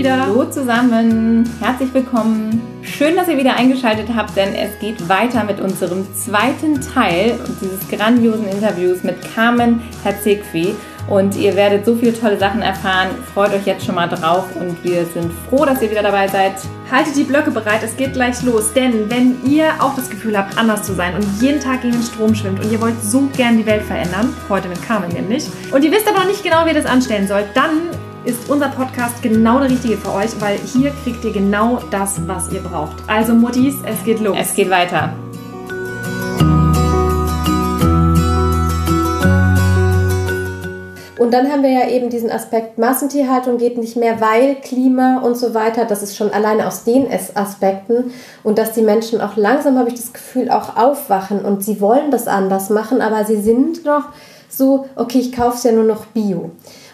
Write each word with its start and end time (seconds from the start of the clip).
wieder. 0.00 0.18
Hallo 0.18 0.46
zusammen, 0.46 1.46
herzlich 1.60 1.92
willkommen. 1.92 2.58
Schön, 2.80 3.16
dass 3.16 3.28
ihr 3.28 3.36
wieder 3.36 3.56
eingeschaltet 3.56 4.08
habt, 4.16 4.34
denn 4.34 4.54
es 4.54 4.78
geht 4.78 5.10
weiter 5.10 5.44
mit 5.44 5.60
unserem 5.60 6.06
zweiten 6.14 6.80
Teil 6.80 7.38
dieses 7.60 7.86
grandiosen 7.86 8.48
Interviews 8.48 9.02
mit 9.02 9.16
Carmen 9.34 9.82
Herzegwi. 10.02 10.74
Und 11.10 11.36
ihr 11.36 11.54
werdet 11.54 11.84
so 11.84 11.96
viele 11.96 12.18
tolle 12.18 12.38
Sachen 12.38 12.62
erfahren. 12.62 13.08
Freut 13.34 13.52
euch 13.52 13.66
jetzt 13.66 13.84
schon 13.84 13.94
mal 13.94 14.08
drauf 14.08 14.46
und 14.58 14.82
wir 14.82 15.04
sind 15.04 15.30
froh, 15.50 15.66
dass 15.66 15.82
ihr 15.82 15.90
wieder 15.90 16.02
dabei 16.02 16.28
seid. 16.28 16.54
Haltet 16.90 17.16
die 17.16 17.24
Blöcke 17.24 17.50
bereit, 17.50 17.82
es 17.82 17.94
geht 17.94 18.14
gleich 18.14 18.42
los. 18.42 18.72
Denn 18.72 19.10
wenn 19.10 19.36
ihr 19.44 19.66
auch 19.80 19.94
das 19.96 20.08
Gefühl 20.08 20.38
habt, 20.38 20.56
anders 20.56 20.82
zu 20.82 20.94
sein 20.94 21.14
und 21.14 21.26
jeden 21.42 21.60
Tag 21.60 21.82
gegen 21.82 21.92
den 21.92 22.02
Strom 22.02 22.34
schwimmt 22.34 22.64
und 22.64 22.72
ihr 22.72 22.80
wollt 22.80 23.02
so 23.02 23.28
gern 23.36 23.58
die 23.58 23.66
Welt 23.66 23.82
verändern, 23.82 24.34
heute 24.48 24.68
mit 24.68 24.82
Carmen 24.82 25.10
nämlich, 25.10 25.44
und 25.70 25.84
ihr 25.84 25.92
wisst 25.92 26.08
aber 26.08 26.20
noch 26.20 26.28
nicht 26.28 26.42
genau, 26.42 26.64
wie 26.64 26.70
ihr 26.70 26.74
das 26.74 26.86
anstellen 26.86 27.28
sollt, 27.28 27.48
dann 27.54 27.90
ist 28.24 28.50
unser 28.50 28.68
Podcast 28.68 29.22
genau 29.22 29.58
der 29.58 29.70
richtige 29.70 29.96
für 29.96 30.12
euch, 30.12 30.30
weil 30.40 30.58
hier 30.58 30.92
kriegt 31.02 31.24
ihr 31.24 31.32
genau 31.32 31.80
das, 31.90 32.20
was 32.26 32.52
ihr 32.52 32.60
braucht. 32.60 32.96
Also 33.06 33.32
Muttis, 33.32 33.76
es 33.84 34.04
geht 34.04 34.20
los. 34.20 34.36
Es 34.38 34.54
geht 34.54 34.70
weiter. 34.70 35.12
Und 41.18 41.34
dann 41.34 41.52
haben 41.52 41.62
wir 41.62 41.70
ja 41.70 41.88
eben 41.88 42.08
diesen 42.08 42.30
Aspekt, 42.30 42.78
Massentierhaltung 42.78 43.58
geht 43.58 43.76
nicht 43.78 43.94
mehr, 43.94 44.20
weil 44.20 44.56
Klima 44.56 45.18
und 45.18 45.36
so 45.36 45.54
weiter, 45.54 45.84
das 45.84 46.02
ist 46.02 46.16
schon 46.16 46.32
alleine 46.32 46.66
aus 46.66 46.84
den 46.84 47.06
Aspekten 47.34 48.12
und 48.42 48.58
dass 48.58 48.72
die 48.72 48.82
Menschen 48.82 49.20
auch 49.20 49.36
langsam, 49.36 49.78
habe 49.78 49.88
ich 49.90 49.94
das 49.94 50.12
Gefühl, 50.12 50.50
auch 50.50 50.76
aufwachen 50.76 51.44
und 51.44 51.62
sie 51.62 51.80
wollen 51.80 52.10
das 52.10 52.26
anders 52.26 52.70
machen, 52.70 53.02
aber 53.02 53.24
sie 53.26 53.40
sind 53.40 53.84
noch 53.84 54.04
so, 54.48 54.86
okay, 54.96 55.18
ich 55.20 55.32
kaufe 55.32 55.56
es 55.58 55.62
ja 55.62 55.72
nur 55.72 55.84
noch 55.84 56.06
Bio. 56.06 56.52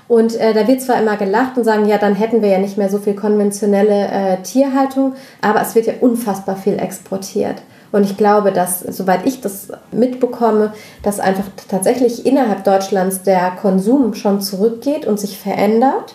Und 0.09 0.37
äh, 0.37 0.55
da 0.55 0.69
wird 0.69 0.81
zwar 0.81 1.01
immer 1.01 1.17
gelacht 1.17 1.57
und 1.57 1.65
sagen, 1.65 1.87
ja, 1.87 1.99
dann 1.99 2.15
hätten 2.15 2.41
wir 2.41 2.49
ja 2.49 2.59
nicht 2.59 2.79
mehr 2.79 2.89
so 2.89 2.99
viel 2.99 3.15
konventionelle 3.15 4.09
äh, 4.09 4.43
Tierhaltung, 4.43 5.15
aber 5.41 5.61
es 5.61 5.75
wird 5.75 5.87
ja 5.87 5.95
unfassbar 6.01 6.57
viel 6.57 6.79
exportiert. 6.79 7.57
Und 7.93 8.05
ich 8.05 8.17
glaube, 8.17 8.53
dass, 8.53 8.81
soweit 8.81 9.27
ich 9.27 9.41
das 9.41 9.69
mitbekomme, 9.91 10.73
dass 11.03 11.19
einfach 11.19 11.47
tatsächlich 11.69 12.27
innerhalb 12.27 12.65
Deutschlands 12.65 13.23
der 13.23 13.53
Konsum 13.53 14.15
schon 14.15 14.41
zurückgeht 14.41 15.07
und 15.07 15.19
sich 15.19 15.39
verändert. 15.39 16.15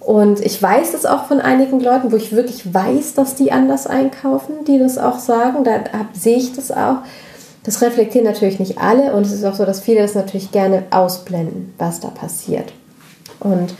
Und 0.00 0.40
ich 0.40 0.62
weiß 0.62 0.92
es 0.94 1.06
auch 1.06 1.24
von 1.24 1.40
einigen 1.40 1.80
Leuten, 1.80 2.12
wo 2.12 2.16
ich 2.16 2.36
wirklich 2.36 2.72
weiß, 2.72 3.14
dass 3.14 3.34
die 3.34 3.52
anders 3.52 3.86
einkaufen, 3.86 4.64
die 4.66 4.78
das 4.78 4.98
auch 4.98 5.18
sagen. 5.18 5.64
Da 5.64 5.80
sehe 6.12 6.36
ich 6.36 6.52
das 6.54 6.70
auch. 6.70 6.98
Das 7.64 7.80
reflektieren 7.80 8.26
natürlich 8.26 8.60
nicht 8.60 8.78
alle 8.78 9.14
und 9.14 9.22
es 9.22 9.32
ist 9.32 9.44
auch 9.44 9.54
so, 9.54 9.64
dass 9.64 9.80
viele 9.80 10.02
das 10.02 10.14
natürlich 10.14 10.52
gerne 10.52 10.82
ausblenden, 10.90 11.72
was 11.78 12.00
da 12.00 12.08
passiert. 12.08 12.72
Und 13.44 13.74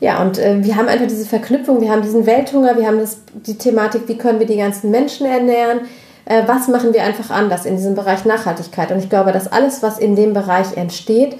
ja, 0.00 0.22
und 0.22 0.38
äh, 0.38 0.64
wir 0.64 0.76
haben 0.76 0.88
einfach 0.88 1.06
diese 1.06 1.26
Verknüpfung, 1.26 1.82
wir 1.82 1.90
haben 1.90 2.00
diesen 2.00 2.24
Welthunger, 2.24 2.76
wir 2.78 2.86
haben 2.86 2.98
das, 2.98 3.18
die 3.34 3.58
Thematik, 3.58 4.02
wie 4.06 4.16
können 4.16 4.38
wir 4.38 4.46
die 4.46 4.56
ganzen 4.56 4.90
Menschen 4.90 5.26
ernähren, 5.26 5.80
äh, 6.24 6.42
was 6.46 6.68
machen 6.68 6.94
wir 6.94 7.02
einfach 7.02 7.30
anders 7.30 7.66
in 7.66 7.76
diesem 7.76 7.94
Bereich 7.94 8.24
Nachhaltigkeit. 8.24 8.90
Und 8.92 9.00
ich 9.00 9.10
glaube, 9.10 9.32
dass 9.32 9.52
alles, 9.52 9.82
was 9.82 9.98
in 9.98 10.16
dem 10.16 10.32
Bereich 10.32 10.76
entsteht, 10.76 11.36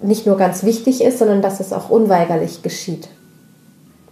nicht 0.00 0.26
nur 0.26 0.38
ganz 0.38 0.64
wichtig 0.64 1.04
ist, 1.04 1.18
sondern 1.18 1.42
dass 1.42 1.60
es 1.60 1.74
auch 1.74 1.90
unweigerlich 1.90 2.62
geschieht. 2.62 3.08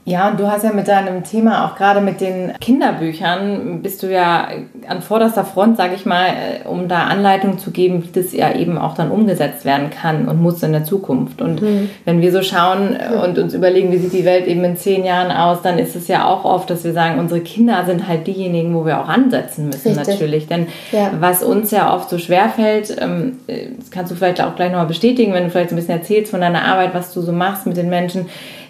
Ja, 0.08 0.30
und 0.30 0.40
du 0.40 0.50
hast 0.50 0.64
ja 0.64 0.72
mit 0.72 0.88
deinem 0.88 1.22
Thema, 1.22 1.66
auch 1.66 1.76
gerade 1.76 2.00
mit 2.00 2.22
den 2.22 2.54
Kinderbüchern, 2.60 3.82
bist 3.82 4.02
du 4.02 4.10
ja 4.10 4.48
an 4.88 5.02
vorderster 5.02 5.44
Front, 5.44 5.76
sage 5.76 5.94
ich 5.94 6.06
mal, 6.06 6.28
äh, 6.28 6.66
um 6.66 6.88
da 6.88 7.04
Anleitung 7.04 7.58
zu 7.58 7.70
geben, 7.70 8.02
wie 8.02 8.20
das 8.20 8.32
ja 8.32 8.54
eben 8.54 8.78
auch 8.78 8.94
dann 8.94 9.10
umgesetzt 9.10 9.66
werden 9.66 9.90
kann 9.90 10.26
und 10.26 10.40
muss 10.40 10.62
in 10.62 10.72
der 10.72 10.84
Zukunft. 10.84 11.42
Und 11.42 11.60
mhm. 11.60 11.90
wenn 12.06 12.22
wir 12.22 12.32
so 12.32 12.42
schauen 12.42 12.96
und 13.22 13.38
uns 13.38 13.52
überlegen, 13.52 13.92
wie 13.92 13.98
sieht 13.98 14.14
die 14.14 14.24
Welt 14.24 14.46
eben 14.46 14.64
in 14.64 14.78
zehn 14.78 15.04
Jahren 15.04 15.30
aus, 15.30 15.60
dann 15.60 15.78
ist 15.78 15.94
es 15.94 16.08
ja 16.08 16.24
auch 16.26 16.46
oft, 16.46 16.70
dass 16.70 16.84
wir 16.84 16.94
sagen, 16.94 17.18
unsere 17.18 17.40
Kinder 17.40 17.84
sind 17.84 18.08
halt 18.08 18.26
diejenigen, 18.26 18.74
wo 18.74 18.86
wir 18.86 19.00
auch 19.00 19.08
ansetzen 19.08 19.66
müssen 19.66 19.88
Richtig. 19.88 20.06
natürlich. 20.06 20.46
Denn 20.46 20.68
ja. 20.90 21.10
was 21.20 21.42
uns 21.42 21.70
ja 21.70 21.94
oft 21.94 22.08
so 22.08 22.16
schwer 22.16 22.48
fällt, 22.48 22.96
ähm, 22.98 23.40
das 23.46 23.90
kannst 23.90 24.10
du 24.10 24.16
vielleicht 24.16 24.40
auch 24.40 24.56
gleich 24.56 24.70
nochmal 24.70 24.86
bestätigen, 24.86 25.34
wenn 25.34 25.44
du 25.44 25.50
vielleicht 25.50 25.70
ein 25.70 25.76
bisschen 25.76 25.98
erzählst 25.98 26.30
von 26.30 26.40
deiner 26.40 26.64
Arbeit, 26.64 26.94
was 26.94 27.12
du 27.12 27.20
so 27.20 27.32
machst 27.32 27.66
mit 27.66 27.76
den 27.76 27.90
Menschen, 27.90 28.26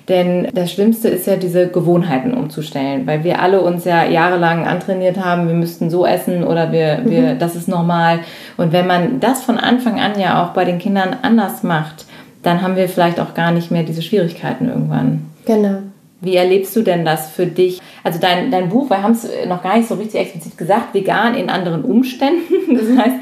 denn 0.08 0.48
das 0.54 0.72
Schlimmste 0.72 1.08
ist 1.08 1.26
ja 1.26 1.36
diese 1.36 1.69
Gewohnheiten 1.69 2.32
umzustellen, 2.32 3.06
weil 3.06 3.24
wir 3.24 3.42
alle 3.42 3.60
uns 3.60 3.84
ja 3.84 4.04
jahrelang 4.04 4.66
antrainiert 4.66 5.19
haben, 5.22 5.48
wir 5.48 5.54
müssten 5.54 5.91
so 5.91 6.06
essen 6.06 6.44
oder 6.44 6.72
wir, 6.72 7.00
mhm. 7.04 7.10
wir, 7.10 7.34
das 7.34 7.56
ist 7.56 7.69
normal. 7.69 8.20
Und 8.56 8.72
wenn 8.72 8.86
man 8.86 9.20
das 9.20 9.42
von 9.42 9.58
Anfang 9.58 10.00
an 10.00 10.19
ja 10.19 10.42
auch 10.42 10.50
bei 10.50 10.64
den 10.64 10.78
Kindern 10.78 11.16
anders 11.22 11.62
macht, 11.62 12.06
dann 12.42 12.62
haben 12.62 12.76
wir 12.76 12.88
vielleicht 12.88 13.20
auch 13.20 13.34
gar 13.34 13.50
nicht 13.52 13.70
mehr 13.70 13.82
diese 13.82 14.02
Schwierigkeiten 14.02 14.69
irgendwann. 14.69 15.26
Genau. 15.44 15.78
Wie 16.20 16.34
erlebst 16.34 16.75
du 16.75 16.82
denn 16.82 17.04
das 17.04 17.30
für 17.30 17.46
dich? 17.46 17.80
Also 18.02 18.19
dein, 18.19 18.50
dein 18.50 18.70
Buch, 18.70 18.90
wir 18.90 19.02
haben 19.02 19.12
es 19.12 19.28
noch 19.46 19.62
gar 19.62 19.76
nicht 19.76 19.88
so 19.88 19.94
richtig 19.94 20.20
explizit 20.20 20.58
gesagt, 20.58 20.92
vegan 20.92 21.34
in 21.34 21.50
anderen 21.50 21.84
Umständen. 21.84 22.54
Das 22.78 22.96
heißt, 22.96 23.16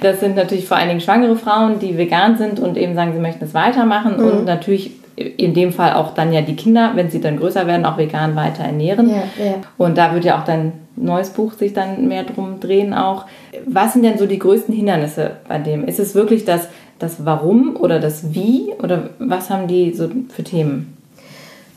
das 0.00 0.20
sind 0.20 0.36
natürlich 0.36 0.66
vor 0.66 0.76
allen 0.76 0.88
Dingen 0.88 1.00
schwangere 1.00 1.36
Frauen, 1.36 1.78
die 1.78 1.96
vegan 1.96 2.36
sind 2.36 2.58
und 2.58 2.76
eben 2.76 2.94
sagen, 2.94 3.12
sie 3.12 3.20
möchten 3.20 3.44
es 3.44 3.54
weitermachen 3.54 4.16
mhm. 4.16 4.24
und 4.24 4.44
natürlich 4.44 4.97
in 5.18 5.52
dem 5.52 5.72
Fall 5.72 5.94
auch 5.94 6.14
dann 6.14 6.32
ja 6.32 6.42
die 6.42 6.54
Kinder, 6.54 6.92
wenn 6.94 7.10
sie 7.10 7.20
dann 7.20 7.38
größer 7.38 7.66
werden, 7.66 7.84
auch 7.84 7.98
vegan 7.98 8.36
weiter 8.36 8.62
ernähren. 8.62 9.08
Ja, 9.08 9.44
ja. 9.44 9.54
Und 9.76 9.98
da 9.98 10.14
wird 10.14 10.24
ja 10.24 10.38
auch 10.38 10.44
dein 10.44 10.72
neues 10.96 11.30
Buch 11.30 11.54
sich 11.54 11.72
dann 11.72 12.06
mehr 12.06 12.24
drum 12.24 12.60
drehen 12.60 12.94
auch. 12.94 13.26
Was 13.66 13.94
sind 13.94 14.04
denn 14.04 14.18
so 14.18 14.26
die 14.26 14.38
größten 14.38 14.74
Hindernisse 14.74 15.32
bei 15.48 15.58
dem? 15.58 15.84
Ist 15.84 15.98
es 15.98 16.14
wirklich 16.14 16.44
das, 16.44 16.68
das 16.98 17.24
Warum 17.24 17.76
oder 17.76 17.98
das 17.98 18.32
Wie 18.32 18.72
oder 18.82 19.10
was 19.18 19.50
haben 19.50 19.66
die 19.66 19.92
so 19.92 20.08
für 20.28 20.44
Themen? 20.44 20.96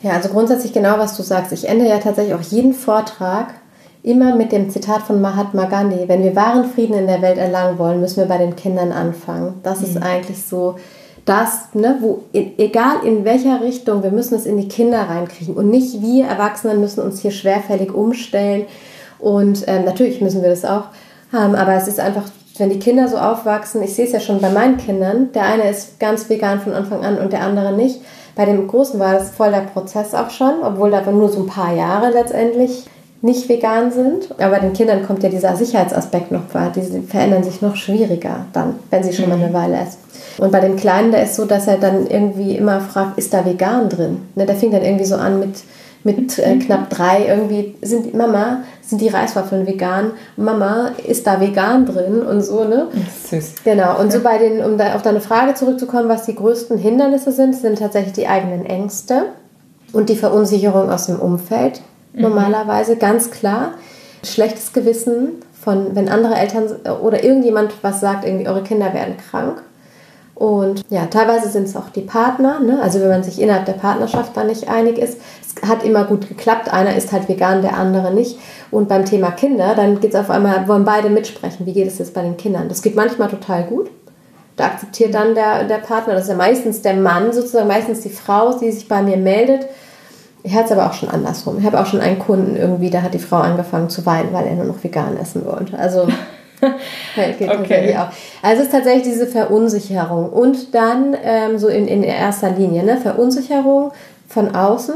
Ja, 0.02 0.12
also 0.12 0.28
grundsätzlich 0.28 0.72
genau, 0.72 0.98
was 0.98 1.16
du 1.16 1.22
sagst. 1.22 1.52
Ich 1.52 1.68
ende 1.68 1.88
ja 1.88 1.98
tatsächlich 1.98 2.34
auch 2.34 2.42
jeden 2.42 2.74
Vortrag 2.74 3.54
immer 4.02 4.34
mit 4.34 4.50
dem 4.52 4.70
Zitat 4.70 5.02
von 5.02 5.20
Mahatma 5.20 5.66
Gandhi. 5.66 6.08
Wenn 6.08 6.24
wir 6.24 6.34
wahren 6.34 6.64
Frieden 6.64 6.94
in 6.96 7.06
der 7.06 7.22
Welt 7.22 7.38
erlangen 7.38 7.78
wollen, 7.78 8.00
müssen 8.00 8.18
wir 8.18 8.26
bei 8.26 8.38
den 8.38 8.56
Kindern 8.56 8.90
anfangen. 8.90 9.60
Das 9.62 9.80
mhm. 9.80 9.86
ist 9.86 10.02
eigentlich 10.02 10.42
so 10.42 10.76
das, 11.24 11.68
ne, 11.74 11.98
wo, 12.00 12.24
egal 12.32 13.04
in 13.04 13.24
welcher 13.24 13.60
Richtung, 13.60 14.02
wir 14.02 14.10
müssen 14.10 14.34
es 14.34 14.46
in 14.46 14.56
die 14.56 14.68
Kinder 14.68 15.02
reinkriegen 15.02 15.54
und 15.54 15.70
nicht 15.70 16.02
wir 16.02 16.26
Erwachsenen 16.26 16.80
müssen 16.80 17.00
uns 17.00 17.20
hier 17.20 17.30
schwerfällig 17.30 17.94
umstellen. 17.94 18.66
Und 19.18 19.64
ähm, 19.68 19.84
natürlich 19.84 20.20
müssen 20.20 20.42
wir 20.42 20.50
das 20.50 20.64
auch 20.64 20.86
haben, 21.32 21.54
aber 21.54 21.74
es 21.74 21.86
ist 21.86 22.00
einfach, 22.00 22.24
wenn 22.58 22.70
die 22.70 22.80
Kinder 22.80 23.08
so 23.08 23.16
aufwachsen, 23.16 23.82
ich 23.82 23.94
sehe 23.94 24.06
es 24.06 24.12
ja 24.12 24.20
schon 24.20 24.40
bei 24.40 24.50
meinen 24.50 24.76
Kindern, 24.76 25.30
der 25.32 25.44
eine 25.44 25.70
ist 25.70 26.00
ganz 26.00 26.28
vegan 26.28 26.60
von 26.60 26.72
Anfang 26.72 27.04
an 27.04 27.18
und 27.18 27.32
der 27.32 27.42
andere 27.42 27.72
nicht. 27.72 28.00
Bei 28.34 28.44
dem 28.44 28.66
Großen 28.66 28.98
war 28.98 29.14
das 29.14 29.30
voll 29.30 29.50
der 29.50 29.60
Prozess 29.60 30.14
auch 30.14 30.30
schon, 30.30 30.62
obwohl 30.62 30.90
da 30.90 31.02
nur 31.10 31.28
so 31.28 31.40
ein 31.40 31.46
paar 31.46 31.74
Jahre 31.74 32.10
letztendlich 32.10 32.86
nicht 33.22 33.48
vegan 33.48 33.92
sind. 33.92 34.32
Aber 34.32 34.56
bei 34.56 34.58
den 34.58 34.72
Kindern 34.72 35.06
kommt 35.06 35.22
ja 35.22 35.28
dieser 35.28 35.56
Sicherheitsaspekt 35.56 36.32
noch 36.32 36.48
vor. 36.48 36.72
Die 36.74 37.02
verändern 37.02 37.44
sich 37.44 37.62
noch 37.62 37.76
schwieriger 37.76 38.46
dann, 38.52 38.74
wenn 38.90 39.02
sie 39.02 39.12
schon 39.12 39.28
mal 39.28 39.38
mhm. 39.38 39.44
eine 39.44 39.54
Weile 39.54 39.76
essen. 39.76 39.98
Und 40.38 40.50
bei 40.50 40.60
dem 40.60 40.76
Kleinen, 40.76 41.12
der 41.12 41.22
ist 41.22 41.36
so, 41.36 41.44
dass 41.44 41.66
er 41.66 41.78
dann 41.78 42.06
irgendwie 42.06 42.56
immer 42.56 42.80
fragt, 42.80 43.18
ist 43.18 43.32
da 43.32 43.46
vegan 43.46 43.88
drin? 43.88 44.22
Ne, 44.34 44.44
der 44.44 44.56
fing 44.56 44.72
dann 44.72 44.82
irgendwie 44.82 45.04
so 45.04 45.14
an 45.14 45.38
mit, 45.38 45.62
mit 46.02 46.38
äh, 46.38 46.54
mhm. 46.54 46.58
knapp 46.60 46.90
drei 46.90 47.26
irgendwie, 47.28 47.76
sind 47.80 48.12
Mama, 48.12 48.62
sind 48.80 49.00
die 49.00 49.08
Reiswaffeln 49.08 49.68
vegan? 49.68 50.10
Mama, 50.36 50.90
ist 51.06 51.26
da 51.26 51.40
vegan 51.40 51.86
drin? 51.86 52.22
Und 52.22 52.42
so, 52.42 52.64
ne? 52.64 52.88
Süß. 53.30 53.62
Genau. 53.62 54.00
Und 54.00 54.12
so 54.12 54.20
bei 54.20 54.38
den, 54.38 54.64
um 54.64 54.78
da 54.78 54.96
auf 54.96 55.02
deine 55.02 55.20
Frage 55.20 55.54
zurückzukommen, 55.54 56.08
was 56.08 56.24
die 56.24 56.34
größten 56.34 56.76
Hindernisse 56.76 57.30
sind, 57.30 57.54
sind 57.54 57.78
tatsächlich 57.78 58.14
die 58.14 58.26
eigenen 58.26 58.66
Ängste 58.66 59.26
und 59.92 60.08
die 60.08 60.16
Verunsicherung 60.16 60.90
aus 60.90 61.06
dem 61.06 61.20
Umfeld 61.20 61.82
Mhm. 62.12 62.22
normalerweise, 62.22 62.96
ganz 62.96 63.30
klar. 63.30 63.74
Schlechtes 64.24 64.72
Gewissen 64.72 65.42
von, 65.62 65.94
wenn 65.94 66.08
andere 66.08 66.34
Eltern 66.34 66.68
oder 67.02 67.22
irgendjemand 67.24 67.72
was 67.82 68.00
sagt, 68.00 68.24
irgendwie 68.24 68.48
eure 68.48 68.62
Kinder 68.62 68.92
werden 68.94 69.16
krank. 69.16 69.62
Und 70.34 70.82
ja, 70.88 71.06
teilweise 71.06 71.48
sind 71.48 71.64
es 71.64 71.76
auch 71.76 71.90
die 71.90 72.00
Partner, 72.00 72.58
ne? 72.58 72.80
also 72.82 73.00
wenn 73.00 73.10
man 73.10 73.22
sich 73.22 73.40
innerhalb 73.40 73.66
der 73.66 73.74
Partnerschaft 73.74 74.36
da 74.36 74.42
nicht 74.42 74.68
einig 74.68 74.98
ist. 74.98 75.20
Es 75.40 75.68
hat 75.68 75.84
immer 75.84 76.04
gut 76.04 76.26
geklappt, 76.28 76.72
einer 76.72 76.96
ist 76.96 77.12
halt 77.12 77.28
vegan, 77.28 77.62
der 77.62 77.76
andere 77.76 78.12
nicht. 78.12 78.38
Und 78.70 78.88
beim 78.88 79.04
Thema 79.04 79.30
Kinder, 79.30 79.74
dann 79.76 80.00
geht 80.00 80.14
es 80.14 80.20
auf 80.20 80.30
einmal, 80.30 80.66
wollen 80.66 80.84
beide 80.84 81.10
mitsprechen, 81.10 81.66
wie 81.66 81.74
geht 81.74 81.86
es 81.86 81.98
jetzt 81.98 82.14
bei 82.14 82.22
den 82.22 82.36
Kindern. 82.36 82.68
Das 82.68 82.82
geht 82.82 82.96
manchmal 82.96 83.28
total 83.28 83.64
gut. 83.64 83.90
Da 84.56 84.64
akzeptiert 84.64 85.14
dann 85.14 85.34
der, 85.34 85.64
der 85.64 85.78
Partner, 85.78 86.14
das 86.14 86.24
ist 86.24 86.30
ja 86.30 86.36
meistens 86.36 86.82
der 86.82 86.94
Mann 86.94 87.32
sozusagen, 87.32 87.68
meistens 87.68 88.00
die 88.00 88.10
Frau, 88.10 88.58
die 88.58 88.72
sich 88.72 88.88
bei 88.88 89.02
mir 89.02 89.18
meldet 89.18 89.68
ich 90.44 90.54
hatte 90.54 90.66
es 90.66 90.72
aber 90.72 90.86
auch 90.86 90.94
schon 90.94 91.08
andersrum. 91.08 91.58
Ich 91.58 91.64
habe 91.64 91.80
auch 91.80 91.86
schon 91.86 92.00
einen 92.00 92.18
Kunden 92.18 92.56
irgendwie, 92.56 92.90
da 92.90 93.02
hat 93.02 93.14
die 93.14 93.18
Frau 93.18 93.38
angefangen 93.38 93.88
zu 93.88 94.04
weinen, 94.06 94.32
weil 94.32 94.46
er 94.46 94.54
nur 94.54 94.64
noch 94.64 94.82
vegan 94.82 95.16
essen 95.16 95.44
wollte. 95.44 95.78
Also 95.78 96.08
geht 97.38 97.48
okay. 97.48 97.96
auch. 97.96 98.08
Also 98.42 98.60
es 98.60 98.68
ist 98.68 98.72
tatsächlich 98.72 99.04
diese 99.04 99.26
Verunsicherung. 99.26 100.30
Und 100.30 100.74
dann 100.74 101.16
ähm, 101.22 101.58
so 101.58 101.68
in, 101.68 101.86
in 101.86 102.02
erster 102.02 102.50
Linie, 102.50 102.82
ne? 102.82 102.96
Verunsicherung 102.96 103.92
von 104.28 104.54
außen 104.54 104.94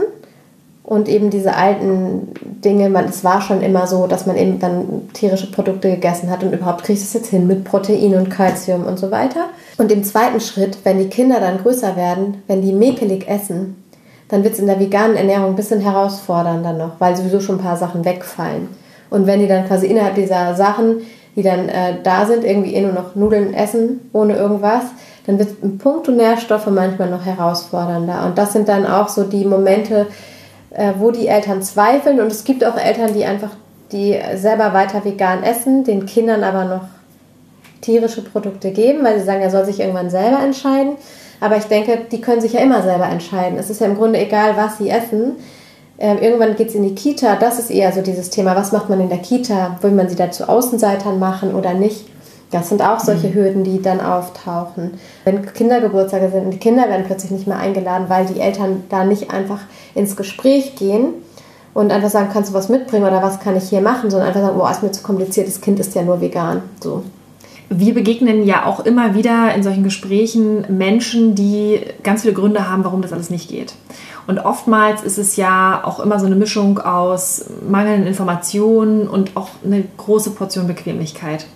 und 0.87 1.09
eben 1.09 1.31
diese 1.31 1.57
alten 1.57 2.29
Dinge, 2.43 2.89
man, 2.89 3.07
es 3.07 3.25
war 3.25 3.41
schon 3.41 3.61
immer 3.61 3.89
so, 3.89 4.07
dass 4.07 4.27
man 4.27 4.37
eben 4.37 4.61
dann 4.61 5.11
tierische 5.13 5.51
Produkte 5.51 5.91
gegessen 5.91 6.31
hat 6.31 6.45
und 6.45 6.53
überhaupt 6.53 6.85
kriegt 6.85 7.01
es 7.01 7.13
jetzt 7.13 7.29
hin 7.29 7.49
mit 7.49 7.65
Protein 7.65 8.15
und 8.15 8.31
Kalzium 8.31 8.85
und 8.85 8.99
so 8.99 9.11
weiter. 9.11 9.47
Und 9.79 9.91
im 9.91 10.05
zweiten 10.05 10.41
Schritt, 10.41 10.79
wenn 10.85 10.99
die 10.99 11.09
Kinder 11.09 11.41
dann 11.41 11.59
größer 11.59 11.97
werden, 11.97 12.43
wenn 12.47 12.63
die 12.63 12.73
mäkelig 12.73 13.29
essen, 13.29 13.83
dann 14.29 14.43
wird 14.43 14.55
es 14.55 14.61
in 14.61 14.67
der 14.67 14.81
veganen 14.81 15.17
Ernährung 15.17 15.51
ein 15.51 15.57
bisschen 15.57 15.81
herausfordernder 15.81 16.73
noch, 16.73 16.93
weil 16.99 17.17
sowieso 17.17 17.41
schon 17.41 17.57
ein 17.57 17.63
paar 17.63 17.77
Sachen 17.77 18.05
wegfallen. 18.05 18.69
Und 19.11 19.27
wenn 19.27 19.41
die 19.41 19.47
dann 19.47 19.67
quasi 19.67 19.87
innerhalb 19.87 20.17
dieser 20.17 20.55
Sachen, 20.55 21.03
die 21.37 21.43
dann 21.43 21.69
äh, 21.69 21.95
da 22.03 22.27
sind, 22.27 22.45
irgendwie 22.45 22.75
eh 22.75 22.81
nur 22.81 22.93
noch 22.93 23.15
Nudeln 23.15 23.55
essen, 23.55 24.11
ohne 24.13 24.37
irgendwas, 24.37 24.85
dann 25.27 25.39
wird 25.39 25.63
im 25.63 25.79
Punkt 25.79 26.09
und 26.09 26.17
Nährstoffe 26.17 26.67
manchmal 26.69 27.11
noch 27.11 27.25
herausfordernder. 27.25 28.25
Und 28.27 28.39
das 28.39 28.53
sind 28.53 28.69
dann 28.69 28.87
auch 28.87 29.09
so 29.09 29.25
die 29.25 29.45
Momente, 29.45 30.07
äh, 30.71 30.93
wo 30.99 31.11
die 31.11 31.29
Eltern 31.29 31.63
zweifeln. 31.63 32.21
Und 32.21 32.33
es 32.33 32.45
gibt 32.45 32.65
auch 32.65 32.77
Eltern, 32.77 33.13
die 33.13 33.25
einfach, 33.25 33.51
die 33.93 34.19
selber 34.35 34.73
weiter 34.73 35.05
vegan 35.05 35.43
essen, 35.43 35.85
den 35.85 36.07
Kindern 36.07 36.43
aber 36.43 36.65
noch 36.65 36.85
tierische 37.81 38.23
Produkte 38.23 38.71
geben, 38.71 39.05
weil 39.05 39.19
sie 39.19 39.27
sagen, 39.27 39.43
er 39.43 39.51
soll 39.51 39.65
sich 39.65 39.81
irgendwann 39.81 40.11
selber 40.11 40.43
entscheiden. 40.43 40.97
Aber 41.41 41.57
ich 41.57 41.65
denke, 41.65 42.07
die 42.11 42.21
können 42.21 42.41
sich 42.41 42.55
ja 42.55 42.61
immer 42.61 42.83
selber 42.83 43.07
entscheiden. 43.07 43.59
Es 43.59 43.71
ist 43.71 43.81
ja 43.81 43.87
im 43.87 43.97
Grunde 43.97 44.19
egal, 44.19 44.57
was 44.57 44.79
sie 44.79 44.91
essen. 44.91 45.37
Ähm, 45.99 46.19
irgendwann 46.21 46.57
geht 46.57 46.69
es 46.69 46.75
in 46.75 46.83
die 46.83 46.95
Kita. 46.95 47.37
Das 47.37 47.59
ist 47.59 47.71
eher 47.71 47.93
so 47.93 48.03
dieses 48.03 48.31
Thema, 48.31 48.55
was 48.55 48.73
macht 48.73 48.89
man 48.89 49.01
in 49.01 49.09
der 49.09 49.19
Kita? 49.19 49.79
Will 49.81 49.93
man 49.93 50.09
sie 50.09 50.17
da 50.17 50.31
zu 50.31 50.49
Außenseitern 50.49 51.19
machen 51.19 51.55
oder 51.55 51.75
nicht? 51.75 52.07
Das 52.51 52.69
sind 52.69 52.83
auch 52.83 53.01
solche 53.01 53.29
mhm. 53.29 53.35
Hürden, 53.35 53.65
die 53.65 53.83
dann 53.83 54.01
auftauchen. 54.01 54.99
Wenn 55.25 55.45
Kindergeburtstage 55.53 56.31
sind 56.31 56.45
und 56.45 56.51
die 56.53 56.59
Kinder 56.59 56.89
werden 56.89 57.05
plötzlich 57.07 57.31
nicht 57.31 57.47
mehr 57.47 57.59
eingeladen, 57.59 58.07
weil 58.09 58.27
die 58.27 58.41
Eltern 58.41 58.85
da 58.89 59.05
nicht 59.05 59.31
einfach 59.31 59.61
ins 59.95 60.17
Gespräch 60.17 60.77
gehen 60.77 61.15
und 61.75 61.93
einfach 61.93 62.11
sagen, 62.11 62.31
kannst 62.33 62.51
du 62.51 62.55
was 62.55 62.69
mitbringen 62.69 63.05
oder 63.05 63.23
was 63.23 63.41
kann 63.41 63.57
ich 63.57 63.69
hier 63.69 63.81
machen, 63.81 64.11
sondern 64.11 64.29
einfach 64.29 64.43
sagen, 64.43 64.57
boah, 64.57 64.71
ist 64.71 64.83
mir 64.83 64.93
zu 64.93 65.03
kompliziert, 65.03 65.49
das 65.49 65.61
Kind 65.61 65.81
ist 65.81 65.95
ja 65.95 66.03
nur 66.03 66.21
vegan. 66.21 66.63
So. 66.81 67.03
Wir 67.69 67.95
begegnen 67.95 68.47
ja 68.47 68.65
auch 68.65 68.81
immer 68.81 69.15
wieder 69.15 69.53
in 69.55 69.63
solchen 69.63 69.83
Gesprächen 69.83 70.65
Menschen, 70.69 71.35
die 71.35 71.81
ganz 72.05 72.23
viele 72.23 72.35
Gründe 72.35 72.71
haben, 72.71 72.85
warum 72.85 73.03
das 73.03 73.13
alles 73.13 73.29
nicht 73.29 73.49
geht. 73.49 73.75
Und 74.29 74.39
oftmals 74.39 75.03
ist 75.03 75.19
es 75.19 75.37
ja 75.37 75.83
auch 75.85 76.01
immer 76.01 76.19
so 76.19 76.27
eine 76.27 76.37
Mischung 76.37 76.79
aus 76.79 77.47
mangelnden 77.69 78.07
Informationen 78.07 79.09
und 79.09 79.37
auch 79.37 79.51
eine 79.65 79.85
große 79.97 80.31
Portion 80.31 80.67
Bequemlichkeit. 80.67 81.47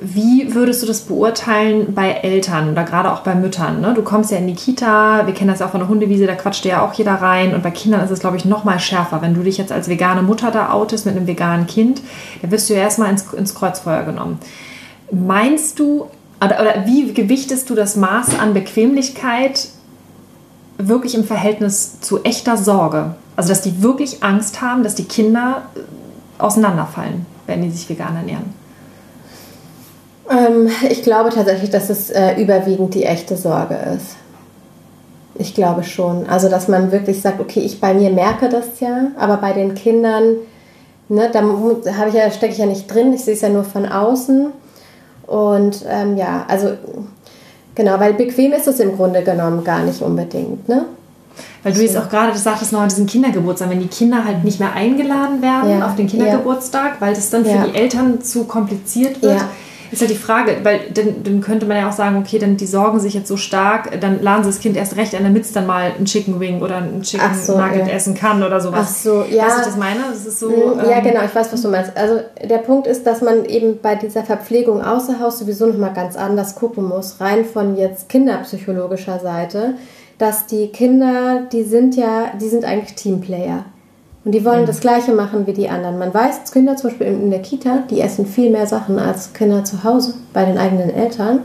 Wie 0.00 0.54
würdest 0.54 0.82
du 0.82 0.86
das 0.86 1.00
beurteilen 1.02 1.92
bei 1.92 2.10
Eltern 2.10 2.70
oder 2.70 2.84
gerade 2.84 3.12
auch 3.12 3.20
bei 3.20 3.34
Müttern? 3.34 3.80
Ne? 3.80 3.94
Du 3.94 4.02
kommst 4.02 4.30
ja 4.30 4.38
in 4.38 4.46
die 4.46 4.54
Kita, 4.54 5.26
wir 5.26 5.34
kennen 5.34 5.50
das 5.50 5.58
ja 5.58 5.66
auch 5.66 5.70
von 5.70 5.80
der 5.80 5.88
Hundewiese, 5.88 6.26
da 6.26 6.36
quatscht 6.36 6.64
ja 6.64 6.82
auch 6.82 6.92
jeder 6.94 7.14
rein. 7.14 7.52
Und 7.52 7.64
bei 7.64 7.72
Kindern 7.72 8.04
ist 8.04 8.12
es, 8.12 8.20
glaube 8.20 8.36
ich, 8.36 8.44
noch 8.44 8.62
mal 8.62 8.78
schärfer. 8.78 9.22
Wenn 9.22 9.34
du 9.34 9.42
dich 9.42 9.58
jetzt 9.58 9.72
als 9.72 9.88
vegane 9.88 10.22
Mutter 10.22 10.52
da 10.52 10.70
outest 10.70 11.04
mit 11.04 11.16
einem 11.16 11.26
veganen 11.26 11.66
Kind, 11.66 12.00
dann 12.42 12.52
wirst 12.52 12.70
du 12.70 12.74
ja 12.74 12.80
erstmal 12.80 13.10
ins, 13.10 13.32
ins 13.32 13.56
Kreuzfeuer 13.56 14.04
genommen. 14.04 14.38
Meinst 15.10 15.78
du, 15.78 16.06
oder, 16.44 16.60
oder 16.60 16.86
wie 16.86 17.12
gewichtest 17.12 17.70
du 17.70 17.74
das 17.74 17.96
Maß 17.96 18.38
an 18.38 18.54
Bequemlichkeit 18.54 19.68
wirklich 20.78 21.14
im 21.14 21.24
Verhältnis 21.24 22.00
zu 22.00 22.22
echter 22.22 22.56
Sorge? 22.56 23.14
Also, 23.36 23.50
dass 23.50 23.62
die 23.62 23.82
wirklich 23.82 24.22
Angst 24.22 24.60
haben, 24.60 24.82
dass 24.82 24.94
die 24.94 25.04
Kinder 25.04 25.62
äh, 25.74 26.42
auseinanderfallen, 26.42 27.26
wenn 27.46 27.62
die 27.62 27.70
sich 27.70 27.88
vegan 27.88 28.16
ernähren? 28.16 28.54
Ähm, 30.30 30.68
ich 30.88 31.02
glaube 31.02 31.30
tatsächlich, 31.30 31.70
dass 31.70 31.90
es 31.90 32.10
äh, 32.10 32.40
überwiegend 32.40 32.94
die 32.94 33.04
echte 33.04 33.36
Sorge 33.36 33.76
ist. 33.96 34.16
Ich 35.36 35.54
glaube 35.54 35.84
schon. 35.84 36.26
Also, 36.28 36.48
dass 36.48 36.68
man 36.68 36.90
wirklich 36.90 37.22
sagt, 37.22 37.40
okay, 37.40 37.60
ich 37.60 37.80
bei 37.80 37.94
mir 37.94 38.10
merke 38.10 38.48
das 38.48 38.80
ja, 38.80 39.12
aber 39.16 39.36
bei 39.36 39.52
den 39.52 39.74
Kindern, 39.74 40.34
ne, 41.08 41.30
da 41.32 41.42
ich 42.08 42.14
ja, 42.14 42.30
stecke 42.30 42.52
ich 42.52 42.58
ja 42.58 42.66
nicht 42.66 42.92
drin, 42.92 43.12
ich 43.12 43.24
sehe 43.24 43.34
es 43.34 43.40
ja 43.40 43.48
nur 43.48 43.64
von 43.64 43.86
außen. 43.86 44.48
Und 45.28 45.84
ähm, 45.88 46.16
ja, 46.16 46.44
also 46.48 46.70
genau, 47.74 48.00
weil 48.00 48.14
bequem 48.14 48.52
ist 48.52 48.66
es 48.66 48.80
im 48.80 48.96
Grunde 48.96 49.22
genommen 49.22 49.62
gar 49.62 49.82
nicht 49.82 50.02
unbedingt, 50.02 50.68
ne? 50.68 50.86
Weil 51.62 51.72
du 51.72 51.82
jetzt 51.82 51.96
auch 51.96 52.08
gerade, 52.08 52.32
du 52.32 52.38
sagtest 52.38 52.72
noch 52.72 52.80
an 52.80 52.88
diesem 52.88 53.06
Kindergeburtstag, 53.06 53.70
wenn 53.70 53.80
die 53.80 53.88
Kinder 53.88 54.24
halt 54.24 54.42
nicht 54.42 54.58
mehr 54.58 54.72
eingeladen 54.72 55.42
werden 55.42 55.70
ja, 55.70 55.86
auf 55.86 55.94
den 55.94 56.06
Kindergeburtstag, 56.06 56.94
ja. 56.94 57.00
weil 57.00 57.14
das 57.14 57.30
dann 57.30 57.44
für 57.44 57.50
ja. 57.50 57.66
die 57.66 57.76
Eltern 57.76 58.22
zu 58.22 58.44
kompliziert 58.44 59.22
wird. 59.22 59.40
Ist 59.90 60.00
halt 60.00 60.10
die 60.10 60.16
Frage, 60.16 60.56
weil 60.62 60.80
dann, 60.92 61.22
dann 61.24 61.40
könnte 61.40 61.66
man 61.66 61.76
ja 61.76 61.88
auch 61.88 61.92
sagen, 61.92 62.18
okay, 62.18 62.38
dann 62.38 62.56
die 62.56 62.66
sorgen 62.66 63.00
sich 63.00 63.14
jetzt 63.14 63.28
so 63.28 63.36
stark, 63.36 64.00
dann 64.00 64.22
laden 64.22 64.44
sie 64.44 64.50
das 64.50 64.60
Kind 64.60 64.76
erst 64.76 64.96
recht 64.96 65.14
an, 65.14 65.22
damit 65.22 65.44
es 65.44 65.52
dann 65.52 65.66
mal 65.66 65.92
ein 65.98 66.04
Chicken 66.04 66.40
Wing 66.40 66.60
oder 66.60 66.76
ein 66.76 67.02
Chicken 67.02 67.34
so, 67.34 67.56
Nugget 67.56 67.86
ja. 67.86 67.94
essen 67.94 68.14
kann 68.14 68.42
oder 68.42 68.60
sowas. 68.60 68.86
Ach 68.88 68.88
so, 68.88 69.24
ja. 69.30 69.44
Weißt 69.44 69.56
du, 69.56 69.60
was 69.60 69.68
ich 69.68 69.76
meine? 69.76 70.00
Das 70.10 70.26
ist 70.26 70.40
so, 70.40 70.48
mhm, 70.48 70.78
ja, 70.88 70.98
ähm, 70.98 71.04
genau, 71.04 71.24
ich 71.24 71.34
weiß, 71.34 71.52
was 71.52 71.62
du 71.62 71.68
meinst. 71.68 71.96
Also 71.96 72.20
der 72.42 72.58
Punkt 72.58 72.86
ist, 72.86 73.06
dass 73.06 73.22
man 73.22 73.44
eben 73.44 73.80
bei 73.80 73.94
dieser 73.94 74.24
Verpflegung 74.24 74.82
außer 74.82 75.20
Haus 75.20 75.38
sowieso 75.38 75.66
nochmal 75.66 75.94
ganz 75.94 76.16
anders 76.16 76.54
gucken 76.54 76.84
muss, 76.84 77.20
rein 77.20 77.44
von 77.44 77.76
jetzt 77.76 78.08
kinderpsychologischer 78.08 79.20
Seite, 79.20 79.74
dass 80.18 80.46
die 80.46 80.68
Kinder, 80.68 81.42
die 81.52 81.62
sind 81.62 81.96
ja, 81.96 82.32
die 82.40 82.48
sind 82.48 82.64
eigentlich 82.64 82.94
Teamplayer. 82.94 83.64
Und 84.28 84.32
die 84.32 84.44
wollen 84.44 84.60
mhm. 84.60 84.66
das 84.66 84.80
Gleiche 84.80 85.12
machen 85.12 85.46
wie 85.46 85.54
die 85.54 85.70
anderen. 85.70 85.98
Man 85.98 86.12
weiß, 86.12 86.42
dass 86.42 86.52
Kinder 86.52 86.76
zum 86.76 86.90
Beispiel 86.90 87.06
in 87.06 87.30
der 87.30 87.40
Kita, 87.40 87.84
die 87.88 88.02
essen 88.02 88.26
viel 88.26 88.50
mehr 88.50 88.66
Sachen 88.66 88.98
als 88.98 89.32
Kinder 89.32 89.64
zu 89.64 89.84
Hause 89.84 90.12
bei 90.34 90.44
den 90.44 90.58
eigenen 90.58 90.94
Eltern, 90.94 91.40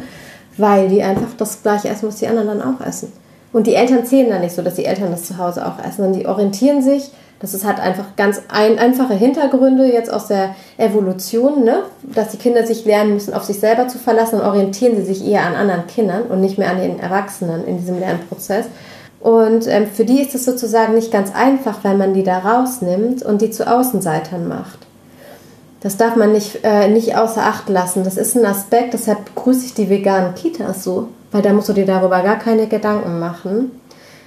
weil 0.57 0.89
die 0.89 1.01
einfach 1.01 1.29
das 1.37 1.63
Gleiche 1.63 1.87
essen, 1.87 2.09
was 2.09 2.17
die 2.17 2.27
anderen 2.27 2.59
dann 2.59 2.61
auch 2.61 2.85
essen. 2.85 3.13
Und 3.53 3.67
die 3.67 3.75
Eltern 3.75 4.05
zählen 4.05 4.29
dann 4.29 4.41
nicht 4.41 4.53
so, 4.53 4.61
dass 4.61 4.73
die 4.73 4.83
Eltern 4.83 5.11
das 5.11 5.23
zu 5.23 5.37
Hause 5.37 5.65
auch 5.65 5.79
essen, 5.79 6.03
sondern 6.03 6.19
die 6.19 6.27
orientieren 6.27 6.81
sich. 6.81 7.11
Das 7.39 7.53
ist 7.53 7.63
halt 7.63 7.79
einfach 7.79 8.17
ganz 8.17 8.41
ein, 8.49 8.77
einfache 8.77 9.13
Hintergründe 9.13 9.85
jetzt 9.85 10.11
aus 10.11 10.27
der 10.27 10.53
Evolution, 10.77 11.63
ne? 11.63 11.83
dass 12.13 12.31
die 12.31 12.37
Kinder 12.37 12.67
sich 12.67 12.83
lernen 12.83 13.13
müssen, 13.13 13.33
auf 13.33 13.45
sich 13.45 13.61
selber 13.61 13.87
zu 13.87 13.97
verlassen 13.97 14.41
und 14.41 14.45
orientieren 14.45 14.97
sie 14.97 15.05
sich 15.05 15.25
eher 15.25 15.45
an 15.45 15.55
anderen 15.55 15.87
Kindern 15.87 16.23
und 16.23 16.41
nicht 16.41 16.57
mehr 16.57 16.69
an 16.69 16.81
den 16.81 16.99
Erwachsenen 16.99 17.65
in 17.65 17.77
diesem 17.77 17.97
Lernprozess. 17.97 18.65
Und 19.23 19.67
ähm, 19.67 19.87
für 19.87 20.03
die 20.03 20.21
ist 20.21 20.35
es 20.35 20.43
sozusagen 20.43 20.95
nicht 20.95 21.09
ganz 21.09 21.33
einfach, 21.33 21.79
weil 21.83 21.95
man 21.95 22.13
die 22.13 22.23
da 22.23 22.39
rausnimmt 22.39 23.23
und 23.23 23.41
die 23.41 23.51
zu 23.51 23.65
Außenseitern 23.65 24.49
macht. 24.49 24.79
Das 25.79 25.95
darf 25.95 26.17
man 26.17 26.33
nicht, 26.33 26.59
äh, 26.63 26.89
nicht 26.89 27.15
außer 27.15 27.41
Acht 27.41 27.69
lassen. 27.69 28.03
Das 28.03 28.17
ist 28.17 28.35
ein 28.35 28.45
Aspekt, 28.45 28.93
deshalb 28.93 29.33
begrüße 29.33 29.65
ich 29.65 29.73
die 29.73 29.89
veganen 29.89 30.35
Kitas 30.35 30.83
so, 30.83 31.07
weil 31.31 31.41
da 31.41 31.53
musst 31.53 31.69
du 31.69 31.73
dir 31.73 31.85
darüber 31.85 32.21
gar 32.21 32.37
keine 32.37 32.67
Gedanken 32.67 33.17
machen. 33.19 33.71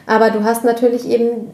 Aber 0.06 0.30
du 0.30 0.42
hast 0.44 0.64
natürlich 0.64 1.06
eben, 1.06 1.50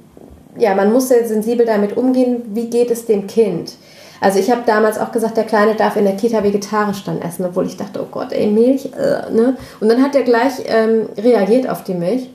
ja, 0.57 0.77
man 0.77 0.93
muss 0.93 1.09
sehr 1.09 1.27
sensibel 1.27 1.67
damit 1.67 1.97
umgehen, 1.97 2.43
wie 2.55 2.71
geht 2.71 2.93
es 2.93 3.07
dem 3.07 3.27
Kind. 3.27 3.73
Also 4.21 4.39
ich 4.39 4.53
habe 4.53 4.63
damals 4.65 5.01
auch 5.01 5.11
gesagt, 5.11 5.37
der 5.37 5.45
Kleine 5.45 5.75
darf 5.75 5.97
in 5.97 6.05
der 6.05 6.15
Kita 6.15 6.45
vegetarisch 6.45 7.03
dann 7.03 7.21
essen, 7.21 7.45
obwohl 7.45 7.67
ich 7.67 7.77
dachte, 7.77 8.01
oh 8.01 8.09
Gott, 8.09 8.31
ey, 8.31 8.47
Milch, 8.47 8.87
äh, 8.97 9.33
ne? 9.33 9.57
Und 9.81 9.89
dann 9.89 10.01
hat 10.01 10.15
er 10.15 10.23
gleich 10.23 10.63
ähm, 10.67 11.09
reagiert 11.19 11.69
auf 11.69 11.83
die 11.83 11.95
Milch 11.95 12.29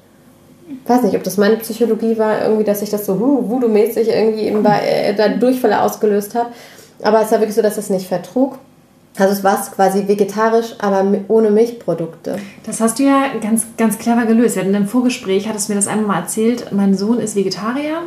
weiß 0.85 1.03
nicht, 1.03 1.15
ob 1.15 1.23
das 1.23 1.37
meine 1.37 1.57
Psychologie 1.57 2.17
war, 2.17 2.41
irgendwie, 2.41 2.63
dass 2.63 2.81
ich 2.81 2.89
das 2.89 3.05
so 3.05 3.19
voodoo-mäßig 3.19 4.09
irgendwie 4.09 4.43
eben 4.43 4.63
bei, 4.63 4.79
äh, 4.79 5.15
da 5.15 5.29
Durchfälle 5.29 5.81
ausgelöst 5.81 6.35
habe. 6.35 6.49
Aber 7.01 7.21
es 7.21 7.31
war 7.31 7.39
wirklich 7.39 7.55
so, 7.55 7.61
dass 7.61 7.77
es 7.77 7.89
nicht 7.89 8.07
vertrug. 8.07 8.57
Also 9.17 9.33
es 9.33 9.43
war 9.43 9.59
quasi 9.75 10.07
vegetarisch, 10.07 10.75
aber 10.79 11.05
ohne 11.27 11.49
Milchprodukte. 11.49 12.37
Das 12.65 12.81
hast 12.81 12.99
du 12.99 13.03
ja 13.03 13.25
ganz, 13.41 13.65
ganz 13.77 13.97
clever 13.97 14.25
gelöst. 14.25 14.57
In 14.57 14.75
einem 14.75 14.87
Vorgespräch 14.87 15.47
hattest 15.49 15.67
du 15.67 15.73
mir 15.73 15.77
das 15.77 15.87
einmal 15.87 16.07
mal 16.07 16.19
erzählt. 16.21 16.71
Mein 16.71 16.95
Sohn 16.95 17.19
ist 17.19 17.35
Vegetarier 17.35 18.03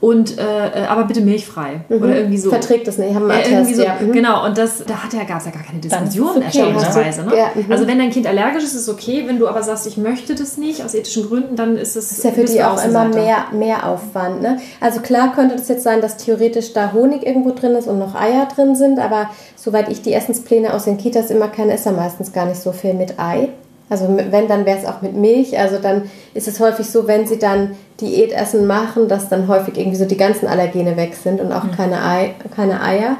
und 0.00 0.38
äh, 0.38 0.42
äh, 0.42 0.86
aber 0.86 1.04
bitte 1.04 1.20
milchfrei 1.20 1.80
mhm. 1.88 1.96
oder 1.96 2.16
irgendwie 2.16 2.38
so. 2.38 2.50
Verträgt 2.50 2.86
das 2.86 2.98
nicht, 2.98 3.14
haben 3.14 3.26
wir 3.26 3.34
ja, 3.34 3.40
Attest, 3.40 3.74
so, 3.74 3.82
ja. 3.82 3.96
Mhm. 4.00 4.12
Genau, 4.12 4.46
und 4.46 4.56
das, 4.56 4.84
da 4.84 5.02
hat 5.02 5.12
ja, 5.12 5.24
gab 5.24 5.40
es 5.40 5.46
ja 5.46 5.50
gar 5.50 5.64
keine 5.64 5.80
Diskussion 5.80 6.36
okay, 6.36 6.44
erstaunlicherweise. 6.44 7.24
Ne? 7.24 7.36
Ja, 7.36 7.50
mhm. 7.54 7.70
Also 7.70 7.86
wenn 7.88 7.98
dein 7.98 8.10
Kind 8.10 8.26
allergisch 8.26 8.62
ist, 8.62 8.74
ist 8.74 8.82
es 8.82 8.88
okay. 8.88 9.24
Wenn 9.26 9.40
du 9.40 9.48
aber 9.48 9.62
sagst, 9.62 9.86
ich 9.88 9.96
möchte 9.96 10.36
das 10.36 10.56
nicht 10.56 10.84
aus 10.84 10.94
ethischen 10.94 11.26
Gründen, 11.26 11.56
dann 11.56 11.76
ist 11.76 11.96
es. 11.96 12.08
Das 12.08 12.18
ist 12.18 12.24
ja 12.24 12.30
für 12.30 12.44
die 12.44 12.62
auch 12.62 12.84
immer 12.84 13.08
mehr, 13.08 13.46
mehr 13.52 13.86
Aufwand. 13.88 14.40
Ne? 14.40 14.60
Also 14.80 15.00
klar 15.00 15.34
könnte 15.34 15.56
das 15.56 15.68
jetzt 15.68 15.82
sein, 15.82 16.00
dass 16.00 16.16
theoretisch 16.16 16.72
da 16.72 16.92
Honig 16.92 17.26
irgendwo 17.26 17.50
drin 17.50 17.72
ist 17.72 17.88
und 17.88 17.98
noch 17.98 18.14
Eier 18.14 18.46
drin 18.54 18.76
sind, 18.76 19.00
aber 19.00 19.30
soweit 19.56 19.88
ich 19.88 20.02
die 20.02 20.12
Essenspläne 20.12 20.74
aus 20.74 20.84
den 20.84 20.98
Kitas 20.98 21.30
immer 21.30 21.48
kenne, 21.48 21.74
ist 21.74 21.86
da 21.86 21.92
meistens 21.92 22.32
gar 22.32 22.46
nicht 22.46 22.60
so 22.60 22.70
viel 22.70 22.94
mit 22.94 23.18
Ei. 23.18 23.48
Also 23.90 24.06
wenn, 24.08 24.48
dann 24.48 24.66
wäre 24.66 24.78
es 24.78 24.84
auch 24.84 25.00
mit 25.00 25.14
Milch. 25.14 25.58
Also 25.58 25.78
dann 25.78 26.10
ist 26.34 26.48
es 26.48 26.60
häufig 26.60 26.88
so, 26.90 27.06
wenn 27.06 27.26
sie 27.26 27.38
dann 27.38 27.76
Diätessen 28.00 28.66
machen, 28.66 29.08
dass 29.08 29.28
dann 29.28 29.48
häufig 29.48 29.78
irgendwie 29.78 29.96
so 29.96 30.04
die 30.04 30.16
ganzen 30.16 30.46
Allergene 30.46 30.96
weg 30.96 31.14
sind 31.14 31.40
und 31.40 31.52
auch 31.52 31.64
mhm. 31.64 31.72
keine, 31.72 32.04
Ei, 32.04 32.34
keine 32.54 32.82
Eier. 32.82 33.16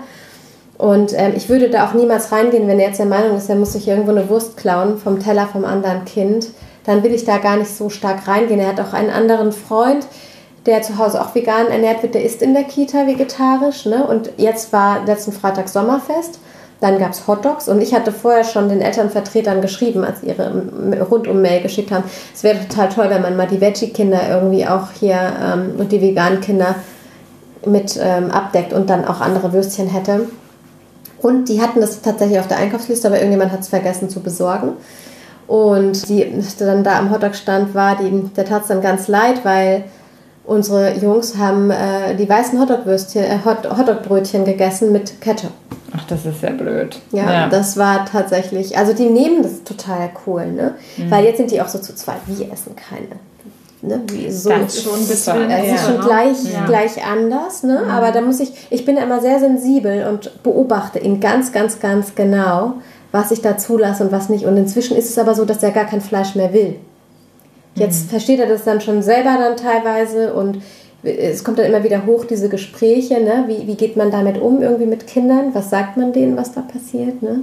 Und 0.77 1.13
ähm, 1.17 1.33
ich 1.37 1.49
würde 1.49 1.71
da 1.71 1.89
auch 1.89 1.95
niemals 1.95 2.31
reingehen, 2.31 2.69
wenn 2.69 2.79
er 2.79 2.89
jetzt 2.89 3.01
der 3.01 3.07
Meinung 3.07 3.37
ist, 3.37 3.51
er 3.51 3.57
muss 3.57 3.73
sich 3.73 3.89
irgendwo 3.89 4.13
eine 4.13 4.29
Wurst 4.29 4.57
klauen 4.57 4.97
vom 4.99 5.19
Teller 5.19 5.47
vom 5.47 5.65
anderen 5.65 6.05
Kind. 6.05 6.49
Dann 6.85 7.03
will 7.03 7.13
ich 7.13 7.25
da 7.25 7.39
gar 7.39 7.57
nicht 7.57 7.75
so 7.75 7.91
stark 7.91 8.29
reingehen. 8.29 8.61
Er 8.61 8.69
hat 8.69 8.81
auch 8.81 8.93
einen 8.93 9.11
anderen 9.11 9.53
Freund, 9.53 10.07
der 10.67 10.83
zu 10.83 10.99
Hause 10.99 11.21
auch 11.21 11.35
vegan 11.35 11.67
ernährt 11.69 12.03
wird, 12.03 12.15
der 12.15 12.25
ist 12.25 12.43
in 12.43 12.55
der 12.55 12.65
Kita 12.65 13.07
vegetarisch. 13.07 13.87
Ne? 13.87 14.07
Und 14.07 14.31
jetzt 14.37 14.73
war 14.73 15.05
letzten 15.05 15.33
Freitag 15.33 15.69
Sommerfest. 15.69 16.39
Dann 16.81 16.99
gab 16.99 17.11
es 17.11 17.27
Hotdogs 17.27 17.69
und 17.69 17.81
ich 17.81 17.93
hatte 17.93 18.13
vorher 18.13 18.45
schon 18.45 18.69
den 18.69 18.81
Elternvertretern 18.81 19.61
geschrieben, 19.61 20.05
als 20.05 20.21
sie 20.21 20.29
ihre 20.29 20.63
Rundum-Mail 21.11 21.61
geschickt 21.63 21.91
haben. 21.91 22.05
Es 22.33 22.45
wäre 22.45 22.61
total 22.69 22.89
toll, 22.89 23.07
wenn 23.11 23.23
man 23.23 23.37
mal 23.37 23.49
die 23.49 23.61
Veggie-Kinder 23.61 24.21
irgendwie 24.29 24.65
auch 24.67 24.93
hier 24.93 25.19
ähm, 25.43 25.73
und 25.77 25.91
die 25.91 26.01
veganen 26.01 26.41
Kinder 26.41 26.77
mit 27.67 27.99
ähm, 28.01 28.31
abdeckt 28.31 28.73
und 28.73 28.89
dann 28.91 29.05
auch 29.05 29.21
andere 29.21 29.53
Würstchen 29.53 29.89
hätte. 29.89 30.29
Und 31.21 31.49
die 31.49 31.61
hatten 31.61 31.81
das 31.81 32.01
tatsächlich 32.01 32.39
auf 32.39 32.47
der 32.47 32.59
Einkaufsliste, 32.59 33.09
aber 33.09 33.17
irgendjemand 33.17 33.51
hat 33.51 33.61
es 33.61 33.69
vergessen 33.69 34.09
zu 34.09 34.21
besorgen. 34.21 34.75
Und 35.49 36.09
die 36.09 36.31
dann 36.61 36.85
da 36.85 36.99
am 36.99 37.11
Hotdog 37.11 37.35
stand, 37.35 37.75
war 37.75 37.97
die, 37.97 38.31
der 38.37 38.45
tat 38.45 38.63
es 38.63 38.69
dann 38.69 38.83
ganz 38.83 39.09
leid, 39.09 39.45
weil 39.45 39.85
Unsere 40.49 40.97
Jungs 40.97 41.37
haben 41.37 41.71
äh, 41.71 42.17
die 42.17 42.27
weißen 42.27 42.59
Hotdog-Würstchen, 42.59 43.23
äh, 43.23 43.39
Hot 43.45 43.69
Hotdog-Brötchen 43.69 44.47
gegessen 44.47 44.93
mit 44.93 45.21
Ketchup. 45.21 45.51
Ach, 45.95 46.07
das 46.07 46.25
ist 46.25 46.41
ja 46.41 46.53
blöd. 46.53 46.99
Ja, 47.13 47.31
ja, 47.31 47.49
das 47.51 47.77
war 47.77 48.07
tatsächlich, 48.07 48.79
also 48.79 48.95
die 48.95 49.11
nehmen 49.11 49.43
das 49.43 49.63
total 49.63 50.09
cool, 50.27 50.47
ne? 50.47 50.75
Mhm. 50.97 51.11
Weil 51.11 51.27
jetzt 51.27 51.37
sind 51.37 51.51
die 51.51 51.61
auch 51.61 51.69
so 51.69 51.79
zu 51.79 51.95
zweit, 51.95 52.21
wir 52.25 52.51
essen 52.51 52.75
keine. 52.75 53.21
Ne, 53.83 54.01
wie 54.11 54.31
so. 54.31 54.49
Das 54.49 54.75
ist 54.75 54.85
schon, 54.85 55.07
das 55.07 55.27
ja, 55.27 55.75
ist 55.75 55.85
schon 55.85 56.01
gleich, 56.01 56.43
ja. 56.51 56.65
gleich 56.65 57.05
anders, 57.05 57.63
ne? 57.63 57.83
Mhm. 57.85 57.91
aber 57.91 58.11
da 58.11 58.23
muss 58.23 58.41
ich, 58.41 58.51
ich 58.71 58.87
bin 58.87 58.97
immer 58.97 59.21
sehr 59.21 59.41
sensibel 59.41 60.07
und 60.07 60.43
beobachte 60.43 60.99
ihn 60.99 61.21
ganz, 61.21 61.53
ganz, 61.53 61.79
ganz 61.79 62.15
genau, 62.15 62.77
was 63.13 63.33
ich 63.33 63.43
da 63.43 63.59
zulasse 63.59 64.03
und 64.03 64.13
was 64.13 64.31
nicht. 64.31 64.47
Und 64.47 64.57
inzwischen 64.57 64.97
ist 64.97 65.11
es 65.11 65.19
aber 65.19 65.35
so, 65.35 65.45
dass 65.45 65.63
er 65.63 65.73
gar 65.73 65.85
kein 65.85 66.01
Fleisch 66.01 66.35
mehr 66.35 66.55
will. 66.55 66.77
Jetzt 67.75 68.07
mhm. 68.07 68.11
versteht 68.11 68.41
er 68.41 68.47
das 68.47 68.65
dann 68.65 68.81
schon 68.81 69.03
selber 69.03 69.37
dann 69.39 69.57
teilweise 69.57 70.33
und 70.33 70.59
es 71.03 71.45
kommt 71.45 71.59
dann 71.59 71.67
immer 71.67 71.85
wieder 71.85 72.07
hoch, 72.07 72.25
diese 72.25 72.49
Gespräche, 72.49 73.23
ne? 73.23 73.45
wie, 73.47 73.69
wie 73.69 73.77
geht 73.77 73.97
man 73.97 74.11
damit 74.11 74.41
um, 74.41 74.61
irgendwie 74.63 74.87
mit 74.87 75.07
Kindern? 75.07 75.55
Was 75.55 75.71
sagt 75.71 75.97
man 75.97 76.13
denen, 76.13 76.37
was 76.37 76.53
da 76.53 76.61
passiert? 76.61 77.23
Ne? 77.23 77.41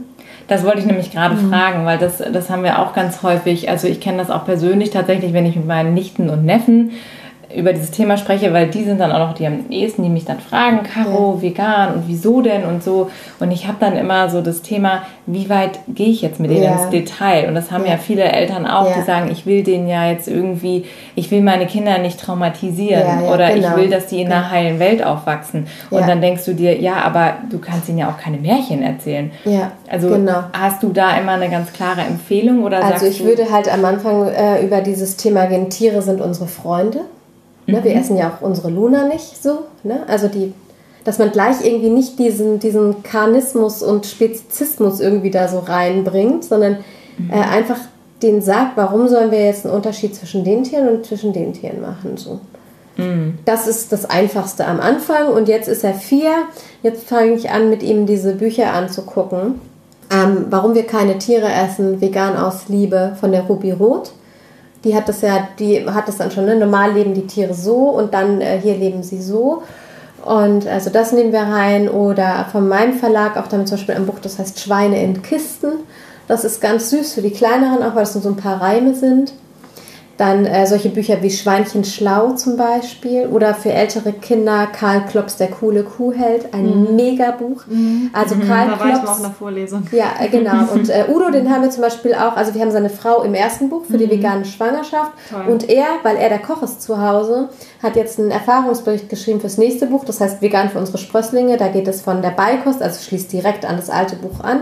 Das 0.47 0.65
wollte 0.65 0.79
ich 0.79 0.85
nämlich 0.85 1.11
gerade 1.11 1.35
mhm. 1.35 1.49
fragen, 1.49 1.85
weil 1.85 1.97
das, 1.97 2.17
das 2.17 2.49
haben 2.49 2.63
wir 2.63 2.79
auch 2.79 2.93
ganz 2.93 3.23
häufig. 3.23 3.69
Also 3.69 3.87
ich 3.87 4.01
kenne 4.01 4.17
das 4.17 4.29
auch 4.29 4.45
persönlich 4.45 4.89
tatsächlich, 4.89 5.31
wenn 5.33 5.45
ich 5.45 5.55
mit 5.55 5.65
meinen 5.65 5.93
Nichten 5.93 6.29
und 6.29 6.45
Neffen 6.45 6.91
über 7.55 7.73
dieses 7.73 7.91
Thema 7.91 8.17
spreche, 8.17 8.53
weil 8.53 8.67
die 8.67 8.83
sind 8.83 8.99
dann 8.99 9.11
auch 9.11 9.19
noch 9.19 9.33
die 9.33 9.47
am 9.47 9.69
ehesten, 9.69 10.03
die 10.03 10.09
mich 10.09 10.25
dann 10.25 10.39
fragen, 10.39 10.81
Caro, 10.83 11.35
ja. 11.35 11.41
vegan 11.41 11.93
und 11.93 12.03
wieso 12.07 12.41
denn 12.41 12.65
und 12.65 12.83
so. 12.83 13.09
Und 13.39 13.51
ich 13.51 13.67
habe 13.67 13.77
dann 13.79 13.95
immer 13.95 14.29
so 14.29 14.41
das 14.41 14.61
Thema, 14.61 15.03
wie 15.25 15.49
weit 15.49 15.79
gehe 15.87 16.09
ich 16.09 16.21
jetzt 16.21 16.39
mit 16.39 16.51
denen 16.51 16.63
ja. 16.63 16.73
ins 16.73 16.89
Detail? 16.89 17.47
Und 17.47 17.55
das 17.55 17.71
haben 17.71 17.85
ja, 17.85 17.91
ja 17.91 17.97
viele 17.97 18.23
Eltern 18.23 18.65
auch, 18.65 18.91
die 18.93 19.01
sagen, 19.01 19.29
ich 19.31 19.45
will 19.45 19.63
denen 19.63 19.87
ja 19.87 20.09
jetzt 20.09 20.27
irgendwie, 20.27 20.85
ich 21.15 21.31
will 21.31 21.41
meine 21.41 21.65
Kinder 21.65 21.97
nicht 21.97 22.19
traumatisieren 22.19 23.23
oder 23.23 23.53
genau. 23.53 23.69
ich 23.69 23.75
will, 23.75 23.89
dass 23.89 24.07
die 24.07 24.21
in 24.21 24.31
einer 24.31 24.51
heilen 24.51 24.79
Welt 24.79 25.03
aufwachsen. 25.03 25.67
Und 25.89 26.07
dann 26.07 26.21
denkst 26.21 26.45
du 26.45 26.53
dir, 26.53 26.79
ja, 26.79 26.97
aber 27.03 27.35
du 27.49 27.59
kannst 27.59 27.89
ihnen 27.89 27.99
ja 27.99 28.09
auch 28.09 28.17
keine 28.17 28.37
Märchen 28.37 28.83
erzählen. 28.83 29.31
Ja, 29.45 29.71
also 29.89 30.09
genau. 30.09 30.43
hast 30.53 30.83
du 30.83 30.89
da 30.89 31.17
immer 31.17 31.33
eine 31.33 31.49
ganz 31.49 31.71
klare 31.73 32.01
Empfehlung 32.01 32.63
oder 32.63 32.83
Also 32.83 33.05
ich 33.05 33.23
würde 33.23 33.51
halt 33.51 33.71
am 33.71 33.85
Anfang 33.85 34.27
äh, 34.27 34.63
über 34.63 34.81
dieses 34.81 35.15
Thema 35.15 35.45
gehen, 35.45 35.69
Tiere 35.69 36.01
sind 36.01 36.21
unsere 36.21 36.47
Freunde. 36.47 37.01
Ne? 37.67 37.83
Wir 37.83 37.91
mhm. 37.91 37.99
essen 37.99 38.17
ja 38.17 38.29
auch 38.29 38.45
unsere 38.45 38.69
Luna 38.69 39.07
nicht 39.07 39.41
so. 39.41 39.59
Ne? 39.83 40.01
Also 40.07 40.27
die, 40.27 40.53
dass 41.03 41.19
man 41.19 41.31
gleich 41.31 41.63
irgendwie 41.63 41.89
nicht 41.89 42.19
diesen, 42.19 42.59
diesen 42.59 43.03
Karnismus 43.03 43.81
und 43.81 44.05
Spezizismus 44.05 44.99
irgendwie 44.99 45.31
da 45.31 45.47
so 45.47 45.59
reinbringt, 45.59 46.43
sondern 46.43 46.77
mhm. 47.17 47.29
äh, 47.31 47.35
einfach 47.35 47.77
den 48.21 48.41
sagt, 48.41 48.77
warum 48.77 49.07
sollen 49.07 49.31
wir 49.31 49.45
jetzt 49.45 49.65
einen 49.65 49.75
Unterschied 49.75 50.15
zwischen 50.15 50.43
den 50.43 50.63
Tieren 50.63 50.87
und 50.89 51.05
zwischen 51.05 51.33
den 51.33 51.53
Tieren 51.53 51.81
machen. 51.81 52.17
So. 52.17 52.39
Mhm. 52.97 53.39
Das 53.45 53.67
ist 53.67 53.91
das 53.91 54.09
Einfachste 54.09 54.65
am 54.65 54.79
Anfang 54.79 55.27
und 55.27 55.47
jetzt 55.47 55.67
ist 55.67 55.83
er 55.83 55.93
vier. 55.93 56.31
Jetzt 56.81 57.07
fange 57.07 57.33
ich 57.33 57.51
an, 57.51 57.69
mit 57.69 57.83
ihm 57.83 58.05
diese 58.05 58.33
Bücher 58.35 58.73
anzugucken. 58.73 59.59
Ähm, 60.11 60.45
warum 60.49 60.75
wir 60.75 60.85
keine 60.85 61.17
Tiere 61.17 61.51
essen, 61.51 61.99
vegan 61.99 62.37
aus 62.37 62.67
Liebe 62.67 63.17
von 63.19 63.31
der 63.31 63.43
Ruby 63.43 63.71
Roth 63.71 64.11
die 64.85 64.95
hat 64.95 65.09
das 65.09 65.21
ja, 65.21 65.49
die 65.59 65.85
hat 65.85 66.07
das 66.07 66.17
dann 66.17 66.31
schon, 66.31 66.45
ne? 66.45 66.55
normal 66.55 66.93
leben 66.93 67.13
die 67.13 67.27
Tiere 67.27 67.53
so 67.53 67.89
und 67.89 68.13
dann 68.13 68.39
äh, 68.39 68.59
hier 68.61 68.77
leben 68.77 69.03
sie 69.03 69.21
so. 69.21 69.63
Und 70.23 70.67
also 70.67 70.89
das 70.89 71.11
nehmen 71.11 71.31
wir 71.31 71.41
rein. 71.41 71.89
Oder 71.89 72.45
von 72.51 72.67
meinem 72.67 72.93
Verlag 72.93 73.35
auch 73.37 73.47
damit 73.47 73.67
zum 73.67 73.77
Beispiel 73.77 73.95
ein 73.95 74.05
Buch, 74.05 74.19
das 74.21 74.39
heißt 74.39 74.59
Schweine 74.59 75.01
in 75.03 75.21
Kisten. 75.21 75.73
Das 76.27 76.45
ist 76.45 76.61
ganz 76.61 76.89
süß 76.91 77.13
für 77.13 77.21
die 77.21 77.31
kleineren, 77.31 77.83
auch 77.83 77.95
weil 77.95 78.03
es 78.03 78.13
so 78.13 78.29
ein 78.29 78.37
paar 78.37 78.61
Reime 78.61 78.95
sind. 78.95 79.33
Dann 80.17 80.45
äh, 80.45 80.65
solche 80.65 80.87
Bücher 80.89 81.21
wie 81.21 81.29
Schweinchen 81.29 81.83
schlau 81.83 82.31
zum 82.31 82.55
Beispiel 82.55 83.27
oder 83.27 83.53
für 83.53 83.73
ältere 83.73 84.13
Kinder 84.13 84.67
Karl 84.67 85.05
Klops 85.07 85.35
Der 85.35 85.47
coole 85.47 85.83
Kuhheld, 85.83 86.53
ein 86.53 86.83
mhm. 86.83 86.95
Megabuch. 86.95 87.67
Mhm. 87.67 88.11
Also 88.13 88.35
mhm. 88.35 88.47
Karl 88.47 88.67
da 88.69 88.75
Klops. 88.77 89.07
War 89.07 89.15
ich 89.17 89.23
mal 89.23 89.35
Vorlesung. 89.37 89.83
Ja, 89.91 90.13
äh, 90.21 90.29
genau. 90.29 90.71
Und 90.73 90.89
äh, 90.89 91.05
Udo, 91.09 91.31
den 91.31 91.49
haben 91.49 91.63
wir 91.63 91.69
zum 91.69 91.81
Beispiel 91.81 92.13
auch, 92.13 92.37
also 92.37 92.53
wir 92.53 92.61
haben 92.61 92.71
seine 92.71 92.89
Frau 92.89 93.23
im 93.23 93.33
ersten 93.33 93.69
Buch 93.69 93.83
für 93.83 93.97
die 93.97 94.05
mhm. 94.05 94.11
vegane 94.11 94.45
Schwangerschaft. 94.45 95.11
Toll. 95.29 95.51
Und 95.51 95.67
er, 95.67 95.85
weil 96.03 96.15
er 96.15 96.29
der 96.29 96.39
Koch 96.39 96.63
ist 96.63 96.81
zu 96.81 97.01
Hause, 97.01 97.49
hat 97.83 97.97
jetzt 97.97 98.17
einen 98.17 98.31
Erfahrungsbericht 98.31 99.09
geschrieben 99.09 99.41
fürs 99.41 99.57
nächste 99.57 99.87
Buch, 99.87 100.05
das 100.05 100.21
heißt 100.21 100.41
Vegan 100.41 100.69
für 100.69 100.79
unsere 100.79 100.97
Sprösslinge. 100.97 101.57
Da 101.57 101.67
geht 101.67 101.89
es 101.89 102.01
von 102.01 102.21
der 102.21 102.31
Beikost, 102.31 102.81
also 102.81 103.01
schließt 103.01 103.33
direkt 103.33 103.65
an 103.65 103.75
das 103.75 103.89
alte 103.89 104.15
Buch 104.15 104.39
an. 104.39 104.61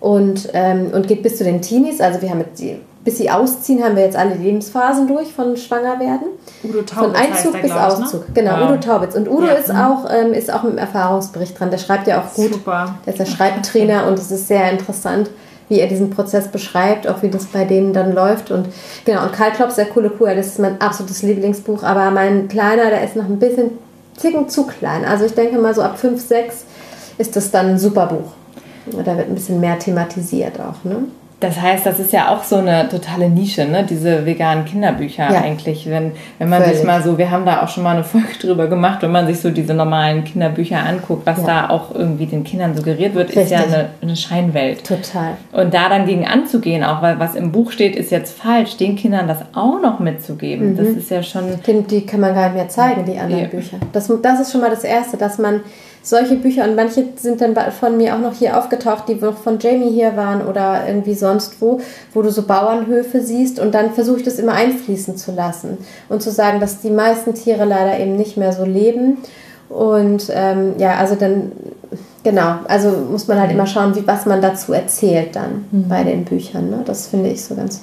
Und, 0.00 0.48
ähm, 0.54 0.90
und 0.94 1.06
geht 1.06 1.22
bis 1.22 1.36
zu 1.36 1.44
den 1.44 1.60
Teenies. 1.60 2.00
Also 2.00 2.22
wir 2.22 2.30
haben 2.30 2.40
jetzt 2.40 2.58
die 2.58 2.80
bis 3.04 3.16
sie 3.16 3.30
ausziehen, 3.30 3.82
haben 3.82 3.96
wir 3.96 4.04
jetzt 4.04 4.16
alle 4.16 4.34
Lebensphasen 4.34 5.06
durch 5.06 5.32
von 5.32 5.56
Schwangerwerden. 5.56 6.28
Udo 6.62 6.82
Taubitz. 6.82 6.92
Von 6.92 7.14
Einzug 7.14 7.52
bis 7.62 7.72
der, 7.72 7.86
Auszug. 7.86 8.28
Ne? 8.28 8.34
Genau, 8.34 8.50
ja. 8.52 8.66
Udo 8.66 8.76
Taubitz. 8.76 9.14
Und 9.14 9.28
Udo 9.28 9.46
ja. 9.46 9.52
ist, 9.54 9.70
auch, 9.70 10.06
ähm, 10.10 10.32
ist 10.32 10.52
auch 10.52 10.62
mit 10.64 10.72
dem 10.72 10.78
Erfahrungsbericht 10.78 11.58
dran. 11.58 11.70
Der 11.70 11.78
schreibt 11.78 12.06
ja 12.06 12.20
auch 12.20 12.34
gut. 12.34 12.52
Super. 12.52 12.96
Der 13.06 13.14
ist 13.14 13.18
der 13.18 13.26
Schreibtrainer 13.26 14.06
und 14.06 14.18
es 14.18 14.30
ist 14.30 14.48
sehr 14.48 14.70
interessant, 14.70 15.30
wie 15.70 15.80
er 15.80 15.86
diesen 15.86 16.10
Prozess 16.10 16.48
beschreibt, 16.48 17.08
auch 17.08 17.22
wie 17.22 17.30
das 17.30 17.46
bei 17.46 17.64
denen 17.64 17.94
dann 17.94 18.12
läuft. 18.12 18.50
Und 18.50 18.68
genau, 19.06 19.22
und 19.22 19.32
Karl 19.32 19.52
Klopp, 19.52 19.70
sehr 19.70 19.86
coole 19.86 20.10
Kuh, 20.10 20.26
das 20.26 20.48
ist 20.48 20.58
mein 20.58 20.80
absolutes 20.80 21.22
Lieblingsbuch. 21.22 21.82
Aber 21.82 22.10
mein 22.10 22.48
Kleiner, 22.48 22.90
der 22.90 23.02
ist 23.02 23.16
noch 23.16 23.24
ein 23.24 23.38
bisschen 23.38 23.78
zicken 24.16 24.48
zu 24.50 24.66
klein. 24.66 25.06
Also 25.06 25.24
ich 25.24 25.32
denke 25.32 25.58
mal 25.58 25.74
so 25.74 25.80
ab 25.80 25.98
5, 25.98 26.20
6 26.20 26.64
ist 27.16 27.34
das 27.34 27.50
dann 27.50 27.70
ein 27.70 27.78
super 27.78 28.06
Buch. 28.06 28.32
Da 28.92 29.16
wird 29.16 29.28
ein 29.28 29.34
bisschen 29.34 29.60
mehr 29.60 29.78
thematisiert 29.78 30.58
auch, 30.60 30.84
ne? 30.84 31.04
Das 31.40 31.58
heißt, 31.58 31.86
das 31.86 31.98
ist 31.98 32.12
ja 32.12 32.28
auch 32.28 32.44
so 32.44 32.56
eine 32.56 32.86
totale 32.90 33.30
Nische, 33.30 33.64
ne? 33.64 33.84
diese 33.88 34.26
veganen 34.26 34.66
Kinderbücher 34.66 35.32
ja. 35.32 35.40
eigentlich. 35.40 35.88
Wenn, 35.88 36.12
wenn 36.38 36.50
man 36.50 36.62
Völlig. 36.62 36.78
sich 36.78 36.86
mal 36.86 37.02
so, 37.02 37.16
wir 37.16 37.30
haben 37.30 37.46
da 37.46 37.62
auch 37.62 37.68
schon 37.68 37.82
mal 37.82 37.94
eine 37.94 38.04
Folge 38.04 38.28
drüber 38.40 38.66
gemacht, 38.66 39.00
wenn 39.00 39.10
man 39.10 39.26
sich 39.26 39.40
so 39.40 39.50
diese 39.50 39.72
normalen 39.72 40.24
Kinderbücher 40.24 40.78
anguckt, 40.78 41.24
was 41.24 41.38
ja. 41.38 41.46
da 41.46 41.70
auch 41.70 41.94
irgendwie 41.94 42.26
den 42.26 42.44
Kindern 42.44 42.76
suggeriert 42.76 43.14
wird, 43.14 43.28
Richtig. 43.28 43.44
ist 43.44 43.50
ja 43.52 43.60
eine, 43.60 43.88
eine, 44.02 44.16
Scheinwelt. 44.16 44.84
Total. 44.84 45.38
Und 45.52 45.72
da 45.72 45.88
dann 45.88 46.04
gegen 46.04 46.26
anzugehen, 46.26 46.84
auch 46.84 47.00
weil 47.00 47.18
was 47.18 47.34
im 47.34 47.52
Buch 47.52 47.72
steht, 47.72 47.96
ist 47.96 48.10
jetzt 48.10 48.38
falsch, 48.38 48.76
den 48.76 48.96
Kindern 48.96 49.26
das 49.26 49.38
auch 49.54 49.80
noch 49.80 49.98
mitzugeben, 49.98 50.72
mhm. 50.72 50.76
das 50.76 50.88
ist 50.88 51.10
ja 51.10 51.22
schon. 51.22 51.58
Die, 51.66 51.82
die 51.82 52.04
kann 52.04 52.20
man 52.20 52.34
gar 52.34 52.48
nicht 52.48 52.56
mehr 52.56 52.68
zeigen, 52.68 53.06
die 53.06 53.18
anderen 53.18 53.44
ja. 53.44 53.48
Bücher. 53.48 53.78
Das, 53.94 54.12
das 54.22 54.40
ist 54.40 54.52
schon 54.52 54.60
mal 54.60 54.70
das 54.70 54.84
Erste, 54.84 55.16
dass 55.16 55.38
man 55.38 55.60
solche 56.02 56.36
Bücher 56.36 56.64
und 56.64 56.76
manche 56.76 57.04
sind 57.16 57.40
dann 57.40 57.54
von 57.72 57.96
mir 57.96 58.14
auch 58.14 58.20
noch 58.20 58.34
hier 58.34 58.58
aufgetaucht, 58.58 59.04
die 59.08 59.16
noch 59.16 59.36
von 59.36 59.58
Jamie 59.58 59.90
hier 59.90 60.16
waren 60.16 60.46
oder 60.46 60.86
irgendwie 60.86 61.14
sonst 61.14 61.60
wo, 61.60 61.80
wo 62.14 62.22
du 62.22 62.30
so 62.30 62.42
Bauernhöfe 62.42 63.20
siehst 63.20 63.60
und 63.60 63.74
dann 63.74 63.92
versuche 63.92 64.18
ich 64.18 64.24
das 64.24 64.38
immer 64.38 64.52
einfließen 64.52 65.16
zu 65.16 65.32
lassen 65.32 65.78
und 66.08 66.22
zu 66.22 66.30
sagen, 66.30 66.60
dass 66.60 66.80
die 66.80 66.90
meisten 66.90 67.34
Tiere 67.34 67.64
leider 67.64 67.98
eben 67.98 68.16
nicht 68.16 68.36
mehr 68.36 68.52
so 68.52 68.64
leben 68.64 69.18
und 69.68 70.30
ähm, 70.32 70.74
ja, 70.78 70.96
also 70.96 71.14
dann 71.14 71.52
genau, 72.24 72.56
also 72.66 72.90
muss 73.10 73.28
man 73.28 73.38
halt 73.38 73.52
immer 73.52 73.66
schauen, 73.66 73.94
wie 73.94 74.06
was 74.06 74.26
man 74.26 74.40
dazu 74.40 74.72
erzählt 74.72 75.36
dann 75.36 75.66
mhm. 75.70 75.88
bei 75.88 76.02
den 76.02 76.24
Büchern. 76.24 76.70
Ne? 76.70 76.82
Das 76.84 77.08
finde 77.08 77.30
ich 77.30 77.44
so 77.44 77.54
ganz 77.54 77.82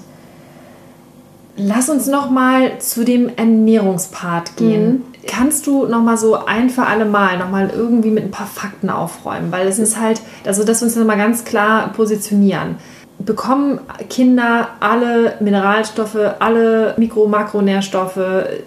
Lass 1.59 1.89
uns 1.89 2.05
noch 2.05 2.29
mal 2.29 2.77
zu 2.77 3.03
dem 3.03 3.31
Ernährungspart 3.35 4.57
gehen. 4.57 4.85
Mhm. 4.85 5.03
Kannst 5.27 5.67
du 5.67 5.85
noch 5.85 6.01
mal 6.01 6.17
so 6.17 6.45
ein 6.45 6.69
für 6.69 6.87
alle 6.87 7.05
Mal 7.05 7.37
noch 7.37 7.49
mal 7.49 7.69
irgendwie 7.69 8.09
mit 8.09 8.23
ein 8.23 8.31
paar 8.31 8.47
Fakten 8.47 8.89
aufräumen, 8.89 9.51
weil 9.51 9.67
es 9.67 9.77
ist 9.77 9.99
halt, 9.99 10.21
also 10.45 10.63
dass 10.63 10.81
wir 10.81 10.87
uns 10.87 10.95
noch 10.95 11.05
mal 11.05 11.17
ganz 11.17 11.43
klar 11.43 11.93
positionieren. 11.93 12.77
Bekommen 13.19 13.79
Kinder 14.09 14.69
alle 14.79 15.35
Mineralstoffe, 15.39 16.17
alle 16.39 16.95
Mikro- 16.97 17.27
Makronährstoffe, 17.27 18.19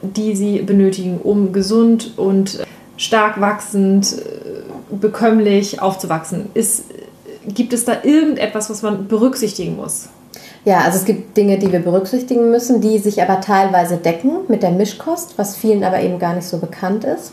die 0.02 0.36
sie 0.36 0.58
benötigen, 0.60 1.18
um 1.22 1.52
gesund 1.52 2.12
und 2.16 2.58
stark 2.96 3.40
wachsend, 3.40 4.16
bekömmlich 4.90 5.80
aufzuwachsen? 5.80 6.50
Ist, 6.54 6.84
gibt 7.46 7.72
es 7.72 7.84
da 7.84 7.98
irgendetwas, 8.02 8.68
was 8.70 8.82
man 8.82 9.08
berücksichtigen 9.08 9.76
muss? 9.76 10.08
Ja, 10.64 10.80
also 10.80 10.98
es 10.98 11.04
gibt 11.06 11.36
Dinge, 11.36 11.58
die 11.58 11.72
wir 11.72 11.80
berücksichtigen 11.80 12.50
müssen, 12.50 12.80
die 12.80 12.98
sich 12.98 13.22
aber 13.22 13.40
teilweise 13.40 13.96
decken 13.96 14.40
mit 14.48 14.62
der 14.62 14.70
Mischkost, 14.70 15.38
was 15.38 15.56
vielen 15.56 15.84
aber 15.84 16.00
eben 16.00 16.18
gar 16.18 16.34
nicht 16.34 16.46
so 16.46 16.58
bekannt 16.58 17.04
ist. 17.04 17.32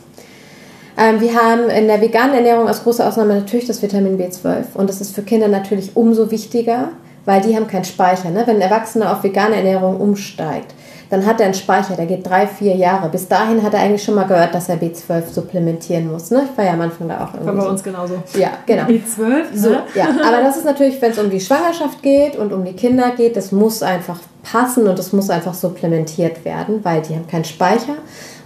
Ähm, 0.98 1.19
wir 1.19 1.36
haben 1.36 1.69
in 1.69 1.88
der 1.88 2.01
veganen 2.01 2.36
Ernährung 2.36 2.67
als 2.67 2.84
große 2.84 3.05
Ausnahme 3.05 3.36
natürlich 3.36 3.67
das 3.67 3.81
Vitamin 3.81 4.17
B12 4.17 4.75
und 4.75 4.89
das 4.89 5.01
ist 5.01 5.13
für 5.13 5.22
Kinder 5.24 5.50
natürlich 5.50 5.96
umso 5.96 6.31
wichtiger, 6.31 6.89
weil 7.25 7.41
die 7.41 7.55
haben 7.55 7.67
keinen 7.67 7.84
Speicher. 7.84 8.29
Ne? 8.29 8.43
Wenn 8.46 8.55
ein 8.55 8.62
Erwachsener 8.62 9.12
auf 9.12 9.24
vegane 9.24 9.57
Ernährung 9.57 10.00
umsteigt, 10.00 10.74
dann 11.10 11.26
hat 11.26 11.40
er 11.40 11.46
einen 11.46 11.54
Speicher, 11.54 11.96
der 11.96 12.06
geht 12.06 12.28
drei, 12.28 12.48
vier 12.48 12.76
Jahre. 12.76 13.10
Bis 13.10 13.28
dahin 13.28 13.64
hat 13.64 13.74
er 13.74 13.80
eigentlich 13.80 14.04
schon 14.04 14.16
mal 14.16 14.26
gehört, 14.26 14.54
dass 14.54 14.70
er 14.70 14.78
B12 14.78 15.32
supplementieren 15.32 16.12
muss. 16.12 16.32
Ne? 16.32 16.48
Ich 16.52 16.58
war 16.58 16.66
ja 16.66 16.74
am 16.74 16.82
Anfang 16.82 17.08
da 17.08 17.24
auch 17.24 17.34
irgendwie. 17.34 17.48
War 17.48 17.56
bei 17.56 17.62
so. 17.62 17.70
uns 17.70 17.84
genauso. 17.84 18.16
Ja, 18.38 18.50
genau. 18.66 18.84
B12? 18.84 19.44
So, 19.54 19.70
ne? 19.70 19.84
ja. 19.96 20.08
Aber 20.26 20.42
das 20.44 20.58
ist 20.58 20.66
natürlich, 20.66 21.02
wenn 21.02 21.12
es 21.12 21.20
um 21.20 21.30
die 21.30 21.40
Schwangerschaft 21.40 22.02
geht 22.02 22.36
und 22.36 22.52
um 22.52 22.66
die 22.66 22.74
Kinder 22.74 23.12
geht, 23.16 23.36
das 23.36 23.52
muss 23.52 23.82
einfach 23.84 24.20
passen 24.44 24.88
und 24.88 24.98
das 25.00 25.14
muss 25.14 25.30
einfach 25.30 25.54
supplementiert 25.54 26.44
werden, 26.46 26.84
weil 26.84 27.02
die 27.02 27.16
haben 27.16 27.28
keinen 27.28 27.46
Speicher. 27.46 27.96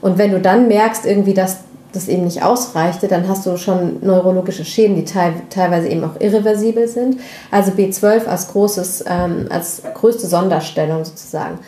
Und 0.02 0.18
wenn 0.18 0.32
du 0.32 0.40
dann 0.40 0.68
merkst, 0.68 1.06
irgendwie, 1.06 1.34
dass 1.34 1.60
das 1.94 2.08
eben 2.08 2.24
nicht 2.24 2.44
ausreichte, 2.44 3.08
dann 3.08 3.28
hast 3.28 3.46
du 3.46 3.58
schon 3.58 3.98
neurologische 4.02 4.64
Schäden, 4.64 4.96
die 4.96 5.06
teilweise 5.06 5.90
eben 5.90 6.04
auch 6.04 6.20
irreversibel 6.20 6.88
sind. 6.88 7.20
Also 7.50 7.72
B12 7.72 8.26
als 8.26 8.48
großes, 8.50 9.06
ähm, 9.08 9.48
als 9.50 9.82
größte 9.94 10.28
Sonderstellung 10.28 11.04
sozusagen. 11.04 11.60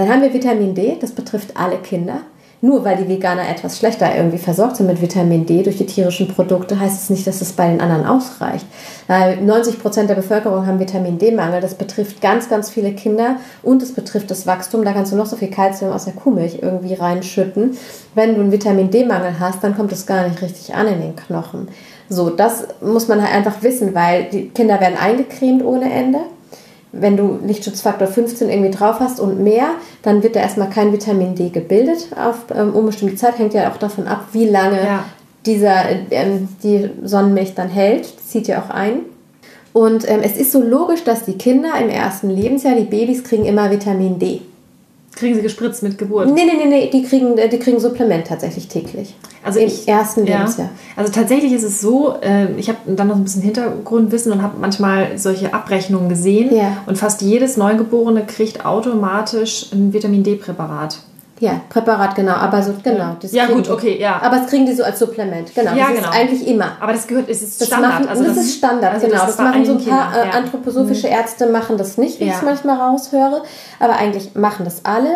Dann 0.00 0.08
haben 0.08 0.22
wir 0.22 0.32
Vitamin 0.32 0.74
D, 0.74 0.96
das 0.98 1.12
betrifft 1.12 1.58
alle 1.58 1.76
Kinder. 1.76 2.22
nur 2.62 2.84
weil 2.84 2.96
die 2.96 3.08
Veganer 3.08 3.48
etwas 3.48 3.78
schlechter 3.78 4.14
irgendwie 4.14 4.38
versorgt 4.38 4.76
sind 4.76 4.86
mit 4.86 5.00
Vitamin 5.00 5.46
D 5.46 5.62
durch 5.62 5.78
die 5.78 5.86
tierischen 5.86 6.28
Produkte, 6.28 6.78
heißt 6.78 7.02
es 7.02 7.10
nicht, 7.10 7.26
dass 7.26 7.40
es 7.40 7.52
bei 7.52 7.68
den 7.68 7.80
anderen 7.80 8.04
ausreicht. 8.04 8.66
Weil 9.06 9.40
90 9.40 9.80
Prozent 9.80 10.10
der 10.10 10.14
Bevölkerung 10.14 10.66
haben 10.66 10.78
Vitamin 10.78 11.18
D-Mangel. 11.18 11.60
Das 11.60 11.74
betrifft 11.74 12.20
ganz, 12.20 12.48
ganz 12.48 12.70
viele 12.70 12.92
Kinder 12.92 13.36
und 13.62 13.82
es 13.82 13.94
betrifft 13.94 14.30
das 14.30 14.46
Wachstum. 14.46 14.84
Da 14.84 14.92
kannst 14.92 15.12
du 15.12 15.16
noch 15.16 15.26
so 15.26 15.36
viel 15.36 15.50
Kalzium 15.50 15.90
aus 15.90 16.04
der 16.04 16.14
Kuhmilch 16.14 16.58
irgendwie 16.60 16.94
reinschütten. 16.94 17.76
Wenn 18.14 18.34
du 18.34 18.40
einen 18.40 18.52
Vitamin 18.52 18.90
D-Mangel 18.90 19.40
hast, 19.40 19.64
dann 19.64 19.74
kommt 19.74 19.92
es 19.92 20.06
gar 20.06 20.28
nicht 20.28 20.42
richtig 20.42 20.74
an 20.74 20.86
in 20.86 21.00
den 21.00 21.16
Knochen. 21.16 21.68
So, 22.10 22.28
das 22.28 22.66
muss 22.82 23.08
man 23.08 23.22
halt 23.22 23.34
einfach 23.34 23.62
wissen, 23.62 23.94
weil 23.94 24.24
die 24.24 24.48
Kinder 24.48 24.80
werden 24.80 24.98
eingecremt 24.98 25.64
ohne 25.64 25.90
Ende 25.90 26.18
wenn 26.92 27.16
du 27.16 27.38
Lichtschutzfaktor 27.44 28.08
15 28.08 28.48
irgendwie 28.48 28.70
drauf 28.70 29.00
hast 29.00 29.20
und 29.20 29.42
mehr, 29.42 29.70
dann 30.02 30.22
wird 30.22 30.36
da 30.36 30.40
erstmal 30.40 30.70
kein 30.70 30.92
Vitamin 30.92 31.34
D 31.34 31.50
gebildet 31.50 32.08
auf 32.16 32.44
ähm, 32.54 32.74
unbestimmte 32.74 33.16
Zeit. 33.16 33.38
Hängt 33.38 33.54
ja 33.54 33.70
auch 33.70 33.76
davon 33.76 34.06
ab, 34.06 34.26
wie 34.32 34.46
lange 34.46 34.78
ja. 34.82 35.04
dieser, 35.46 35.84
ähm, 36.10 36.48
die 36.62 36.90
Sonnenmilch 37.02 37.54
dann 37.54 37.68
hält. 37.68 38.16
Das 38.16 38.28
zieht 38.28 38.48
ja 38.48 38.62
auch 38.62 38.70
ein. 38.70 39.00
Und 39.72 40.08
ähm, 40.10 40.20
es 40.22 40.36
ist 40.36 40.50
so 40.50 40.60
logisch, 40.60 41.04
dass 41.04 41.24
die 41.24 41.38
Kinder 41.38 41.70
im 41.80 41.88
ersten 41.88 42.28
Lebensjahr, 42.28 42.74
die 42.74 42.84
Babys, 42.84 43.22
kriegen 43.22 43.44
immer 43.44 43.70
Vitamin 43.70 44.18
D. 44.18 44.42
Kriegen 45.16 45.34
sie 45.34 45.42
gespritzt 45.42 45.82
mit 45.82 45.98
Geburt? 45.98 46.32
Nee, 46.32 46.44
nee, 46.44 46.56
nee, 46.56 46.66
nee. 46.66 46.90
Die 46.90 47.02
kriegen, 47.02 47.36
die 47.36 47.58
kriegen 47.58 47.80
Supplement 47.80 48.26
tatsächlich 48.26 48.68
täglich. 48.68 49.14
Also 49.42 49.58
im 49.58 49.66
ich, 49.66 49.88
ersten 49.88 50.24
ja. 50.26 50.38
Lebensjahr. 50.38 50.70
Also 50.96 51.12
tatsächlich 51.12 51.52
ist 51.52 51.64
es 51.64 51.80
so, 51.80 52.14
äh, 52.20 52.52
ich 52.56 52.68
habe 52.68 52.78
dann 52.86 53.08
noch 53.08 53.16
ein 53.16 53.24
bisschen 53.24 53.42
Hintergrundwissen 53.42 54.30
und 54.32 54.40
habe 54.40 54.58
manchmal 54.60 55.18
solche 55.18 55.52
Abrechnungen 55.52 56.08
gesehen. 56.08 56.54
Ja. 56.54 56.76
Und 56.86 56.96
fast 56.96 57.22
jedes 57.22 57.56
Neugeborene 57.56 58.24
kriegt 58.24 58.64
automatisch 58.64 59.66
ein 59.72 59.92
Vitamin 59.92 60.22
D-Präparat. 60.22 60.98
Ja, 61.40 61.62
Präparat, 61.70 62.14
genau. 62.14 62.34
Aber 62.34 62.62
so, 62.62 62.74
genau. 62.82 63.16
ja, 63.32 63.46
gut, 63.46 63.70
okay, 63.70 63.98
ja. 63.98 64.20
Aber 64.20 64.36
das 64.36 64.48
kriegen 64.48 64.66
die 64.66 64.74
so 64.74 64.84
als 64.84 64.98
Supplement. 64.98 65.54
Genau. 65.54 65.74
Ja, 65.74 65.86
das 65.86 65.96
genau. 65.96 66.10
ist 66.10 66.14
eigentlich 66.14 66.46
immer. 66.46 66.76
Aber 66.78 66.92
das 66.92 67.06
gehört, 67.06 67.30
es 67.30 67.42
ist 67.42 67.58
das 67.58 67.68
Standard. 67.68 67.92
Machen, 67.94 68.08
also 68.08 68.24
das, 68.24 68.34
das, 68.36 68.44
ist 68.44 68.56
Standard, 68.58 68.92
also 68.92 69.06
genau. 69.06 69.18
Das, 69.18 69.36
das 69.36 69.38
machen 69.38 69.64
so 69.64 69.72
ein 69.72 69.84
paar 69.84 70.10
Kinder, 70.12 70.22
äh, 70.22 70.28
ja. 70.28 70.34
anthroposophische 70.34 71.06
mhm. 71.06 71.14
Ärzte 71.14 71.46
machen 71.46 71.78
das 71.78 71.96
nicht, 71.96 72.20
wie 72.20 72.26
ja. 72.26 72.32
ich 72.32 72.36
es 72.36 72.42
manchmal 72.42 72.76
raushöre. 72.76 73.42
Aber 73.78 73.96
eigentlich 73.96 74.34
machen 74.34 74.66
das 74.66 74.84
alle. 74.84 75.08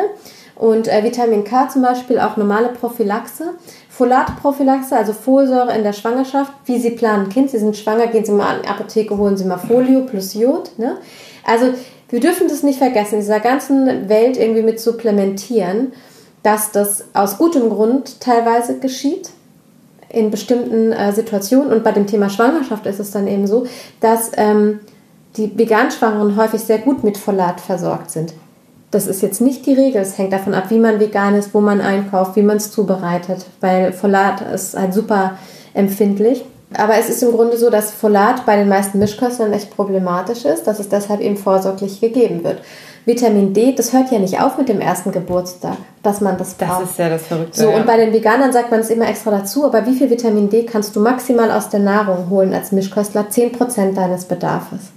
Und 0.56 0.88
äh, 0.88 1.04
Vitamin 1.04 1.44
K 1.44 1.68
zum 1.68 1.82
Beispiel 1.82 2.18
auch 2.18 2.38
normale 2.38 2.68
Prophylaxe. 2.68 3.50
Folatprophylaxe, 3.90 4.96
also 4.96 5.12
Folsäure 5.12 5.76
in 5.76 5.84
der 5.84 5.92
Schwangerschaft. 5.92 6.52
Wie 6.64 6.78
Sie 6.78 6.90
planen, 6.90 7.28
Kind, 7.28 7.50
Sie 7.50 7.58
sind 7.58 7.76
schwanger, 7.76 8.06
gehen 8.06 8.24
Sie 8.24 8.32
mal 8.32 8.56
in 8.56 8.62
die 8.62 8.68
Apotheke, 8.68 9.18
holen 9.18 9.36
Sie 9.36 9.44
mal 9.44 9.58
Folio 9.58 10.00
plus 10.06 10.32
Jod. 10.32 10.70
Ne? 10.78 10.96
Also 11.44 11.66
wir 12.08 12.20
dürfen 12.20 12.48
das 12.48 12.62
nicht 12.62 12.78
vergessen, 12.78 13.16
in 13.16 13.20
dieser 13.20 13.40
ganzen 13.40 14.08
Welt 14.08 14.38
irgendwie 14.38 14.62
mit 14.62 14.80
supplementieren 14.80 15.92
dass 16.44 16.70
das 16.70 17.04
aus 17.14 17.38
gutem 17.38 17.70
Grund 17.70 18.20
teilweise 18.20 18.78
geschieht 18.78 19.30
in 20.10 20.30
bestimmten 20.30 20.92
äh, 20.92 21.12
Situationen. 21.12 21.72
Und 21.72 21.82
bei 21.82 21.90
dem 21.90 22.06
Thema 22.06 22.30
Schwangerschaft 22.30 22.86
ist 22.86 23.00
es 23.00 23.10
dann 23.10 23.26
eben 23.26 23.48
so, 23.48 23.66
dass 24.00 24.30
ähm, 24.36 24.78
die 25.36 25.58
Veganschwangeren 25.58 26.36
häufig 26.36 26.60
sehr 26.60 26.78
gut 26.78 27.02
mit 27.02 27.18
Folat 27.18 27.60
versorgt 27.60 28.10
sind. 28.10 28.34
Das 28.90 29.08
ist 29.08 29.22
jetzt 29.22 29.40
nicht 29.40 29.66
die 29.66 29.72
Regel. 29.72 30.02
Es 30.02 30.18
hängt 30.18 30.32
davon 30.32 30.54
ab, 30.54 30.66
wie 30.68 30.78
man 30.78 31.00
vegan 31.00 31.34
ist, 31.34 31.52
wo 31.52 31.60
man 31.60 31.80
einkauft, 31.80 32.36
wie 32.36 32.42
man 32.42 32.58
es 32.58 32.70
zubereitet, 32.70 33.46
weil 33.60 33.92
Folat 33.92 34.40
ist 34.52 34.76
halt 34.78 34.94
super 34.94 35.38
empfindlich. 35.72 36.44
Aber 36.76 36.96
es 36.98 37.08
ist 37.08 37.22
im 37.22 37.32
Grunde 37.32 37.56
so, 37.56 37.70
dass 37.70 37.90
Folat 37.90 38.44
bei 38.44 38.56
den 38.56 38.68
meisten 38.68 38.98
Mischköstlern 38.98 39.52
echt 39.52 39.74
problematisch 39.74 40.44
ist, 40.44 40.64
dass 40.64 40.78
es 40.78 40.88
deshalb 40.88 41.20
eben 41.20 41.36
vorsorglich 41.36 42.00
gegeben 42.00 42.44
wird. 42.44 42.60
Vitamin 43.06 43.52
D, 43.52 43.74
das 43.74 43.92
hört 43.92 44.10
ja 44.10 44.18
nicht 44.18 44.40
auf 44.40 44.56
mit 44.56 44.68
dem 44.68 44.80
ersten 44.80 45.12
Geburtstag, 45.12 45.76
dass 46.02 46.22
man 46.22 46.38
das 46.38 46.54
braucht. 46.54 46.82
Das 46.82 46.90
ist 46.90 46.98
ja 46.98 47.10
das 47.10 47.26
Verrückte. 47.26 47.60
So, 47.60 47.68
ja. 47.68 47.76
und 47.76 47.86
bei 47.86 47.98
den 47.98 48.12
Veganern 48.12 48.52
sagt 48.52 48.70
man 48.70 48.80
es 48.80 48.88
immer 48.88 49.06
extra 49.08 49.30
dazu, 49.30 49.66
aber 49.66 49.84
wie 49.86 49.94
viel 49.94 50.08
Vitamin 50.08 50.48
D 50.48 50.64
kannst 50.64 50.96
du 50.96 51.00
maximal 51.00 51.50
aus 51.50 51.68
der 51.68 51.80
Nahrung 51.80 52.30
holen 52.30 52.54
als 52.54 52.72
Mischköstler? 52.72 53.26
10% 53.30 53.94
deines 53.94 54.24
Bedarfs. 54.24 54.90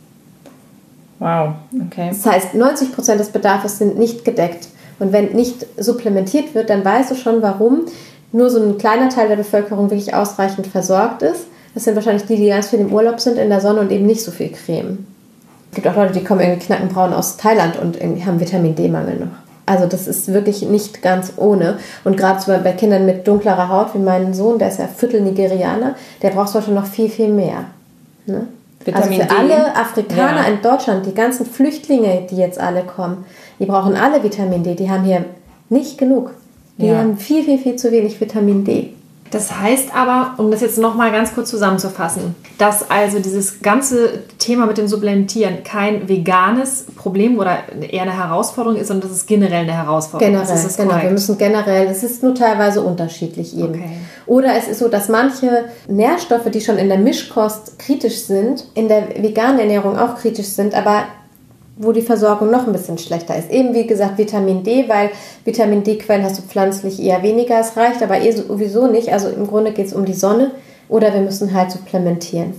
Wow, 1.20 1.56
okay. 1.88 2.10
Das 2.10 2.26
heißt, 2.26 2.54
90% 2.54 3.16
des 3.16 3.30
Bedarfs 3.30 3.80
sind 3.80 3.98
nicht 3.98 4.24
gedeckt. 4.24 4.68
Und 5.00 5.12
wenn 5.12 5.34
nicht 5.34 5.66
supplementiert 5.78 6.56
wird, 6.56 6.70
dann 6.70 6.86
weißt 6.86 7.12
du 7.12 7.16
schon, 7.16 7.42
warum 7.42 7.86
nur 8.32 8.50
so 8.50 8.62
ein 8.62 8.78
kleiner 8.78 9.10
Teil 9.10 9.28
der 9.28 9.36
Bevölkerung 9.36 9.90
wirklich 9.90 10.14
ausreichend 10.14 10.68
versorgt 10.68 11.24
ist. 11.24 11.46
Das 11.74 11.84
sind 11.84 11.96
wahrscheinlich 11.96 12.26
die, 12.26 12.38
die 12.38 12.48
ganz 12.48 12.70
viel 12.70 12.80
im 12.80 12.94
Urlaub 12.94 13.20
sind 13.20 13.38
in 13.38 13.50
der 13.50 13.62
Sonne 13.62 13.82
und 13.82 13.92
eben 13.92 14.06
nicht 14.06 14.24
so 14.24 14.32
viel 14.32 14.50
Creme. 14.50 15.06
Es 15.72 15.76
gibt 15.76 15.88
auch 15.88 15.96
Leute, 15.96 16.14
die 16.14 16.24
kommen 16.24 16.42
irgendwie 16.42 16.66
knackenbraun 16.66 17.14
aus 17.14 17.38
Thailand 17.38 17.78
und 17.78 18.00
irgendwie 18.00 18.26
haben 18.26 18.40
Vitamin 18.40 18.76
D-Mangel 18.76 19.20
noch. 19.20 19.28
Also 19.66 19.86
das 19.86 20.08
ist 20.08 20.34
wirklich 20.34 20.62
nicht 20.62 21.02
ganz 21.02 21.34
ohne. 21.36 21.78
Und 22.06 22.16
gerade 22.16 22.62
bei 22.64 22.72
Kindern 22.72 23.06
mit 23.06 23.28
dunklerer 23.28 23.68
Haut, 23.68 23.94
wie 23.94 24.00
mein 24.00 24.34
Sohn, 24.34 24.58
der 24.60 24.70
ist 24.70 24.80
ja 24.80 24.88
Viertel 24.88 25.22
Nigerianer, 25.22 25.96
der 26.22 26.30
braucht 26.30 26.54
heute 26.54 26.72
noch 26.72 26.86
viel, 26.86 27.10
viel 27.10 27.28
mehr. 27.28 27.66
Ne? 28.26 28.48
also 28.94 29.10
für 29.12 29.26
D. 29.26 29.36
alle 29.38 29.76
Afrikaner 29.76 30.44
ja. 30.44 30.48
in 30.48 30.62
Deutschland, 30.62 31.06
die 31.06 31.14
ganzen 31.14 31.46
Flüchtlinge, 31.46 32.26
die 32.30 32.38
jetzt 32.38 32.60
alle 32.60 32.84
kommen, 32.84 33.26
die 33.60 33.66
brauchen 33.66 33.96
alle 33.96 34.24
Vitamin 34.24 34.64
D. 34.64 34.76
Die 34.76 34.90
haben 34.90 35.04
hier 35.04 35.26
nicht 35.70 35.98
genug. 35.98 36.32
Die 36.78 36.88
ja. 36.88 37.00
haben 37.00 37.18
viel, 37.18 37.44
viel, 37.44 37.58
viel 37.58 37.76
zu 37.76 37.92
wenig 37.92 38.22
Vitamin 38.22 38.64
D. 38.64 38.94
Das 39.32 39.60
heißt 39.60 39.96
aber, 39.96 40.36
um 40.38 40.52
das 40.52 40.62
jetzt 40.62 40.78
nochmal 40.78 41.12
ganz 41.12 41.34
kurz 41.34 41.50
zusammenzufassen, 41.50 42.36
dass 42.58 42.90
also 42.90 43.20
dieses 43.20 43.62
ganze 43.62 44.24
Thema 44.38 44.66
mit 44.66 44.78
dem 44.78 44.88
Supplementieren 44.88 45.64
kein 45.64 46.08
veganes 46.08 46.86
Problem 46.96 47.38
oder 47.38 47.60
eher 47.90 48.04
eine 48.04 48.18
Herausforderung 48.18 48.80
ist, 48.80 48.88
sondern 48.88 49.10
das 49.10 49.18
ist 49.18 49.28
generell 49.28 49.64
eine 49.64 49.74
Herausforderung. 49.74 50.34
Generell, 50.34 50.54
das 50.54 50.66
ist 50.66 50.78
genau. 50.78 50.90
Korrekt. 50.90 51.06
Wir 51.06 51.12
müssen 51.12 51.38
generell, 51.38 51.88
es 51.88 52.04
ist 52.04 52.24
nur 52.24 52.36
teilweise 52.36 52.82
unterschiedlich 52.82 53.58
eben. 53.58 53.76
Okay. 53.76 53.90
Oder 54.26 54.56
es 54.56 54.68
ist 54.68 54.80
so, 54.80 54.88
dass 54.88 55.10
manche 55.10 55.66
Nährstoffe, 55.88 56.50
die 56.52 56.62
schon 56.62 56.78
in 56.78 56.90
der 56.90 57.00
Mischkost 57.00 57.80
kritisch 57.80 58.24
sind, 58.24 58.66
in 58.74 58.88
der 58.88 59.10
veganen 59.22 59.60
Ernährung 59.60 59.98
auch 59.98 60.16
kritisch 60.16 60.48
sind, 60.48 60.74
aber 60.76 61.04
wo 61.78 61.92
die 61.92 62.02
Versorgung 62.02 62.52
noch 62.52 62.66
ein 62.66 62.74
bisschen 62.74 62.98
schlechter 62.98 63.38
ist. 63.38 63.52
Eben 63.52 63.74
wie 63.74 63.88
gesagt 63.88 64.18
Vitamin 64.18 64.64
D, 64.64 64.90
weil 64.90 65.12
Vitamin 65.46 65.84
D-Quellen 65.84 66.24
hast 66.24 66.38
du 66.38 66.42
pflanzlich 66.42 67.02
eher 67.02 67.24
weniger, 67.24 67.60
es 67.60 67.78
reicht 67.78 68.02
aber 68.02 68.20
eh 68.20 68.32
sowieso 68.32 68.88
nicht. 68.88 69.12
Also 69.12 69.30
im 69.30 69.48
Grunde 69.48 69.72
geht 69.72 69.88
es 69.88 69.94
um 69.94 70.06
die 70.06 70.14
Sonne 70.14 70.52
oder 70.90 71.14
wir 71.14 71.22
müssen 71.22 71.54
halt 71.54 71.72
supplementieren 71.72 72.54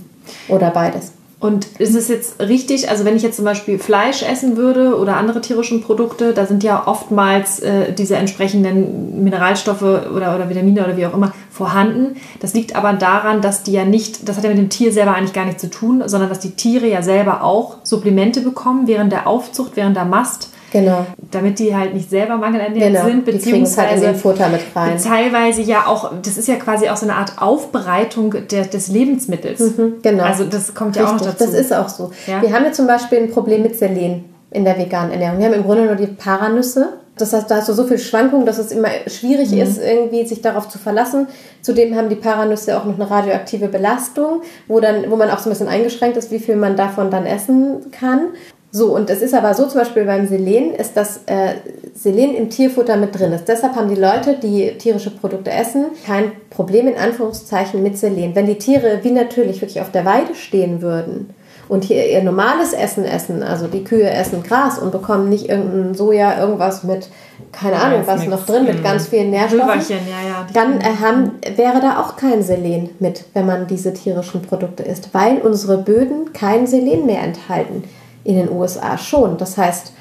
oder 0.47 0.69
beides. 0.71 1.11
Und 1.39 1.67
ist 1.79 1.95
es 1.95 2.09
jetzt 2.09 2.41
richtig, 2.41 2.89
also 2.89 3.05
wenn 3.05 3.15
ich 3.15 3.23
jetzt 3.23 3.37
zum 3.37 3.45
Beispiel 3.45 3.79
Fleisch 3.79 4.23
essen 4.23 4.57
würde 4.57 4.97
oder 4.97 5.15
andere 5.15 5.39
tierischen 5.39 5.81
Produkte, 5.81 6.33
da 6.33 6.45
sind 6.45 6.63
ja 6.63 6.85
oftmals 6.85 7.59
äh, 7.59 7.93
diese 7.93 8.17
entsprechenden 8.17 9.23
Mineralstoffe 9.23 9.81
oder, 9.81 10.35
oder 10.35 10.49
Vitamine 10.49 10.83
oder 10.83 10.97
wie 10.97 11.05
auch 11.05 11.13
immer 11.13 11.31
vorhanden. 11.49 12.17
Das 12.41 12.53
liegt 12.53 12.75
aber 12.75 12.91
daran, 12.91 13.41
dass 13.41 13.63
die 13.63 13.71
ja 13.71 13.85
nicht, 13.85 14.27
das 14.27 14.35
hat 14.35 14.43
ja 14.43 14.49
mit 14.49 14.59
dem 14.59 14.69
Tier 14.69 14.91
selber 14.91 15.15
eigentlich 15.15 15.31
gar 15.31 15.45
nichts 15.45 15.61
zu 15.61 15.69
tun, 15.69 16.03
sondern 16.07 16.27
dass 16.27 16.39
die 16.39 16.51
Tiere 16.51 16.87
ja 16.87 17.01
selber 17.01 17.41
auch 17.41 17.77
Supplemente 17.83 18.41
bekommen 18.41 18.87
während 18.87 19.13
der 19.13 19.25
Aufzucht, 19.25 19.77
während 19.77 19.95
der 19.95 20.05
Mast. 20.05 20.49
Genau. 20.71 21.05
Damit 21.31 21.59
die 21.59 21.75
halt 21.75 21.93
nicht 21.93 22.09
selber 22.09 22.37
mangelernährt 22.37 22.93
genau. 22.93 23.05
sind, 23.05 23.25
beziehungsweise 23.25 23.89
halt 23.89 23.97
in 23.97 24.01
den 24.01 24.15
Futter 24.15 24.49
mit 24.49 24.61
rein. 24.75 24.97
teilweise 25.01 25.61
ja 25.61 25.87
auch, 25.87 26.11
das 26.21 26.37
ist 26.37 26.47
ja 26.47 26.55
quasi 26.55 26.89
auch 26.89 26.97
so 26.97 27.05
eine 27.05 27.15
Art 27.15 27.33
Aufbereitung 27.41 28.35
der, 28.49 28.65
des 28.65 28.87
Lebensmittels. 28.89 29.59
Mhm, 29.59 29.95
genau. 30.01 30.23
Also 30.23 30.45
das 30.45 30.73
kommt 30.73 30.95
ja 30.95 31.03
Richtig, 31.03 31.21
auch 31.21 31.25
noch 31.25 31.37
dazu. 31.37 31.51
Das 31.51 31.59
ist 31.59 31.73
auch 31.73 31.89
so. 31.89 32.11
Ja? 32.27 32.41
Wir 32.41 32.53
haben 32.53 32.65
ja 32.65 32.71
zum 32.71 32.87
Beispiel 32.87 33.19
ein 33.19 33.31
Problem 33.31 33.63
mit 33.63 33.77
Selen 33.77 34.25
in 34.51 34.65
der 34.65 34.77
veganen 34.77 35.11
Ernährung. 35.11 35.39
Wir 35.39 35.45
haben 35.45 35.53
im 35.53 35.63
Grunde 35.63 35.85
nur 35.85 35.95
die 35.95 36.07
Paranüsse. 36.07 36.93
Das 37.17 37.33
heißt, 37.33 37.51
da 37.51 37.57
hast 37.57 37.67
du 37.67 37.73
so 37.73 37.83
viel 37.83 37.99
Schwankung, 37.99 38.45
dass 38.45 38.57
es 38.57 38.71
immer 38.71 38.87
schwierig 39.07 39.51
mhm. 39.51 39.59
ist, 39.59 39.77
irgendwie 39.77 40.25
sich 40.25 40.41
darauf 40.41 40.69
zu 40.69 40.79
verlassen. 40.79 41.27
Zudem 41.61 41.95
haben 41.95 42.07
die 42.07 42.15
Paranüsse 42.15 42.77
auch 42.77 42.85
noch 42.85 42.95
eine 42.95 43.09
radioaktive 43.09 43.67
Belastung, 43.67 44.41
wo, 44.67 44.79
dann, 44.79 45.11
wo 45.11 45.17
man 45.17 45.29
auch 45.29 45.39
so 45.39 45.49
ein 45.49 45.51
bisschen 45.51 45.67
eingeschränkt 45.67 46.15
ist, 46.15 46.31
wie 46.31 46.39
viel 46.39 46.55
man 46.55 46.77
davon 46.77 47.11
dann 47.11 47.25
essen 47.25 47.91
kann. 47.91 48.29
So, 48.71 48.95
und 48.95 49.09
es 49.09 49.21
ist 49.21 49.33
aber 49.33 49.55
so, 49.55 49.65
zum 49.65 49.79
Beispiel 49.79 50.05
beim 50.05 50.27
Selen, 50.27 50.75
ist 50.75 50.95
dass 50.95 51.21
äh, 51.25 51.55
Selen 51.95 52.35
im 52.35 52.51
Tierfutter 52.51 52.97
mit 52.97 53.17
drin 53.17 53.33
ist. 53.33 53.47
Deshalb 53.47 53.75
haben 53.75 53.89
die 53.89 53.99
Leute, 53.99 54.35
die 54.35 54.77
tierische 54.77 55.09
Produkte 55.09 55.49
essen, 55.49 55.85
kein 56.05 56.31
Problem 56.51 56.87
in 56.87 56.95
Anführungszeichen 56.95 57.81
mit 57.81 57.97
Selen. 57.97 58.35
Wenn 58.35 58.45
die 58.45 58.59
Tiere 58.59 58.99
wie 59.01 59.11
natürlich 59.11 59.61
wirklich 59.61 59.81
auf 59.81 59.91
der 59.91 60.05
Weide 60.05 60.35
stehen 60.35 60.83
würden 60.83 61.33
und 61.67 61.83
hier 61.83 62.07
ihr 62.11 62.21
normales 62.21 62.73
Essen 62.73 63.05
essen, 63.05 63.41
also 63.41 63.65
die 63.65 63.83
Kühe 63.83 64.07
essen 64.07 64.43
Gras 64.43 64.77
und 64.77 64.91
bekommen 64.91 65.29
nicht 65.29 65.49
irgendein 65.49 65.95
Soja, 65.95 66.39
irgendwas 66.39 66.83
mit, 66.83 67.09
keine 67.51 67.75
ja, 67.75 67.81
Ahnung, 67.81 68.03
was 68.05 68.27
noch 68.27 68.45
drin, 68.45 68.65
mit 68.65 68.83
ganz 68.83 69.07
vielen 69.07 69.31
Nährstoffen, 69.31 69.81
ja, 69.89 70.29
ja, 70.29 70.47
dann 70.53 70.79
äh, 70.79 71.01
haben, 71.01 71.31
wäre 71.55 71.81
da 71.81 71.99
auch 71.99 72.17
kein 72.17 72.43
Selen 72.43 72.91
mit, 72.99 73.25
wenn 73.33 73.47
man 73.47 73.65
diese 73.65 73.95
tierischen 73.95 74.43
Produkte 74.43 74.83
isst, 74.83 75.09
weil 75.13 75.39
unsere 75.39 75.79
Böden 75.79 76.33
kein 76.33 76.67
Selen 76.67 77.07
mehr 77.07 77.23
enthalten 77.23 77.83
in 78.23 78.35
den 78.35 78.51
USA 78.51 78.97
schon. 78.97 79.37
Das 79.37 79.57
heißt, 79.57 79.93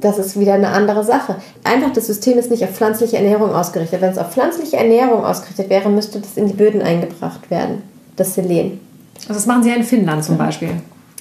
das 0.00 0.18
ist 0.18 0.38
wieder 0.38 0.54
eine 0.54 0.68
andere 0.68 1.04
Sache. 1.04 1.36
Einfach 1.62 1.92
das 1.92 2.06
System 2.06 2.38
ist 2.38 2.50
nicht 2.50 2.64
auf 2.64 2.70
pflanzliche 2.70 3.16
Ernährung 3.16 3.54
ausgerichtet. 3.54 4.00
Wenn 4.00 4.10
es 4.10 4.18
auf 4.18 4.32
pflanzliche 4.32 4.76
Ernährung 4.76 5.24
ausgerichtet 5.24 5.70
wäre, 5.70 5.88
müsste 5.88 6.20
das 6.20 6.36
in 6.36 6.46
die 6.46 6.54
Böden 6.54 6.82
eingebracht 6.82 7.50
werden, 7.50 7.82
das 8.16 8.34
Selen. 8.34 8.80
Also 9.22 9.34
das 9.34 9.46
machen 9.46 9.62
sie 9.62 9.70
ja 9.70 9.76
in 9.76 9.84
Finnland 9.84 10.24
zum 10.24 10.36
Beispiel. 10.36 10.70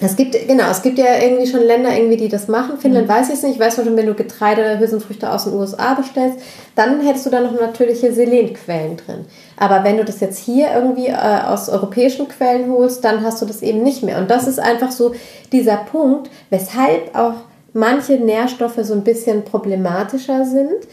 Es 0.03 0.15
gibt, 0.15 0.47
genau, 0.47 0.69
es 0.69 0.81
gibt 0.81 0.97
ja 0.97 1.17
irgendwie 1.21 1.47
schon 1.47 1.61
Länder, 1.61 1.95
irgendwie, 1.95 2.17
die 2.17 2.27
das 2.27 2.47
machen. 2.47 2.77
Finnland 2.77 3.07
mhm. 3.07 3.11
weiß 3.11 3.29
ich 3.29 3.35
es 3.35 3.43
nicht. 3.43 3.55
Ich 3.55 3.59
weiß 3.59 3.75
schon, 3.75 3.95
wenn 3.95 4.05
du 4.05 4.13
Getreide, 4.13 4.79
Hülsenfrüchte 4.79 5.31
aus 5.31 5.45
den 5.45 5.53
USA 5.53 5.93
bestellst, 5.93 6.39
dann 6.75 7.01
hättest 7.01 7.25
du 7.25 7.29
da 7.29 7.39
noch 7.39 7.53
natürliche 7.53 8.11
Selenquellen 8.11 8.97
drin. 8.97 9.25
Aber 9.57 9.83
wenn 9.83 9.97
du 9.97 10.05
das 10.05 10.19
jetzt 10.19 10.39
hier 10.39 10.67
irgendwie 10.73 11.07
äh, 11.07 11.13
aus 11.13 11.69
europäischen 11.69 12.27
Quellen 12.27 12.71
holst, 12.71 13.03
dann 13.03 13.23
hast 13.23 13.41
du 13.41 13.45
das 13.45 13.61
eben 13.61 13.83
nicht 13.83 14.03
mehr. 14.03 14.17
Und 14.17 14.29
das 14.29 14.47
ist 14.47 14.59
einfach 14.59 14.91
so 14.91 15.13
dieser 15.51 15.77
Punkt, 15.77 16.29
weshalb 16.49 17.15
auch 17.15 17.35
manche 17.73 18.13
Nährstoffe 18.13 18.79
so 18.81 18.93
ein 18.93 19.03
bisschen 19.03 19.43
problematischer 19.43 20.45
sind. 20.45 20.87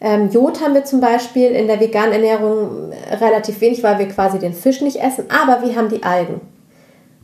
Ähm, 0.00 0.30
Jod 0.30 0.60
haben 0.62 0.74
wir 0.74 0.84
zum 0.84 1.00
Beispiel 1.00 1.50
in 1.50 1.66
der 1.66 1.80
veganen 1.80 2.12
Ernährung 2.12 2.92
relativ 3.20 3.60
wenig, 3.60 3.82
weil 3.82 3.98
wir 3.98 4.08
quasi 4.08 4.38
den 4.38 4.52
Fisch 4.52 4.80
nicht 4.80 5.00
essen, 5.00 5.24
aber 5.28 5.66
wir 5.66 5.74
haben 5.74 5.88
die 5.88 6.02
Algen. 6.02 6.40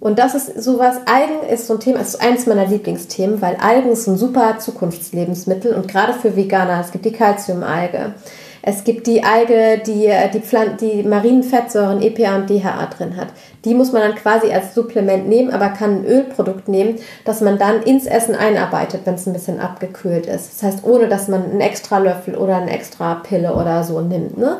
Und 0.04 0.18
das 0.18 0.34
ist 0.34 0.62
sowas, 0.62 0.96
Algen 1.06 1.48
ist 1.50 1.66
so 1.66 1.72
ein 1.72 1.80
Thema, 1.80 2.00
ist 2.00 2.20
eines 2.20 2.44
meiner 2.44 2.66
Lieblingsthemen, 2.66 3.40
weil 3.40 3.56
Algen 3.56 3.90
ist 3.90 4.06
ein 4.06 4.18
super 4.18 4.58
Zukunftslebensmittel 4.58 5.72
und 5.72 5.88
gerade 5.88 6.12
für 6.12 6.36
Veganer, 6.36 6.78
es 6.78 6.92
gibt 6.92 7.06
die 7.06 7.12
Calciumalge, 7.12 8.12
es 8.60 8.84
gibt 8.84 9.06
die 9.06 9.24
Alge, 9.24 9.80
die 9.82 10.12
die, 10.34 10.40
Pflan 10.40 10.76
die 10.76 11.04
marinen 11.04 11.42
Fettsäuren 11.42 12.02
EPA 12.02 12.36
und 12.36 12.50
DHA 12.50 12.84
drin 12.94 13.16
hat. 13.16 13.28
Die 13.64 13.72
muss 13.74 13.92
man 13.92 14.02
dann 14.02 14.14
quasi 14.14 14.52
als 14.52 14.74
Supplement 14.74 15.26
nehmen, 15.26 15.50
aber 15.50 15.70
kann 15.70 16.02
ein 16.02 16.04
Ölprodukt 16.04 16.68
nehmen, 16.68 16.96
das 17.24 17.40
man 17.40 17.56
dann 17.56 17.82
ins 17.82 18.04
Essen 18.04 18.34
einarbeitet, 18.34 19.06
wenn 19.06 19.14
es 19.14 19.26
ein 19.26 19.32
bisschen 19.32 19.58
abgekühlt 19.58 20.26
ist. 20.26 20.52
Das 20.52 20.62
heißt, 20.62 20.84
ohne 20.84 21.08
dass 21.08 21.28
man 21.28 21.44
einen 21.44 21.62
extra 21.62 21.96
Löffel 21.96 22.36
oder 22.36 22.56
eine 22.56 22.72
extra 22.72 23.14
Pille 23.14 23.54
oder 23.54 23.82
so 23.84 24.02
nimmt. 24.02 24.36
Ne? 24.36 24.58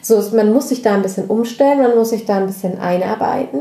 So, 0.00 0.22
man 0.34 0.54
muss 0.54 0.70
sich 0.70 0.80
da 0.80 0.94
ein 0.94 1.02
bisschen 1.02 1.26
umstellen, 1.26 1.82
man 1.82 1.96
muss 1.96 2.10
sich 2.10 2.24
da 2.24 2.38
ein 2.38 2.46
bisschen 2.46 2.80
einarbeiten. 2.80 3.60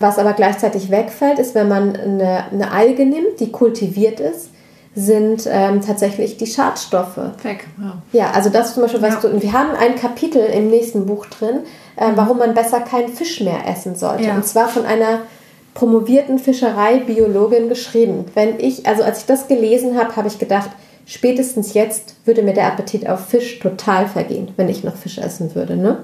Was 0.00 0.18
aber 0.18 0.32
gleichzeitig 0.32 0.90
wegfällt, 0.90 1.38
ist, 1.38 1.54
wenn 1.54 1.68
man 1.68 1.94
eine, 1.94 2.44
eine 2.50 2.72
Alge 2.72 3.04
nimmt, 3.04 3.38
die 3.38 3.52
kultiviert 3.52 4.18
ist, 4.18 4.48
sind 4.94 5.46
ähm, 5.48 5.82
tatsächlich 5.82 6.36
die 6.38 6.46
Schadstoffe. 6.46 7.18
Weg, 7.42 7.66
ja. 7.78 8.02
Ja, 8.12 8.30
also 8.32 8.50
das 8.50 8.74
zum 8.74 8.82
Beispiel, 8.82 9.02
was 9.02 9.22
ja. 9.22 9.28
du, 9.28 9.40
wir 9.40 9.52
haben 9.52 9.70
ein 9.78 9.94
Kapitel 9.94 10.42
im 10.42 10.68
nächsten 10.68 11.06
Buch 11.06 11.26
drin, 11.26 11.60
äh, 11.96 12.10
mhm. 12.10 12.16
warum 12.16 12.38
man 12.38 12.54
besser 12.54 12.80
keinen 12.80 13.08
Fisch 13.08 13.40
mehr 13.40 13.68
essen 13.68 13.94
sollte. 13.94 14.24
Ja. 14.24 14.34
Und 14.34 14.46
zwar 14.46 14.68
von 14.68 14.84
einer 14.86 15.20
promovierten 15.74 16.38
Fischereibiologin 16.38 17.68
geschrieben. 17.68 18.24
Wenn 18.34 18.58
ich, 18.58 18.86
also 18.86 19.02
als 19.02 19.20
ich 19.20 19.26
das 19.26 19.48
gelesen 19.48 19.96
habe, 19.98 20.16
habe 20.16 20.28
ich 20.28 20.38
gedacht, 20.38 20.70
spätestens 21.06 21.74
jetzt 21.74 22.16
würde 22.24 22.42
mir 22.42 22.54
der 22.54 22.66
Appetit 22.66 23.08
auf 23.08 23.28
Fisch 23.28 23.58
total 23.60 24.08
vergehen, 24.08 24.48
wenn 24.56 24.68
ich 24.68 24.82
noch 24.82 24.96
Fisch 24.96 25.18
essen 25.18 25.54
würde, 25.54 25.76
ne? 25.76 25.98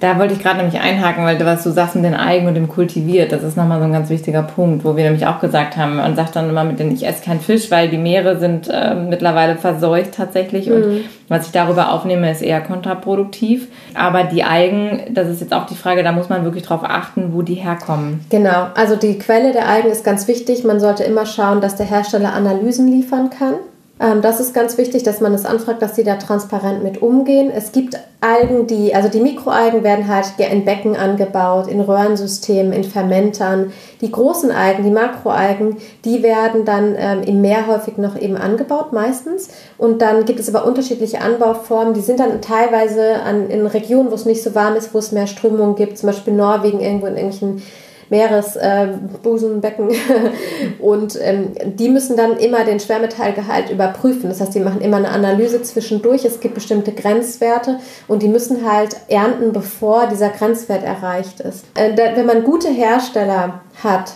Da 0.00 0.18
wollte 0.18 0.34
ich 0.34 0.40
gerade 0.40 0.58
nämlich 0.58 0.80
einhaken, 0.80 1.24
weil 1.24 1.38
du, 1.38 1.44
was 1.44 1.64
du 1.64 1.70
sagst 1.70 1.96
mit 1.96 2.04
den 2.04 2.14
Algen 2.14 2.46
und 2.46 2.54
dem 2.54 2.68
kultiviert, 2.68 3.32
das 3.32 3.42
ist 3.42 3.56
nochmal 3.56 3.80
so 3.80 3.84
ein 3.84 3.92
ganz 3.92 4.10
wichtiger 4.10 4.42
Punkt, 4.42 4.84
wo 4.84 4.96
wir 4.96 5.04
nämlich 5.04 5.26
auch 5.26 5.40
gesagt 5.40 5.76
haben, 5.76 5.96
man 5.96 6.14
sagt 6.14 6.36
dann 6.36 6.48
immer 6.48 6.64
mit 6.64 6.78
den, 6.78 6.92
ich 6.92 7.06
esse 7.06 7.24
keinen 7.24 7.40
Fisch, 7.40 7.70
weil 7.70 7.88
die 7.88 7.98
Meere 7.98 8.38
sind 8.38 8.68
äh, 8.68 8.94
mittlerweile 8.94 9.56
verseucht 9.56 10.12
tatsächlich 10.12 10.68
mhm. 10.68 10.74
und 10.74 11.00
was 11.28 11.46
ich 11.46 11.52
darüber 11.52 11.92
aufnehme, 11.92 12.30
ist 12.30 12.42
eher 12.42 12.60
kontraproduktiv. 12.60 13.68
Aber 13.94 14.24
die 14.24 14.44
Algen, 14.44 15.02
das 15.10 15.28
ist 15.28 15.40
jetzt 15.40 15.52
auch 15.52 15.66
die 15.66 15.74
Frage, 15.74 16.02
da 16.02 16.12
muss 16.12 16.28
man 16.28 16.44
wirklich 16.44 16.64
drauf 16.64 16.80
achten, 16.84 17.34
wo 17.34 17.42
die 17.42 17.54
herkommen. 17.54 18.24
Genau, 18.30 18.68
also 18.74 18.96
die 18.96 19.18
Quelle 19.18 19.52
der 19.52 19.68
Algen 19.68 19.90
ist 19.90 20.04
ganz 20.04 20.26
wichtig. 20.26 20.64
Man 20.64 20.80
sollte 20.80 21.04
immer 21.04 21.26
schauen, 21.26 21.60
dass 21.60 21.76
der 21.76 21.86
Hersteller 21.86 22.32
Analysen 22.32 22.88
liefern 22.88 23.30
kann. 23.30 23.54
Ähm, 24.00 24.22
das 24.22 24.40
ist 24.40 24.54
ganz 24.54 24.78
wichtig, 24.78 25.02
dass 25.02 25.20
man 25.20 25.34
es 25.34 25.42
das 25.42 25.50
anfragt, 25.50 25.82
dass 25.82 25.96
sie 25.96 26.04
da 26.04 26.16
transparent 26.16 26.82
mit 26.82 27.02
umgehen. 27.02 27.50
Es 27.54 27.72
gibt 27.72 27.98
Algen, 28.20 28.66
die, 28.66 28.94
also 28.94 29.08
die 29.08 29.20
Mikroalgen 29.20 29.84
werden 29.84 30.08
halt 30.08 30.26
in 30.38 30.64
Becken 30.64 30.96
angebaut, 30.96 31.68
in 31.68 31.80
Röhrensystemen, 31.80 32.72
in 32.72 32.84
Fermentern. 32.84 33.72
Die 34.00 34.10
großen 34.10 34.50
Algen, 34.50 34.84
die 34.84 34.90
Makroalgen, 34.90 35.76
die 36.04 36.22
werden 36.22 36.64
dann 36.64 36.94
ähm, 36.96 37.22
im 37.22 37.40
Meer 37.40 37.66
häufig 37.66 37.96
noch 37.96 38.16
eben 38.20 38.36
angebaut, 38.36 38.92
meistens. 38.92 39.50
Und 39.78 40.02
dann 40.02 40.24
gibt 40.24 40.40
es 40.40 40.52
aber 40.52 40.66
unterschiedliche 40.66 41.20
Anbauformen. 41.20 41.94
Die 41.94 42.00
sind 42.00 42.20
dann 42.20 42.40
teilweise 42.40 43.22
an, 43.22 43.50
in 43.50 43.66
Regionen, 43.66 44.10
wo 44.10 44.14
es 44.14 44.26
nicht 44.26 44.42
so 44.42 44.54
warm 44.54 44.76
ist, 44.76 44.94
wo 44.94 44.98
es 44.98 45.12
mehr 45.12 45.26
Strömungen 45.26 45.76
gibt, 45.76 45.98
zum 45.98 46.08
Beispiel 46.08 46.34
Norwegen, 46.34 46.80
irgendwo 46.80 47.06
in 47.06 47.16
irgendwelchen 47.16 47.62
Meeresbusenbecken. 48.10 49.90
Äh, 49.90 49.94
und 50.80 51.18
ähm, 51.20 51.52
die 51.64 51.88
müssen 51.88 52.16
dann 52.16 52.36
immer 52.36 52.64
den 52.64 52.80
Schwermetallgehalt 52.80 53.70
überprüfen. 53.70 54.28
Das 54.28 54.40
heißt, 54.40 54.54
die 54.54 54.60
machen 54.60 54.80
immer 54.80 54.98
eine 54.98 55.10
Analyse 55.10 55.62
zwischendurch. 55.62 56.24
Es 56.24 56.40
gibt 56.40 56.54
bestimmte 56.54 56.92
Grenzwerte 56.92 57.78
und 58.06 58.22
die 58.22 58.28
müssen 58.28 58.70
halt 58.70 58.96
ernten, 59.08 59.52
bevor 59.52 60.06
dieser 60.06 60.30
Grenzwert 60.30 60.84
erreicht 60.84 61.40
ist. 61.40 61.64
Äh, 61.74 61.96
wenn 61.96 62.26
man 62.26 62.44
gute 62.44 62.68
Hersteller 62.68 63.60
hat, 63.82 64.12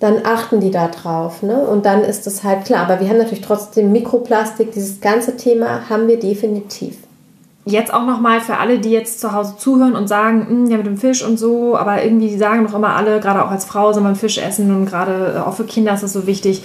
dann 0.00 0.20
achten 0.24 0.60
die 0.60 0.70
da 0.70 0.88
drauf. 0.88 1.42
Ne? 1.42 1.58
Und 1.58 1.86
dann 1.86 2.02
ist 2.02 2.26
das 2.26 2.44
halt 2.44 2.64
klar. 2.64 2.82
Aber 2.82 3.00
wir 3.00 3.08
haben 3.08 3.18
natürlich 3.18 3.44
trotzdem 3.44 3.92
Mikroplastik. 3.92 4.72
Dieses 4.72 5.00
ganze 5.00 5.36
Thema 5.36 5.88
haben 5.88 6.08
wir 6.08 6.18
definitiv 6.18 6.98
jetzt 7.64 7.92
auch 7.92 8.04
nochmal 8.04 8.40
für 8.40 8.58
alle, 8.58 8.78
die 8.78 8.90
jetzt 8.90 9.20
zu 9.20 9.32
Hause 9.32 9.54
zuhören 9.56 9.96
und 9.96 10.08
sagen, 10.08 10.46
hm, 10.48 10.66
ja 10.66 10.76
mit 10.76 10.86
dem 10.86 10.98
Fisch 10.98 11.22
und 11.24 11.38
so, 11.38 11.76
aber 11.76 12.04
irgendwie 12.04 12.36
sagen 12.36 12.66
doch 12.66 12.74
immer 12.74 12.94
alle, 12.94 13.20
gerade 13.20 13.44
auch 13.44 13.50
als 13.50 13.64
Frau 13.64 13.92
soll 13.92 14.02
man 14.02 14.16
Fisch 14.16 14.38
essen 14.38 14.74
und 14.74 14.86
gerade 14.86 15.44
auch 15.46 15.54
für 15.54 15.64
Kinder 15.64 15.94
ist 15.94 16.02
das 16.02 16.12
so 16.12 16.26
wichtig. 16.26 16.62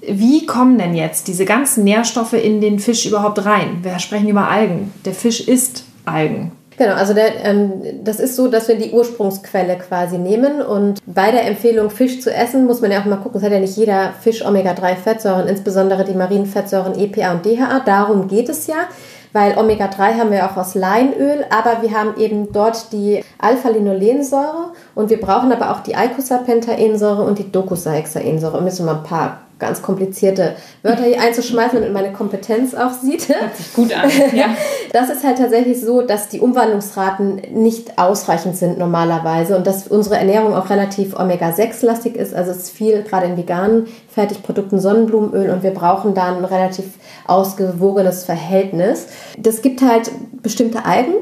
Wie 0.00 0.46
kommen 0.46 0.78
denn 0.78 0.94
jetzt 0.94 1.28
diese 1.28 1.44
ganzen 1.44 1.84
Nährstoffe 1.84 2.32
in 2.32 2.60
den 2.60 2.78
Fisch 2.78 3.06
überhaupt 3.06 3.44
rein? 3.44 3.78
Wir 3.82 3.98
sprechen 4.00 4.28
über 4.28 4.48
Algen. 4.48 4.92
Der 5.04 5.14
Fisch 5.14 5.46
isst 5.46 5.84
Algen. 6.04 6.52
Genau, 6.76 6.94
also 6.94 7.14
der, 7.14 7.44
ähm, 7.44 7.72
das 8.02 8.18
ist 8.18 8.34
so, 8.34 8.48
dass 8.48 8.66
wir 8.66 8.76
die 8.76 8.90
Ursprungsquelle 8.90 9.76
quasi 9.76 10.18
nehmen 10.18 10.62
und 10.62 11.00
bei 11.06 11.30
der 11.30 11.46
Empfehlung 11.46 11.90
Fisch 11.90 12.20
zu 12.20 12.32
essen 12.32 12.66
muss 12.66 12.80
man 12.80 12.90
ja 12.90 13.00
auch 13.00 13.04
mal 13.04 13.16
gucken, 13.16 13.38
es 13.38 13.44
hat 13.44 13.52
ja 13.52 13.60
nicht 13.60 13.76
jeder 13.76 14.14
Fisch 14.20 14.44
Omega-3-Fettsäuren, 14.44 15.48
insbesondere 15.48 16.04
die 16.04 16.14
marinen 16.14 16.46
Fettsäuren 16.46 16.98
EPA 16.98 17.32
und 17.32 17.44
DHA, 17.44 17.80
darum 17.84 18.26
geht 18.26 18.48
es 18.48 18.66
ja 18.66 18.88
weil 19.32 19.56
Omega-3 19.56 20.18
haben 20.18 20.30
wir 20.30 20.44
auch 20.46 20.56
aus 20.56 20.74
Leinöl, 20.74 21.44
aber 21.50 21.82
wir 21.82 21.96
haben 21.96 22.18
eben 22.18 22.52
dort 22.52 22.92
die 22.92 23.24
Alpha-Linolensäure 23.38 24.72
und 24.94 25.10
wir 25.10 25.20
brauchen 25.20 25.52
aber 25.52 25.70
auch 25.70 25.80
die 25.80 25.96
Eicosapentaensäure 25.96 27.22
und 27.22 27.38
die 27.38 27.50
Docosahexaensäure. 27.50 28.58
Um 28.58 28.66
jetzt 28.66 28.80
mal 28.80 28.96
ein 28.96 29.02
paar 29.02 29.38
ganz 29.62 29.80
komplizierte 29.80 30.56
Wörter 30.82 31.04
hier 31.04 31.20
einzuschmeißen, 31.20 31.78
damit 31.78 31.94
meine 31.94 32.12
Kompetenz 32.12 32.74
auch 32.74 32.90
sieht. 32.92 33.28
Hört 33.28 33.56
sich 33.56 33.72
gut 33.72 33.94
an. 33.94 34.10
Ja. 34.32 34.46
Das 34.92 35.10
ist 35.10 35.24
halt 35.24 35.38
tatsächlich 35.38 35.80
so, 35.80 36.02
dass 36.02 36.28
die 36.28 36.40
Umwandlungsraten 36.40 37.36
nicht 37.52 37.98
ausreichend 37.98 38.56
sind 38.56 38.78
normalerweise 38.78 39.56
und 39.56 39.66
dass 39.66 39.86
unsere 39.86 40.16
Ernährung 40.16 40.54
auch 40.54 40.68
relativ 40.70 41.18
Omega-6-lastig 41.18 42.16
ist. 42.16 42.34
Also 42.34 42.50
es 42.50 42.58
ist 42.58 42.70
viel, 42.70 43.02
gerade 43.02 43.26
in 43.26 43.36
veganen 43.36 43.86
Fertigprodukten, 44.08 44.80
Sonnenblumenöl 44.80 45.50
und 45.50 45.62
wir 45.62 45.72
brauchen 45.72 46.14
da 46.14 46.34
ein 46.34 46.44
relativ 46.44 46.86
ausgewogenes 47.26 48.24
Verhältnis. 48.24 49.06
Das 49.38 49.62
gibt 49.62 49.82
halt 49.82 50.10
bestimmte 50.42 50.84
Algen, 50.84 51.14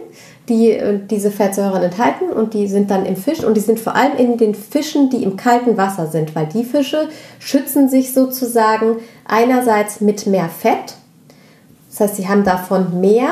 die 0.51 0.73
äh, 0.73 0.99
diese 1.11 1.31
Fettsäuren 1.31 1.83
enthalten 1.83 2.31
und 2.31 2.53
die 2.53 2.69
sind 2.69 2.91
dann 2.91 3.07
im 3.07 3.17
Fisch 3.17 3.43
und 3.43 3.57
die 3.57 3.61
sind 3.61 3.81
vor 3.81 3.97
allem 3.97 4.19
in 4.19 4.37
den 4.37 4.55
Fischen, 4.55 5.09
die 5.09 5.23
im 5.23 5.39
kalten 5.39 5.79
Wasser 5.79 6.09
sind, 6.09 6.35
weil 6.35 6.47
die 6.47 6.65
Fische 6.65 7.09
schützen 7.39 7.89
sich 7.89 8.13
sozusagen 8.13 8.97
einerseits 9.27 10.03
mit 10.03 10.27
mehr 10.27 10.51
Fett, 10.51 10.97
das 11.89 12.01
heißt, 12.01 12.17
sie 12.17 12.29
haben 12.29 12.45
davon 12.45 13.01
mehr 13.01 13.31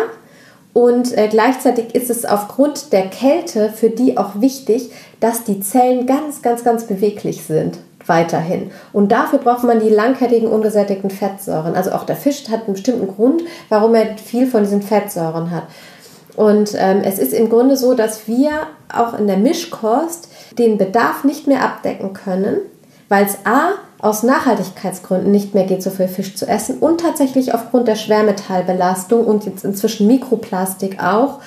und 0.73 1.17
äh, 1.17 1.29
gleichzeitig 1.29 1.95
ist 1.95 2.11
es 2.11 2.25
aufgrund 2.25 2.93
der 2.93 3.09
Kälte 3.09 3.71
für 3.71 3.91
die 3.91 4.17
auch 4.17 4.41
wichtig, 4.41 4.91
dass 5.21 5.45
die 5.45 5.61
Zellen 5.61 6.07
ganz, 6.07 6.43
ganz, 6.43 6.65
ganz 6.65 6.85
beweglich 6.85 7.45
sind 7.45 7.79
weiterhin. 8.07 8.71
Und 8.93 9.13
dafür 9.13 9.39
braucht 9.39 9.65
man 9.65 9.81
die 9.81 9.91
langkettigen 9.91 10.49
ungesättigten 10.49 11.11
Fettsäuren. 11.11 11.75
Also 11.75 11.93
auch 11.93 12.05
der 12.05 12.17
Fisch 12.17 12.49
hat 12.49 12.65
einen 12.65 12.75
bestimmten 12.75 13.09
Grund, 13.09 13.43
warum 13.69 13.95
er 13.95 14.17
viel 14.17 14.47
von 14.47 14.63
diesen 14.63 14.83
Fettsäuren 14.83 15.51
hat. 15.51 15.65
Und 16.39 16.77
ähm, 16.79 17.01
es 17.03 17.19
ist 17.19 17.33
im 17.33 17.49
Grunde 17.49 17.77
so, 17.77 17.95
dass 17.95 18.29
wir 18.29 18.51
auch 18.95 19.19
in 19.19 19.27
der 19.27 19.39
Mischkost 19.39 20.29
den 20.57 20.79
Bedarf 20.79 21.25
nicht 21.25 21.49
mehr 21.49 21.65
abdecken 21.65 22.13
können, 22.13 22.59
weil 23.09 23.27
es 23.27 23.39
A 23.45 23.71
aus 23.99 24.23
Nachhaltigkeitsgründen 24.23 25.33
nicht 25.33 25.57
mehr 25.57 25.65
geht, 25.65 25.83
so 25.83 25.91
viel 25.91 26.07
Fisch 26.07 26.37
zu 26.37 26.47
essen 26.47 26.79
und 26.79 27.01
tatsächlich 27.01 27.55
aufgrund 27.55 27.89
der 27.89 27.97
Schwermetallbelastung 27.97 29.27
und 29.27 29.47
jetzt 29.47 29.65
inzwischen 29.65 30.07
Mikroplastik 30.07 31.03
auch 31.03 31.41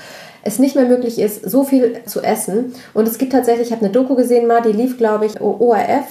es 0.44 0.60
nicht 0.60 0.76
mehr 0.76 0.84
möglich 0.84 1.20
ist, 1.20 1.50
so 1.50 1.64
viel 1.64 2.02
zu 2.06 2.20
essen. 2.20 2.74
Und 2.94 3.08
es 3.08 3.18
gibt 3.18 3.32
tatsächlich, 3.32 3.68
ich 3.68 3.74
habe 3.74 3.86
eine 3.86 3.94
Doku 3.94 4.16
gesehen 4.16 4.46
mal, 4.46 4.62
die 4.62 4.74
lief, 4.74 4.98
glaube 4.98 5.26
ich, 5.26 5.40
ORF, 5.40 6.06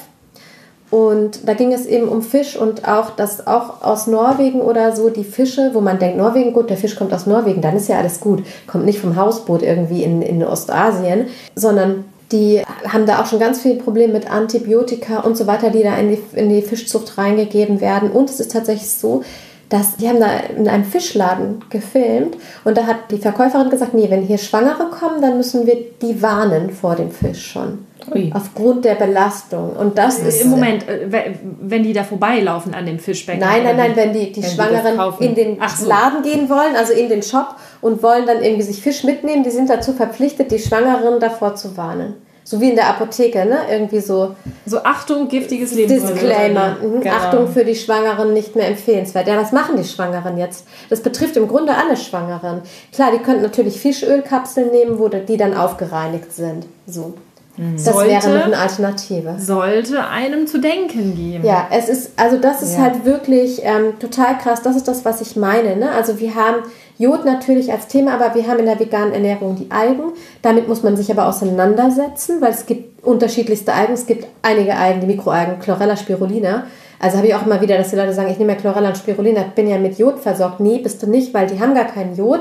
und 0.91 1.47
da 1.47 1.55
ging 1.55 1.73
es 1.73 1.87
eben 1.87 2.09
um 2.09 2.21
Fisch 2.21 2.57
und 2.57 2.87
auch, 2.89 3.11
dass 3.11 3.47
auch 3.47 3.83
aus 3.83 4.09
Norwegen 4.09 4.61
oder 4.61 4.95
so 4.95 5.09
die 5.09 5.25
Fische, 5.25 5.71
wo 5.73 5.81
man 5.81 6.01
denkt, 6.01 6.19
Norwegen, 6.19 6.53
gut, 6.53 6.69
der 6.69 6.77
Fisch 6.77 6.97
kommt 6.97 7.15
aus 7.15 7.27
Norwegen, 7.27 7.61
dann 7.61 7.77
ist 7.77 7.89
ja 7.89 7.99
alles 7.99 8.21
gut. 8.21 8.43
Kommt 8.67 8.85
nicht 8.85 8.99
vom 8.99 9.15
Hausboot 9.15 9.63
irgendwie 9.63 10.03
in, 10.03 10.21
in 10.21 10.43
Ostasien, 10.43 11.27
sondern 11.55 12.05
die 12.33 12.63
haben 12.87 13.07
da 13.07 13.21
auch 13.21 13.27
schon 13.27 13.39
ganz 13.39 13.61
viele 13.61 13.77
Probleme 13.77 14.13
mit 14.13 14.31
Antibiotika 14.31 15.21
und 15.21 15.37
so 15.37 15.47
weiter, 15.47 15.71
die 15.71 15.83
da 15.83 15.97
in 15.97 16.11
die, 16.11 16.23
in 16.35 16.49
die 16.49 16.63
Fischzucht 16.63 17.19
reingegeben 17.19 17.81
werden. 17.81 18.11
Und 18.11 18.29
es 18.29 18.41
ist 18.41 18.53
tatsächlich 18.53 18.91
so, 18.91 19.23
dass 19.71 19.97
die 19.97 20.09
haben 20.09 20.21
da 20.21 20.27
in 20.57 20.69
einem 20.69 20.85
Fischladen 20.85 21.65
gefilmt 21.71 22.37
und 22.65 22.77
da 22.77 22.87
hat 22.87 23.11
die 23.11 23.19
Verkäuferin 23.19 23.71
gesagt, 23.71 23.95
nee, 23.95 24.11
wenn 24.11 24.23
hier 24.23 24.37
Schwangere 24.37 24.91
kommen, 24.91 25.23
dann 25.23 25.37
müssen 25.37 25.67
wir 25.67 25.77
die 26.03 26.21
warnen 26.21 26.71
vor 26.71 26.97
dem 26.97 27.11
Fisch 27.11 27.53
schon. 27.53 27.87
Ui. 28.13 28.33
Aufgrund 28.35 28.85
der 28.85 28.95
Belastung. 28.95 29.77
Und 29.77 29.97
das 29.97 30.19
ist. 30.19 30.43
Im 30.43 30.51
Moment, 30.51 30.89
äh, 30.89 31.35
wenn 31.61 31.83
die 31.83 31.93
da 31.93 32.03
vorbeilaufen 32.03 32.75
an 32.75 32.87
dem 32.87 32.99
Fischbecken. 32.99 33.41
Nein, 33.41 33.63
nein, 33.63 33.77
nein, 33.77 33.93
wenn 33.95 34.13
die, 34.13 34.33
die 34.33 34.43
wenn 34.43 34.51
Schwangeren 34.51 34.99
in 35.21 35.35
den 35.35 35.59
so. 35.77 35.87
Laden 35.87 36.23
gehen 36.23 36.49
wollen, 36.49 36.75
also 36.77 36.93
in 36.93 37.09
den 37.09 37.23
Shop 37.23 37.57
und 37.81 38.03
wollen 38.03 38.27
dann 38.27 38.43
irgendwie 38.43 38.63
sich 38.63 38.83
Fisch 38.83 39.05
mitnehmen, 39.05 39.45
die 39.45 39.51
sind 39.51 39.71
dazu 39.71 39.93
verpflichtet, 39.93 40.51
die 40.51 40.59
Schwangeren 40.59 41.21
davor 41.21 41.55
zu 41.55 41.77
warnen. 41.77 42.15
So 42.51 42.61
wie 42.61 42.71
in 42.71 42.75
der 42.75 42.89
Apotheke, 42.89 43.47
ne? 43.47 43.61
Irgendwie 43.71 44.01
so. 44.01 44.35
So 44.67 44.83
Achtung, 44.83 45.29
giftiges 45.29 45.73
Lebensmittel. 45.73 46.15
Disclaimer. 46.15 46.79
Mhm. 46.83 47.01
Genau. 47.01 47.15
Achtung 47.15 47.47
für 47.47 47.65
die 47.65 47.77
Schwangeren 47.77 48.33
nicht 48.33 48.57
mehr 48.57 48.67
empfehlenswert. 48.67 49.29
Ja, 49.29 49.37
was 49.37 49.53
machen 49.53 49.77
die 49.77 49.85
Schwangeren 49.85 50.37
jetzt? 50.37 50.67
Das 50.89 51.01
betrifft 51.01 51.37
im 51.37 51.47
Grunde 51.47 51.77
alle 51.77 51.97
Schwangeren. 51.97 52.63
Klar, 52.93 53.13
die 53.13 53.23
könnten 53.23 53.43
natürlich 53.43 53.81
Fischölkapseln 53.81 54.73
nehmen, 54.73 54.99
wo 54.99 55.07
die 55.07 55.37
dann 55.37 55.57
aufgereinigt 55.57 56.33
sind. 56.33 56.67
So. 56.89 57.15
Das 57.57 57.85
sollte, 57.85 58.11
wäre 58.11 58.39
noch 58.39 58.47
eine 58.47 58.59
Alternative. 58.59 59.37
Sollte 59.39 60.09
einem 60.09 60.49
zu 60.49 60.59
denken 60.59 61.15
geben. 61.15 61.45
Ja, 61.45 61.69
es 61.71 61.89
ist, 61.89 62.13
also 62.17 62.37
das 62.39 62.63
ist 62.63 62.75
ja. 62.75 62.81
halt 62.81 63.05
wirklich 63.05 63.61
ähm, 63.63 63.97
total 64.01 64.39
krass. 64.39 64.63
Das 64.63 64.75
ist 64.75 64.89
das, 64.89 65.05
was 65.05 65.21
ich 65.21 65.37
meine. 65.37 65.77
Ne? 65.77 65.91
Also 65.93 66.19
wir 66.19 66.35
haben 66.35 66.63
Jod 67.01 67.25
natürlich 67.25 67.73
als 67.73 67.87
Thema, 67.87 68.13
aber 68.13 68.35
wir 68.35 68.47
haben 68.47 68.59
in 68.59 68.67
der 68.67 68.79
veganen 68.79 69.15
Ernährung 69.15 69.57
die 69.57 69.71
Algen. 69.71 70.13
Damit 70.43 70.69
muss 70.69 70.83
man 70.83 70.99
sich 70.99 71.11
aber 71.11 71.27
auseinandersetzen, 71.27 72.43
weil 72.43 72.51
es 72.51 72.67
gibt 72.67 73.03
unterschiedlichste 73.03 73.73
Algen. 73.73 73.95
Es 73.95 74.05
gibt 74.05 74.27
einige 74.43 74.77
Algen, 74.77 75.01
die 75.01 75.07
Mikroalgen, 75.07 75.59
Chlorella 75.61 75.97
spirulina. 75.97 76.67
Also 76.99 77.17
habe 77.17 77.29
ich 77.29 77.35
auch 77.35 77.47
immer 77.47 77.63
wieder, 77.63 77.79
dass 77.79 77.89
die 77.89 77.97
Leute 77.97 78.13
sagen, 78.13 78.31
ich 78.31 78.39
nehme 78.39 78.53
ja 78.53 78.59
Chlorella 78.59 78.89
und 78.89 78.99
Spirulina, 78.99 79.45
bin 79.55 79.67
ja 79.67 79.79
mit 79.79 79.99
Jod 79.99 80.19
versorgt. 80.19 80.61
Nee, 80.61 80.77
bist 80.77 81.03
du 81.03 81.07
nicht, 81.07 81.33
weil 81.33 81.47
die 81.47 81.59
haben 81.59 81.75
gar 81.75 81.87
keinen 81.87 82.15
Jod. 82.15 82.41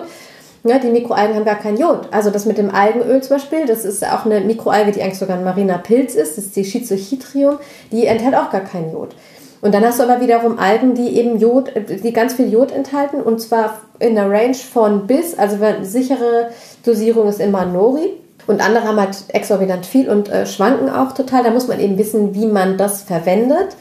Ja, 0.66 0.78
die 0.78 0.90
Mikroalgen 0.90 1.38
haben 1.38 1.46
gar 1.46 1.60
kein 1.60 1.78
Jod. 1.78 2.10
Also 2.12 2.30
das 2.30 2.46
mit 2.46 2.58
dem 2.58 2.70
Algenöl 2.70 3.24
zum 3.24 3.38
Beispiel, 3.38 3.66
das 3.66 3.86
ist 3.86 4.06
auch 4.06 4.26
eine 4.26 4.42
Mikroalge, 4.42 4.92
die 4.92 5.02
eigentlich 5.02 5.20
sogar 5.20 5.38
ein 5.38 5.46
mariner 5.46 5.78
Pilz 5.78 6.16
ist, 6.16 6.38
das 6.38 6.48
ist 6.48 6.58
die 6.58 6.66
Schizochitrium, 6.66 7.60
die 7.94 8.08
enthält 8.08 8.36
auch 8.36 8.52
gar 8.52 8.60
kein 8.60 8.92
Jod. 8.92 9.16
Und 9.62 9.74
dann 9.74 9.84
hast 9.84 10.00
du 10.00 10.04
aber 10.04 10.22
wiederum 10.22 10.58
Algen, 10.58 10.96
die 10.96 11.18
eben 11.18 11.38
Jod, 11.38 11.72
die 11.76 12.14
ganz 12.14 12.34
viel 12.34 12.52
Jod 12.52 12.72
enthalten 12.72 13.22
und 13.22 13.42
zwar 13.42 13.82
in 14.00 14.16
der 14.16 14.30
Range 14.30 14.56
von 14.56 15.06
bis, 15.06 15.38
also 15.38 15.62
eine 15.64 15.84
sichere 15.84 16.50
Dosierung 16.86 17.28
ist 17.28 17.42
immer 17.42 17.66
Nori. 17.66 18.14
Und 18.48 18.66
andere 18.66 18.86
haben 18.86 19.00
halt 19.00 19.16
exorbitant 19.28 19.86
viel 19.86 20.10
und 20.10 20.30
äh, 20.30 20.48
schwanken 20.48 20.90
auch 20.90 21.12
total. 21.12 21.44
Da 21.44 21.52
muss 21.52 21.68
man 21.68 21.80
eben 21.80 21.98
wissen, 21.98 22.34
wie 22.34 22.48
man 22.48 22.78
das 22.78 23.04
verwendet. 23.04 23.76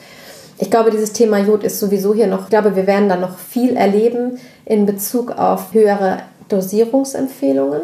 Ich 0.58 0.70
glaube, 0.70 0.90
dieses 0.90 1.12
Thema 1.12 1.38
Jod 1.38 1.62
ist 1.62 1.78
sowieso 1.78 2.12
hier 2.12 2.26
noch, 2.26 2.44
ich 2.44 2.50
glaube, 2.50 2.74
wir 2.74 2.86
werden 2.86 3.08
da 3.08 3.16
noch 3.16 3.38
viel 3.38 3.76
erleben 3.76 4.38
in 4.64 4.84
Bezug 4.84 5.30
auf 5.30 5.72
höhere 5.72 6.18
Dosierungsempfehlungen 6.48 7.80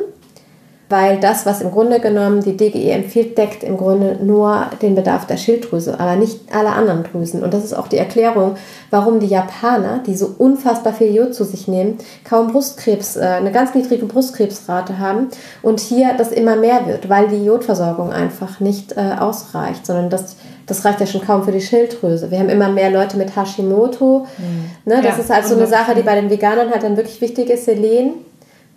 weil 0.89 1.19
das, 1.19 1.47
was 1.47 1.63
im 1.63 1.71
Grunde 1.71 1.99
genommen 1.99 2.43
die 2.43 2.57
DGE 2.57 2.91
empfiehlt, 2.91 3.39
deckt 3.39 3.65
im 3.65 3.77
Grunde 3.77 4.19
nur 4.23 4.67
den 4.83 4.95
Bedarf 4.95 5.27
der 5.27 5.39
Schilddrüse, 5.39 5.99
aber 5.99 6.17
nicht 6.17 6.41
alle 6.55 6.71
anderen 6.71 7.05
Drüsen. 7.05 7.43
Und 7.43 7.55
das 7.55 7.65
ist 7.65 7.73
auch 7.73 7.89
die 7.89 7.97
Erklärung, 7.97 8.57
warum 8.91 9.19
die 9.19 9.27
Japaner, 9.27 10.03
die 10.07 10.15
so 10.15 10.35
unfassbar 10.39 10.93
viel 10.93 11.15
Jod 11.15 11.35
zu 11.35 11.45
sich 11.45 11.69
nehmen, 11.69 11.99
kaum 12.29 12.53
Brustkrebs, 12.53 13.17
äh, 13.17 13.21
eine 13.21 13.51
ganz 13.51 13.75
niedrige 13.75 14.07
Brustkrebsrate 14.07 14.99
haben 14.99 15.29
und 15.63 15.81
hier 15.81 16.15
das 16.19 16.33
immer 16.33 16.57
mehr 16.57 16.87
wird, 16.87 17.09
weil 17.09 17.29
die 17.29 17.45
Jodversorgung 17.45 18.13
einfach 18.13 18.61
nicht 18.61 18.97
äh, 18.97 19.17
ausreicht, 19.19 19.87
sondern 19.87 20.11
das 20.11 20.37
das 20.67 20.85
reicht 20.85 21.01
ja 21.01 21.07
schon 21.07 21.21
kaum 21.21 21.45
für 21.45 21.53
die 21.53 21.61
Schilddrüse. 21.61 22.31
Wir 22.31 22.39
haben 22.39 22.49
immer 22.49 22.71
mehr 22.71 22.91
Leute 22.91 23.17
mit 23.17 23.37
Hashimoto. 23.37 24.27
Mhm. 24.39 24.71
Ne, 24.91 25.03
das 25.03 25.19
ja, 25.19 25.23
ist 25.23 25.31
halt 25.31 25.47
so 25.47 25.57
eine 25.57 25.67
Sache, 25.67 25.95
die 25.95 26.03
bei 26.03 26.15
den 26.19 26.31
Veganern 26.31 26.71
halt 26.71 26.83
dann 26.83 26.97
wirklich 26.97 27.21
wichtig 27.21 27.51
ist. 27.51 27.67
Selen, 27.67 28.15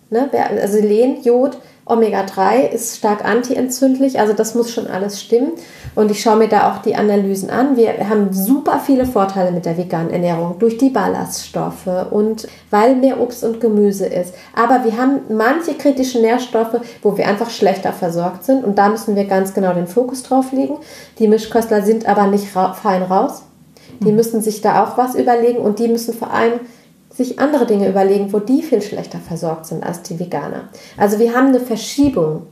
ne, 0.09 0.29
also 0.61 0.73
Selen, 0.73 1.23
Jod, 1.23 1.57
Omega-3 1.89 2.69
ist 2.69 2.97
stark 2.97 3.23
antientzündlich, 3.23 4.19
also 4.19 4.33
das 4.33 4.55
muss 4.55 4.71
schon 4.71 4.87
alles 4.87 5.21
stimmen. 5.21 5.53
Und 5.95 6.11
ich 6.11 6.21
schaue 6.21 6.37
mir 6.37 6.47
da 6.47 6.71
auch 6.71 6.81
die 6.81 6.95
Analysen 6.95 7.49
an. 7.49 7.75
Wir 7.75 8.09
haben 8.09 8.33
super 8.33 8.79
viele 8.85 9.05
Vorteile 9.05 9.51
mit 9.51 9.65
der 9.65 9.77
veganen 9.77 10.11
Ernährung 10.11 10.59
durch 10.59 10.77
die 10.77 10.89
Ballaststoffe 10.89 11.87
und 12.11 12.47
weil 12.69 12.95
mehr 12.95 13.19
Obst 13.19 13.43
und 13.43 13.59
Gemüse 13.61 14.05
ist. 14.05 14.33
Aber 14.55 14.83
wir 14.83 14.97
haben 14.97 15.21
manche 15.29 15.73
kritische 15.73 16.19
Nährstoffe, 16.19 16.79
wo 17.01 17.17
wir 17.17 17.27
einfach 17.27 17.49
schlechter 17.49 17.93
versorgt 17.93 18.43
sind 18.43 18.63
und 18.63 18.77
da 18.77 18.89
müssen 18.89 19.15
wir 19.15 19.25
ganz 19.25 19.53
genau 19.53 19.73
den 19.73 19.87
Fokus 19.87 20.23
drauf 20.23 20.51
legen. 20.51 20.77
Die 21.19 21.27
Mischköstler 21.27 21.81
sind 21.81 22.07
aber 22.07 22.27
nicht 22.27 22.47
fein 22.47 23.03
raus. 23.03 23.43
Die 23.99 24.11
mhm. 24.11 24.17
müssen 24.17 24.41
sich 24.41 24.61
da 24.61 24.83
auch 24.83 24.97
was 24.97 25.15
überlegen 25.15 25.59
und 25.59 25.79
die 25.79 25.87
müssen 25.87 26.13
vor 26.13 26.31
allem 26.31 26.59
sich 27.17 27.39
andere 27.39 27.65
Dinge 27.65 27.89
überlegen, 27.89 28.31
wo 28.31 28.39
die 28.39 28.61
viel 28.61 28.81
schlechter 28.81 29.17
versorgt 29.17 29.65
sind 29.65 29.83
als 29.83 30.03
die 30.03 30.19
Veganer. 30.19 30.69
Also 30.97 31.17
wir 31.17 31.33
haben 31.33 31.47
eine 31.47 31.59
Verschiebung. 31.59 32.43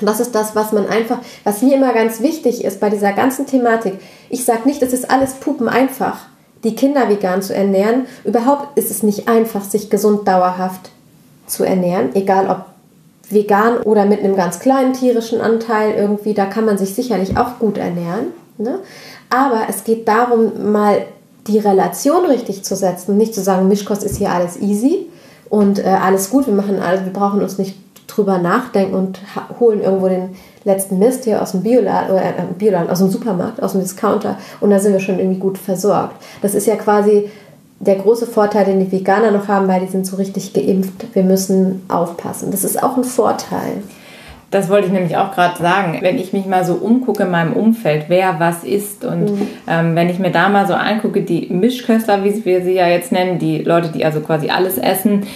Das 0.00 0.20
ist 0.20 0.34
das, 0.34 0.54
was 0.54 0.72
man 0.72 0.86
einfach, 0.86 1.18
was 1.42 1.62
mir 1.62 1.74
immer 1.74 1.94
ganz 1.94 2.20
wichtig 2.20 2.64
ist 2.64 2.80
bei 2.80 2.90
dieser 2.90 3.14
ganzen 3.14 3.46
Thematik. 3.46 3.94
Ich 4.28 4.44
sage 4.44 4.68
nicht, 4.68 4.82
es 4.82 4.92
ist 4.92 5.10
alles 5.10 5.34
pupen 5.34 5.68
einfach, 5.68 6.26
die 6.64 6.76
Kinder 6.76 7.08
vegan 7.08 7.40
zu 7.40 7.54
ernähren. 7.54 8.06
Überhaupt 8.24 8.78
ist 8.78 8.90
es 8.90 9.02
nicht 9.02 9.26
einfach, 9.26 9.64
sich 9.64 9.88
gesund 9.88 10.28
dauerhaft 10.28 10.90
zu 11.46 11.64
ernähren, 11.64 12.14
egal 12.14 12.50
ob 12.50 12.66
vegan 13.30 13.78
oder 13.78 14.04
mit 14.04 14.20
einem 14.20 14.36
ganz 14.36 14.58
kleinen 14.58 14.92
tierischen 14.92 15.40
Anteil 15.40 15.94
irgendwie, 15.94 16.34
da 16.34 16.44
kann 16.44 16.66
man 16.66 16.78
sich 16.78 16.94
sicherlich 16.94 17.36
auch 17.38 17.58
gut 17.58 17.78
ernähren. 17.78 18.28
Ne? 18.58 18.80
Aber 19.30 19.62
es 19.68 19.84
geht 19.84 20.06
darum, 20.08 20.72
mal 20.72 21.06
die 21.48 21.58
Relation 21.58 22.24
richtig 22.26 22.62
zu 22.62 22.76
setzen, 22.76 23.16
nicht 23.16 23.34
zu 23.34 23.42
sagen, 23.42 23.68
Mischkost 23.68 24.04
ist 24.04 24.16
hier 24.16 24.30
alles 24.30 24.60
easy 24.60 25.06
und 25.48 25.78
äh, 25.78 25.88
alles 25.88 26.30
gut, 26.30 26.46
wir 26.46 26.54
machen 26.54 26.78
alles, 26.78 27.04
wir 27.04 27.12
brauchen 27.12 27.42
uns 27.42 27.58
nicht 27.58 27.76
drüber 28.06 28.38
nachdenken 28.38 28.94
und 28.94 29.20
holen 29.58 29.82
irgendwo 29.82 30.08
den 30.08 30.30
letzten 30.64 30.98
Mist 30.98 31.24
hier 31.24 31.42
aus 31.42 31.52
dem 31.52 31.62
Bioladen, 31.62 32.16
äh, 32.16 32.32
Bioladen, 32.56 32.90
aus 32.90 32.98
dem 32.98 33.10
Supermarkt, 33.10 33.62
aus 33.62 33.72
dem 33.72 33.80
Discounter 33.80 34.38
und 34.60 34.70
da 34.70 34.78
sind 34.78 34.92
wir 34.92 35.00
schon 35.00 35.18
irgendwie 35.18 35.40
gut 35.40 35.58
versorgt. 35.58 36.16
Das 36.42 36.54
ist 36.54 36.66
ja 36.66 36.76
quasi 36.76 37.30
der 37.80 37.96
große 37.96 38.26
Vorteil, 38.26 38.64
den 38.64 38.80
die 38.80 38.90
Veganer 38.90 39.30
noch 39.30 39.48
haben, 39.48 39.68
weil 39.68 39.80
die 39.80 39.90
sind 39.90 40.06
so 40.06 40.16
richtig 40.16 40.52
geimpft. 40.52 41.14
Wir 41.14 41.22
müssen 41.22 41.82
aufpassen. 41.88 42.50
Das 42.50 42.64
ist 42.64 42.82
auch 42.82 42.96
ein 42.96 43.04
Vorteil. 43.04 43.82
Das 44.50 44.70
wollte 44.70 44.86
ich 44.86 44.92
nämlich 44.92 45.16
auch 45.16 45.32
gerade 45.32 45.58
sagen. 45.58 45.98
Wenn 46.00 46.18
ich 46.18 46.32
mich 46.32 46.46
mal 46.46 46.64
so 46.64 46.74
umgucke 46.74 47.24
in 47.24 47.30
meinem 47.30 47.52
Umfeld, 47.52 48.06
wer 48.08 48.40
was 48.40 48.64
isst 48.64 49.04
und 49.04 49.24
mhm. 49.24 49.48
ähm, 49.66 49.94
wenn 49.94 50.08
ich 50.08 50.18
mir 50.18 50.30
da 50.30 50.48
mal 50.48 50.66
so 50.66 50.74
angucke, 50.74 51.22
die 51.22 51.48
Mischköstler, 51.52 52.24
wie 52.24 52.44
wir 52.44 52.62
sie 52.62 52.72
ja 52.72 52.88
jetzt 52.88 53.12
nennen, 53.12 53.38
die 53.38 53.58
Leute, 53.58 53.88
die 53.88 54.04
also 54.04 54.20
quasi 54.20 54.48
alles 54.48 54.78
essen, 54.78 55.26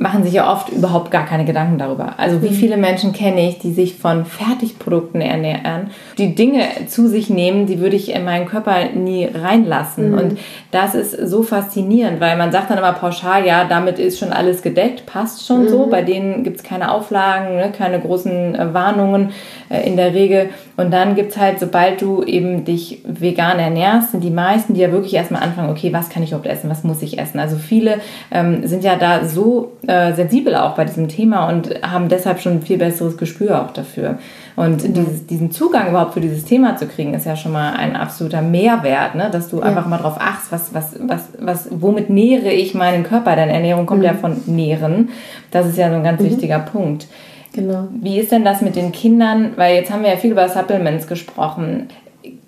machen 0.00 0.24
sich 0.24 0.32
ja 0.32 0.50
oft 0.50 0.70
überhaupt 0.70 1.10
gar 1.10 1.26
keine 1.26 1.44
Gedanken 1.44 1.76
darüber. 1.76 2.14
Also 2.16 2.40
wie 2.40 2.48
mhm. 2.48 2.54
viele 2.54 2.76
Menschen 2.78 3.12
kenne 3.12 3.46
ich, 3.46 3.58
die 3.58 3.74
sich 3.74 3.96
von 3.96 4.24
Fertigprodukten 4.24 5.20
ernähren, 5.20 5.90
die 6.16 6.34
Dinge 6.34 6.62
zu 6.88 7.06
sich 7.06 7.28
nehmen, 7.28 7.66
die 7.66 7.80
würde 7.80 7.96
ich 7.96 8.10
in 8.10 8.24
meinen 8.24 8.46
Körper 8.46 8.76
nie 8.94 9.26
reinlassen. 9.26 10.12
Mhm. 10.12 10.18
Und 10.18 10.38
das 10.70 10.94
ist 10.94 11.12
so 11.28 11.42
faszinierend, 11.42 12.18
weil 12.18 12.38
man 12.38 12.50
sagt 12.50 12.70
dann 12.70 12.78
immer 12.78 12.94
pauschal, 12.94 13.44
ja, 13.44 13.66
damit 13.66 13.98
ist 13.98 14.18
schon 14.18 14.32
alles 14.32 14.62
gedeckt, 14.62 15.04
passt 15.04 15.46
schon 15.46 15.64
mhm. 15.64 15.68
so. 15.68 15.86
Bei 15.88 16.00
denen 16.00 16.44
gibt 16.44 16.56
es 16.56 16.62
keine 16.62 16.92
Auflagen, 16.92 17.56
ne, 17.56 17.70
keine 17.70 18.00
großen 18.00 18.54
äh, 18.54 18.72
Warnungen 18.72 19.32
äh, 19.68 19.86
in 19.86 19.98
der 19.98 20.14
Regel. 20.14 20.48
Und 20.80 20.92
dann 20.92 21.14
gibt 21.14 21.32
es 21.32 21.36
halt, 21.36 21.60
sobald 21.60 22.00
du 22.00 22.22
eben 22.22 22.64
dich 22.64 23.02
vegan 23.04 23.58
ernährst, 23.58 24.12
sind 24.12 24.24
die 24.24 24.30
meisten, 24.30 24.72
die 24.72 24.80
ja 24.80 24.90
wirklich 24.90 25.12
erstmal 25.12 25.42
anfangen, 25.42 25.68
okay, 25.68 25.92
was 25.92 26.08
kann 26.08 26.22
ich 26.22 26.30
überhaupt 26.30 26.46
essen, 26.48 26.70
was 26.70 26.84
muss 26.84 27.02
ich 27.02 27.18
essen? 27.18 27.38
Also 27.38 27.56
viele 27.56 27.98
ähm, 28.30 28.66
sind 28.66 28.82
ja 28.82 28.96
da 28.96 29.26
so 29.26 29.72
äh, 29.86 30.14
sensibel 30.14 30.54
auch 30.54 30.76
bei 30.76 30.86
diesem 30.86 31.08
Thema 31.08 31.50
und 31.50 31.82
haben 31.82 32.08
deshalb 32.08 32.40
schon 32.40 32.52
ein 32.54 32.62
viel 32.62 32.78
besseres 32.78 33.18
Gespür 33.18 33.60
auch 33.60 33.72
dafür. 33.72 34.18
Und 34.56 34.88
mhm. 34.88 34.94
dieses, 34.94 35.26
diesen 35.26 35.50
Zugang 35.50 35.90
überhaupt 35.90 36.14
für 36.14 36.22
dieses 36.22 36.46
Thema 36.46 36.78
zu 36.78 36.86
kriegen, 36.86 37.12
ist 37.12 37.26
ja 37.26 37.36
schon 37.36 37.52
mal 37.52 37.74
ein 37.74 37.94
absoluter 37.94 38.40
Mehrwert, 38.40 39.14
ne? 39.16 39.28
dass 39.30 39.50
du 39.50 39.58
ja. 39.58 39.64
einfach 39.64 39.86
mal 39.86 39.98
drauf 39.98 40.16
achtest, 40.18 40.50
was, 40.50 40.74
was, 40.74 40.94
was, 40.98 41.28
was, 41.38 41.68
womit 41.70 42.08
nähere 42.08 42.52
ich 42.52 42.72
meinen 42.72 43.02
Körper? 43.02 43.36
Denn 43.36 43.50
Ernährung 43.50 43.84
kommt 43.84 44.00
mhm. 44.00 44.06
ja 44.06 44.14
von 44.14 44.40
Nähren. 44.46 45.10
Das 45.50 45.66
ist 45.66 45.76
ja 45.76 45.90
so 45.90 45.96
ein 45.96 46.04
ganz 46.04 46.22
mhm. 46.22 46.26
wichtiger 46.30 46.58
Punkt. 46.58 47.06
Genau. 47.52 47.88
Wie 47.90 48.18
ist 48.18 48.32
denn 48.32 48.44
das 48.44 48.60
mit 48.60 48.76
den 48.76 48.92
Kindern? 48.92 49.52
Weil 49.56 49.74
jetzt 49.74 49.90
haben 49.90 50.02
wir 50.02 50.10
ja 50.10 50.16
viel 50.16 50.32
über 50.32 50.48
Supplements 50.48 51.06
gesprochen. 51.06 51.88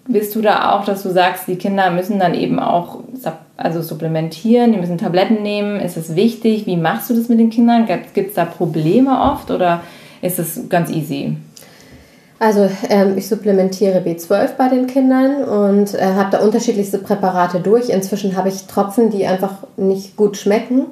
Bist 0.06 0.34
du 0.34 0.42
da 0.42 0.72
auch, 0.72 0.84
dass 0.84 1.02
du 1.02 1.10
sagst, 1.10 1.48
die 1.48 1.56
Kinder 1.56 1.90
müssen 1.90 2.18
dann 2.18 2.34
eben 2.34 2.58
auch 2.58 3.00
also 3.56 3.82
supplementieren, 3.82 4.72
die 4.72 4.78
müssen 4.78 4.98
Tabletten 4.98 5.42
nehmen? 5.42 5.80
Ist 5.80 5.96
es 5.96 6.16
wichtig? 6.16 6.66
Wie 6.66 6.76
machst 6.76 7.10
du 7.10 7.14
das 7.14 7.28
mit 7.28 7.38
den 7.38 7.50
Kindern? 7.50 7.86
Gibt 8.14 8.30
es 8.30 8.34
da 8.34 8.44
Probleme 8.44 9.20
oft 9.20 9.50
oder 9.50 9.80
ist 10.20 10.38
es 10.38 10.68
ganz 10.68 10.90
easy? 10.90 11.36
Also 12.38 12.68
ähm, 12.88 13.16
ich 13.16 13.28
supplementiere 13.28 14.00
B12 14.00 14.56
bei 14.58 14.68
den 14.68 14.88
Kindern 14.88 15.44
und 15.44 15.94
äh, 15.94 16.02
habe 16.02 16.30
da 16.32 16.40
unterschiedlichste 16.40 16.98
Präparate 16.98 17.60
durch. 17.60 17.88
Inzwischen 17.88 18.36
habe 18.36 18.48
ich 18.48 18.66
Tropfen, 18.66 19.10
die 19.10 19.26
einfach 19.26 19.58
nicht 19.76 20.16
gut 20.16 20.36
schmecken. 20.36 20.86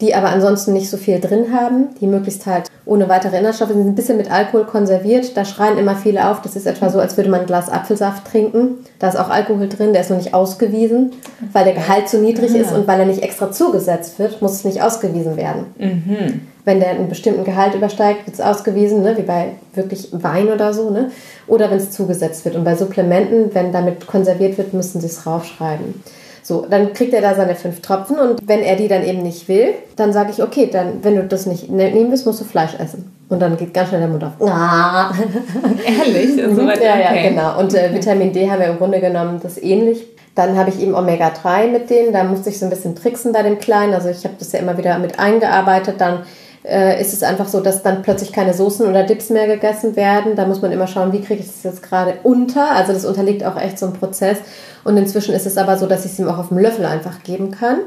Die 0.00 0.14
aber 0.14 0.30
ansonsten 0.30 0.72
nicht 0.72 0.88
so 0.88 0.96
viel 0.96 1.20
drin 1.20 1.52
haben, 1.52 1.88
die 2.00 2.06
möglichst 2.06 2.46
halt 2.46 2.70
ohne 2.86 3.08
weitere 3.08 3.38
Inhaltsstoffe 3.38 3.70
sind, 3.70 3.86
ein 3.86 3.94
bisschen 3.94 4.16
mit 4.16 4.30
Alkohol 4.30 4.64
konserviert. 4.64 5.36
Da 5.36 5.44
schreien 5.44 5.78
immer 5.78 5.94
viele 5.94 6.28
auf, 6.28 6.40
das 6.40 6.56
ist 6.56 6.66
etwa 6.66 6.88
so, 6.88 6.98
als 6.98 7.16
würde 7.16 7.30
man 7.30 7.40
ein 7.40 7.46
Glas 7.46 7.68
Apfelsaft 7.68 8.26
trinken. 8.26 8.78
Da 8.98 9.08
ist 9.08 9.16
auch 9.16 9.28
Alkohol 9.28 9.68
drin, 9.68 9.92
der 9.92 10.02
ist 10.02 10.10
noch 10.10 10.16
nicht 10.16 10.32
ausgewiesen, 10.32 11.12
weil 11.52 11.64
der 11.64 11.74
Gehalt 11.74 12.08
zu 12.08 12.18
niedrig 12.18 12.54
ist 12.54 12.72
und 12.72 12.88
weil 12.88 13.00
er 13.00 13.06
nicht 13.06 13.22
extra 13.22 13.52
zugesetzt 13.52 14.18
wird, 14.18 14.40
muss 14.40 14.52
es 14.52 14.64
nicht 14.64 14.82
ausgewiesen 14.82 15.36
werden. 15.36 15.66
Mhm. 15.78 16.40
Wenn 16.64 16.80
der 16.80 16.90
einen 16.90 17.08
bestimmten 17.08 17.44
Gehalt 17.44 17.74
übersteigt, 17.74 18.26
wird 18.26 18.34
es 18.34 18.40
ausgewiesen, 18.40 19.02
ne? 19.02 19.16
wie 19.16 19.22
bei 19.22 19.52
wirklich 19.74 20.08
Wein 20.12 20.48
oder 20.48 20.72
so. 20.72 20.90
Ne? 20.90 21.10
Oder 21.46 21.70
wenn 21.70 21.78
es 21.78 21.90
zugesetzt 21.90 22.44
wird. 22.44 22.56
Und 22.56 22.64
bei 22.64 22.74
Supplementen, 22.74 23.54
wenn 23.54 23.72
damit 23.72 24.06
konserviert 24.06 24.58
wird, 24.58 24.72
müssen 24.74 25.00
sie 25.00 25.06
es 25.06 25.26
raufschreiben. 25.26 26.02
So, 26.50 26.66
dann 26.68 26.94
kriegt 26.94 27.14
er 27.14 27.20
da 27.20 27.32
seine 27.36 27.54
fünf 27.54 27.80
Tropfen 27.80 28.18
und 28.18 28.40
wenn 28.44 28.58
er 28.58 28.74
die 28.74 28.88
dann 28.88 29.04
eben 29.04 29.22
nicht 29.22 29.46
will, 29.46 29.68
dann 29.94 30.12
sage 30.12 30.32
ich, 30.32 30.42
okay, 30.42 30.68
dann, 30.68 31.04
wenn 31.04 31.14
du 31.14 31.22
das 31.22 31.46
nicht 31.46 31.70
ne-, 31.70 31.92
nehmen 31.92 32.10
willst, 32.10 32.26
musst 32.26 32.40
du 32.40 32.44
Fleisch 32.44 32.74
essen. 32.76 33.16
Und 33.28 33.40
dann 33.40 33.56
geht 33.56 33.72
ganz 33.72 33.90
schnell 33.90 34.00
der 34.00 34.08
Mund 34.08 34.24
auf. 34.24 34.32
Ah. 34.40 35.12
Ehrlich? 35.86 36.34
So 36.34 36.66
weit, 36.66 36.82
ja, 36.82 36.98
ja, 36.98 37.10
okay. 37.10 37.28
genau. 37.28 37.60
Und 37.60 37.72
äh, 37.72 37.90
Vitamin 37.94 38.32
D 38.32 38.50
haben 38.50 38.58
wir 38.58 38.66
im 38.66 38.78
Grunde 38.78 38.98
genommen 38.98 39.38
das 39.40 39.62
ähnlich. 39.62 40.04
Dann 40.34 40.56
habe 40.56 40.70
ich 40.70 40.82
eben 40.82 40.96
Omega-3 40.96 41.68
mit 41.68 41.88
denen. 41.88 42.12
Da 42.12 42.24
musste 42.24 42.50
ich 42.50 42.58
so 42.58 42.66
ein 42.66 42.70
bisschen 42.70 42.96
tricksen 42.96 43.32
bei 43.32 43.44
dem 43.44 43.60
Kleinen. 43.60 43.94
Also 43.94 44.08
ich 44.08 44.24
habe 44.24 44.34
das 44.36 44.50
ja 44.50 44.58
immer 44.58 44.76
wieder 44.76 44.98
mit 44.98 45.20
eingearbeitet. 45.20 46.00
Dann 46.00 46.24
äh, 46.64 47.00
ist 47.00 47.12
es 47.12 47.22
einfach 47.22 47.48
so, 47.48 47.60
dass 47.60 47.82
dann 47.82 48.02
plötzlich 48.02 48.32
keine 48.32 48.52
Soßen 48.52 48.86
oder 48.86 49.04
Dips 49.04 49.30
mehr 49.30 49.46
gegessen 49.46 49.96
werden. 49.96 50.36
Da 50.36 50.46
muss 50.46 50.60
man 50.60 50.72
immer 50.72 50.86
schauen, 50.86 51.12
wie 51.12 51.22
kriege 51.22 51.40
ich 51.40 51.46
das 51.46 51.62
jetzt 51.62 51.82
gerade 51.82 52.14
unter. 52.22 52.72
Also 52.72 52.92
das 52.92 53.04
unterliegt 53.04 53.44
auch 53.44 53.60
echt 53.60 53.78
so 53.78 53.86
einem 53.86 53.94
Prozess. 53.94 54.38
Und 54.84 54.96
inzwischen 54.96 55.34
ist 55.34 55.46
es 55.46 55.56
aber 55.56 55.78
so, 55.78 55.86
dass 55.86 56.04
ich 56.04 56.12
es 56.12 56.18
ihm 56.18 56.28
auch 56.28 56.38
auf 56.38 56.48
dem 56.48 56.58
Löffel 56.58 56.84
einfach 56.84 57.22
geben 57.22 57.50
kann. 57.50 57.78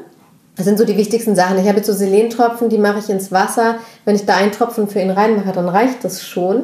Das 0.55 0.65
sind 0.65 0.77
so 0.77 0.85
die 0.85 0.97
wichtigsten 0.97 1.35
Sachen. 1.35 1.57
Ich 1.57 1.67
habe 1.67 1.77
jetzt 1.77 1.87
so 1.87 1.93
Selentropfen, 1.93 2.69
die 2.69 2.77
mache 2.77 2.99
ich 2.99 3.09
ins 3.09 3.31
Wasser. 3.31 3.75
Wenn 4.05 4.15
ich 4.15 4.25
da 4.25 4.35
einen 4.35 4.51
Tropfen 4.51 4.87
für 4.87 4.99
ihn 4.99 5.09
reinmache, 5.09 5.51
dann 5.51 5.67
reicht 5.67 6.03
das 6.03 6.23
schon. 6.23 6.63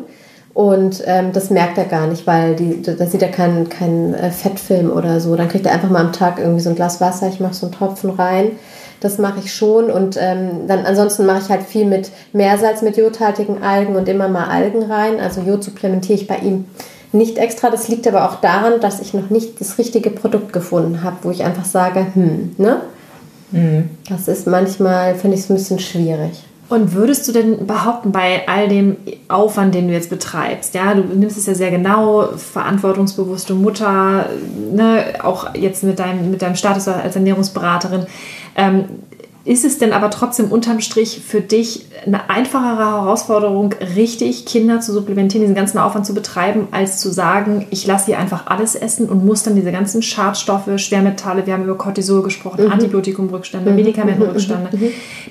Und 0.53 1.03
ähm, 1.05 1.31
das 1.31 1.49
merkt 1.49 1.77
er 1.77 1.85
gar 1.85 2.07
nicht, 2.07 2.27
weil 2.27 2.55
die, 2.55 2.81
da 2.81 3.05
sieht 3.05 3.21
er 3.21 3.29
keinen 3.29 3.69
keinen 3.69 4.13
äh, 4.13 4.31
Fettfilm 4.31 4.91
oder 4.91 5.19
so. 5.19 5.35
Dann 5.35 5.47
kriegt 5.47 5.65
er 5.65 5.73
einfach 5.73 5.89
mal 5.89 6.01
am 6.01 6.11
Tag 6.11 6.39
irgendwie 6.39 6.59
so 6.59 6.69
ein 6.69 6.75
Glas 6.75 7.01
Wasser. 7.01 7.27
Ich 7.29 7.39
mache 7.39 7.53
so 7.53 7.67
einen 7.67 7.75
Tropfen 7.75 8.09
rein. 8.11 8.51
Das 8.99 9.17
mache 9.17 9.39
ich 9.43 9.53
schon. 9.53 9.89
Und 9.89 10.17
ähm, 10.19 10.67
dann 10.67 10.85
ansonsten 10.85 11.25
mache 11.25 11.41
ich 11.43 11.49
halt 11.49 11.63
viel 11.63 11.85
mit 11.85 12.11
Meersalz, 12.33 12.81
mit 12.81 12.97
jodhaltigen 12.97 13.63
Algen 13.63 13.95
und 13.95 14.09
immer 14.09 14.27
mal 14.27 14.45
Algen 14.45 14.83
rein. 14.83 15.19
Also 15.19 15.41
Jod 15.41 15.63
supplementiere 15.63 16.19
ich 16.19 16.27
bei 16.27 16.37
ihm 16.37 16.65
nicht 17.11 17.37
extra. 17.37 17.69
Das 17.69 17.87
liegt 17.87 18.07
aber 18.07 18.29
auch 18.29 18.35
daran, 18.41 18.79
dass 18.81 18.99
ich 18.99 19.13
noch 19.13 19.29
nicht 19.29 19.59
das 19.59 19.77
richtige 19.77 20.09
Produkt 20.09 20.53
gefunden 20.53 21.03
habe, 21.03 21.17
wo 21.23 21.31
ich 21.31 21.43
einfach 21.43 21.65
sage, 21.65 22.05
hm, 22.13 22.55
ne? 22.57 22.81
Das 24.09 24.27
ist 24.27 24.47
manchmal, 24.47 25.15
finde 25.15 25.35
ich 25.35 25.43
es 25.43 25.49
ein 25.49 25.55
bisschen 25.55 25.79
schwierig. 25.79 26.43
Und 26.69 26.93
würdest 26.93 27.27
du 27.27 27.31
denn 27.31 27.65
behaupten, 27.65 28.11
bei 28.11 28.47
all 28.47 28.67
dem 28.67 28.97
Aufwand, 29.27 29.73
den 29.73 29.87
du 29.87 29.93
jetzt 29.93 30.11
betreibst, 30.11 30.75
ja, 30.75 30.93
du 30.93 31.01
nimmst 31.01 31.35
es 31.35 31.47
ja 31.47 31.55
sehr 31.55 31.71
genau, 31.71 32.27
verantwortungsbewusste 32.37 33.55
Mutter, 33.55 34.27
ne, 34.71 35.03
auch 35.23 35.55
jetzt 35.55 35.83
mit 35.83 35.97
deinem, 35.97 36.29
mit 36.29 36.43
deinem 36.43 36.55
Status 36.55 36.87
als 36.87 37.15
Ernährungsberaterin, 37.15 38.05
ähm, 38.59 38.85
ist 39.45 39.63
es 39.65 39.79
denn 39.79 39.93
aber 39.93 40.11
trotzdem 40.11 40.51
unterm 40.51 40.81
Strich 40.81 41.21
für 41.25 41.41
dich 41.41 41.85
eine 42.05 42.29
einfachere 42.29 42.77
Herausforderung, 42.77 43.73
richtig 43.95 44.45
Kinder 44.45 44.81
zu 44.81 44.93
supplementieren, 44.93 45.41
diesen 45.41 45.55
ganzen 45.55 45.79
Aufwand 45.79 46.05
zu 46.05 46.13
betreiben, 46.13 46.67
als 46.71 46.99
zu 46.99 47.09
sagen, 47.09 47.65
ich 47.71 47.87
lasse 47.87 48.07
hier 48.07 48.19
einfach 48.19 48.47
alles 48.47 48.75
essen 48.75 49.09
und 49.09 49.25
muss 49.25 49.41
dann 49.43 49.55
diese 49.55 49.71
ganzen 49.71 50.03
Schadstoffe, 50.03 50.69
Schwermetalle, 50.75 51.47
wir 51.47 51.53
haben 51.53 51.63
über 51.63 51.77
Cortisol 51.77 52.21
gesprochen, 52.21 52.65
Mhm. 52.65 52.73
Antibiotikumrückstände, 52.73 53.71
Medikamentenrückstände, 53.71 54.69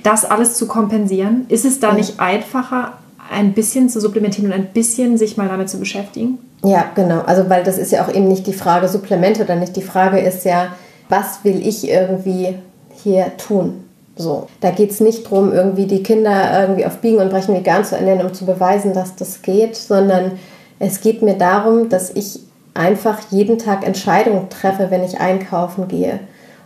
das 0.03 0.25
alles 0.25 0.55
zu 0.55 0.67
kompensieren? 0.67 1.45
Ist 1.49 1.67
es 1.67 1.79
da 1.79 1.93
nicht 1.93 2.19
einfacher, 2.19 2.95
ein 3.31 3.53
bisschen 3.53 3.91
zu 3.91 4.01
supplementieren 4.01 4.51
und 4.51 4.55
ein 4.55 4.69
bisschen 4.73 5.19
sich 5.19 5.37
mal 5.37 5.49
damit 5.49 5.69
zu 5.69 5.79
beschäftigen? 5.79 6.39
Ja, 6.65 6.87
genau. 6.95 7.21
Also, 7.27 7.49
weil 7.51 7.63
das 7.63 7.77
ist 7.79 7.93
ja 7.93 8.05
auch 8.05 8.13
eben 8.13 8.27
nicht 8.27 8.47
die 8.47 8.53
Frage 8.55 8.89
Supplemente 8.89 9.45
oder 9.45 9.55
nicht. 9.55 9.77
Die 9.77 9.83
Frage 9.83 10.19
ist 10.19 10.45
ja, 10.45 10.69
was 11.09 11.45
will 11.45 11.65
ich 11.65 11.89
irgendwie 11.89 12.57
hier 13.03 13.37
tun? 13.37 13.85
So, 14.17 14.49
da 14.61 14.71
geht 14.71 14.91
es 14.91 15.01
nicht 15.01 15.27
darum, 15.27 15.53
irgendwie 15.53 15.87
die 15.87 16.03
Kinder 16.03 16.61
irgendwie 16.61 16.87
auf 16.87 16.99
Biegen 16.99 17.21
und 17.21 17.31
Brechen 17.31 17.55
vegan 17.55 17.85
zu 17.85 17.97
ernähren, 17.97 18.27
um 18.27 18.35
zu 18.35 18.47
beweisen, 18.47 18.93
dass 18.93 19.15
das 19.15 19.43
geht, 19.43 19.77
sondern 19.77 20.33
es 20.81 21.01
geht 21.01 21.23
mir 21.23 21.35
darum, 21.35 21.89
dass 21.89 22.11
ich 22.11 22.41
einfach 22.75 23.19
jeden 23.31 23.59
Tag 23.59 23.87
Entscheidungen 23.87 24.49
treffe, 24.51 24.91
wenn 24.91 25.05
ich 25.05 25.21
einkaufen 25.21 25.89
gehe. 25.89 26.21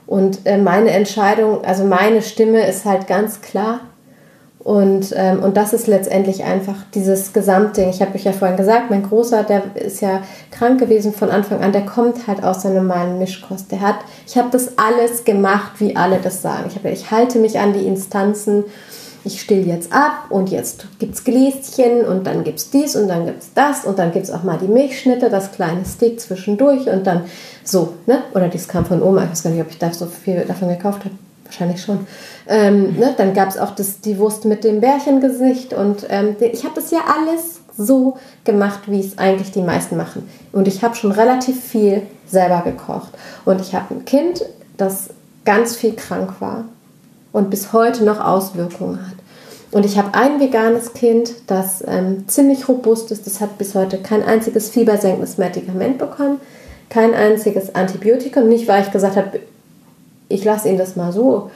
Und 0.06 0.46
äh, 0.46 0.58
meine 0.58 0.90
Entscheidung, 0.90 1.64
also 1.64 1.84
meine 1.84 2.22
Stimme 2.22 2.66
ist 2.66 2.84
halt 2.84 3.06
ganz 3.06 3.40
klar. 3.40 3.80
Und, 4.64 5.12
ähm, 5.16 5.42
und 5.42 5.56
das 5.56 5.72
ist 5.72 5.88
letztendlich 5.88 6.44
einfach 6.44 6.76
dieses 6.94 7.32
Gesamtding. 7.32 7.88
Ich 7.88 8.00
habe 8.00 8.14
euch 8.14 8.24
ja 8.24 8.32
vorhin 8.32 8.56
gesagt, 8.56 8.90
mein 8.90 9.02
Großer, 9.02 9.42
der 9.42 9.62
ist 9.74 10.00
ja 10.00 10.22
krank 10.52 10.78
gewesen 10.78 11.12
von 11.12 11.30
Anfang 11.30 11.60
an, 11.60 11.72
der 11.72 11.84
kommt 11.84 12.28
halt 12.28 12.44
aus 12.44 12.60
der 12.60 12.70
normalen 12.70 13.18
Mischkost. 13.18 13.72
Der 13.72 13.80
hat, 13.80 13.96
ich 14.24 14.38
habe 14.38 14.50
das 14.52 14.78
alles 14.78 15.24
gemacht, 15.24 15.72
wie 15.78 15.96
alle 15.96 16.18
das 16.22 16.42
sagen. 16.42 16.64
Ich, 16.68 16.76
hab, 16.76 16.84
ich 16.84 17.10
halte 17.10 17.40
mich 17.40 17.58
an 17.58 17.72
die 17.72 17.86
Instanzen, 17.86 18.62
ich 19.24 19.40
still 19.40 19.66
jetzt 19.66 19.92
ab 19.92 20.26
und 20.30 20.50
jetzt 20.50 20.86
gibt 21.00 21.14
es 21.14 21.24
Gläschen 21.24 22.04
und 22.04 22.26
dann 22.26 22.44
gibt 22.44 22.58
es 22.58 22.70
dies 22.70 22.94
und 22.94 23.08
dann 23.08 23.26
gibt 23.26 23.42
es 23.42 23.52
das 23.54 23.84
und 23.84 23.98
dann 23.98 24.12
gibt 24.12 24.26
es 24.26 24.30
auch 24.30 24.44
mal 24.44 24.58
die 24.58 24.68
Milchschnitte, 24.68 25.28
das 25.28 25.50
kleine 25.50 25.84
Steak 25.84 26.20
zwischendurch 26.20 26.88
und 26.88 27.06
dann 27.06 27.22
so, 27.64 27.94
ne? 28.06 28.22
Oder 28.34 28.48
dies 28.48 28.68
kam 28.68 28.84
von 28.84 29.02
Oma, 29.02 29.24
ich 29.24 29.30
weiß 29.30 29.42
gar 29.44 29.50
nicht, 29.50 29.62
ob 29.62 29.70
ich 29.70 29.78
da 29.78 29.92
so 29.92 30.06
viel 30.06 30.44
davon 30.46 30.68
gekauft 30.68 31.04
habe 31.04 31.14
wahrscheinlich 31.52 31.82
schon. 31.82 32.06
Ähm, 32.48 32.98
ne? 32.98 33.14
Dann 33.16 33.34
gab 33.34 33.48
es 33.48 33.58
auch 33.58 33.74
das, 33.74 34.00
die 34.00 34.18
Wurst 34.18 34.44
mit 34.44 34.64
dem 34.64 34.80
Bärchengesicht 34.80 35.74
und 35.74 36.06
ähm, 36.08 36.36
ich 36.40 36.64
habe 36.64 36.74
das 36.74 36.90
ja 36.90 37.00
alles 37.06 37.60
so 37.76 38.16
gemacht, 38.44 38.80
wie 38.86 39.00
es 39.00 39.18
eigentlich 39.18 39.52
die 39.52 39.62
meisten 39.62 39.96
machen. 39.96 40.28
Und 40.52 40.68
ich 40.68 40.82
habe 40.82 40.94
schon 40.94 41.12
relativ 41.12 41.62
viel 41.62 42.02
selber 42.26 42.62
gekocht. 42.64 43.10
Und 43.44 43.60
ich 43.60 43.74
habe 43.74 43.94
ein 43.94 44.04
Kind, 44.04 44.44
das 44.76 45.10
ganz 45.44 45.76
viel 45.76 45.94
krank 45.94 46.40
war 46.40 46.64
und 47.32 47.50
bis 47.50 47.72
heute 47.72 48.04
noch 48.04 48.20
Auswirkungen 48.20 49.00
hat. 49.06 49.16
Und 49.70 49.86
ich 49.86 49.96
habe 49.96 50.12
ein 50.12 50.38
veganes 50.38 50.92
Kind, 50.92 51.32
das 51.46 51.82
ähm, 51.86 52.28
ziemlich 52.28 52.68
robust 52.68 53.10
ist. 53.10 53.26
Das 53.26 53.40
hat 53.40 53.56
bis 53.56 53.74
heute 53.74 53.98
kein 53.98 54.22
einziges 54.22 54.68
fiebersenkendes 54.68 55.38
Medikament 55.38 55.96
bekommen, 55.96 56.40
kein 56.90 57.14
einziges 57.14 57.74
Antibiotikum. 57.74 58.48
Nicht, 58.48 58.68
weil 58.68 58.82
ich 58.82 58.90
gesagt 58.90 59.16
habe, 59.16 59.40
ich 60.32 60.44
lasse 60.44 60.68
ihn 60.68 60.78
das 60.78 60.96
mal 60.96 61.12
so, 61.12 61.50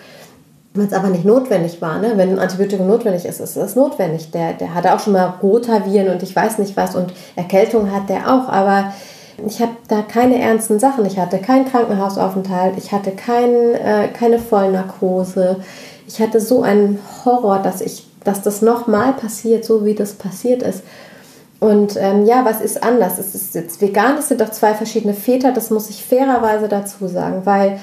weil 0.74 0.86
es 0.86 0.92
aber 0.92 1.08
nicht 1.08 1.24
notwendig 1.24 1.80
war. 1.80 1.98
Ne? 1.98 2.12
Wenn 2.16 2.30
ein 2.30 2.38
Antibiotikum 2.38 2.86
notwendig 2.86 3.24
ist, 3.24 3.40
ist 3.40 3.56
es 3.56 3.76
notwendig. 3.76 4.30
Der, 4.30 4.52
der 4.52 4.74
hatte 4.74 4.94
auch 4.94 5.00
schon 5.00 5.14
mal 5.14 5.34
Rotaviren 5.42 6.08
und 6.08 6.22
ich 6.22 6.34
weiß 6.34 6.58
nicht 6.58 6.76
was 6.76 6.94
und 6.94 7.12
Erkältung 7.34 7.92
hat 7.92 8.08
der 8.08 8.32
auch, 8.32 8.48
aber 8.48 8.92
ich 9.46 9.60
habe 9.60 9.72
da 9.88 10.02
keine 10.02 10.40
ernsten 10.40 10.78
Sachen. 10.78 11.04
Ich 11.04 11.18
hatte 11.18 11.38
keinen 11.38 11.66
Krankenhausaufenthalt, 11.66 12.74
ich 12.78 12.92
hatte 12.92 13.12
kein, 13.12 13.74
äh, 13.74 14.08
keine 14.08 14.38
Vollnarkose. 14.38 15.56
Ich 16.06 16.20
hatte 16.20 16.40
so 16.40 16.62
einen 16.62 16.98
Horror, 17.24 17.58
dass, 17.58 17.80
ich, 17.80 18.06
dass 18.24 18.42
das 18.42 18.62
nochmal 18.62 19.12
passiert, 19.12 19.64
so 19.64 19.84
wie 19.84 19.94
das 19.94 20.14
passiert 20.14 20.62
ist. 20.62 20.82
Und 21.58 21.96
ähm, 21.96 22.26
ja, 22.26 22.44
was 22.44 22.60
ist 22.60 22.82
anders? 22.82 23.18
Es 23.18 23.34
ist 23.34 23.54
jetzt 23.54 23.80
vegan, 23.80 24.18
es 24.18 24.28
sind 24.28 24.40
doch 24.40 24.50
zwei 24.50 24.74
verschiedene 24.74 25.14
Väter, 25.14 25.52
das 25.52 25.70
muss 25.70 25.88
ich 25.88 26.04
fairerweise 26.04 26.68
dazu 26.68 27.08
sagen, 27.08 27.42
weil 27.44 27.80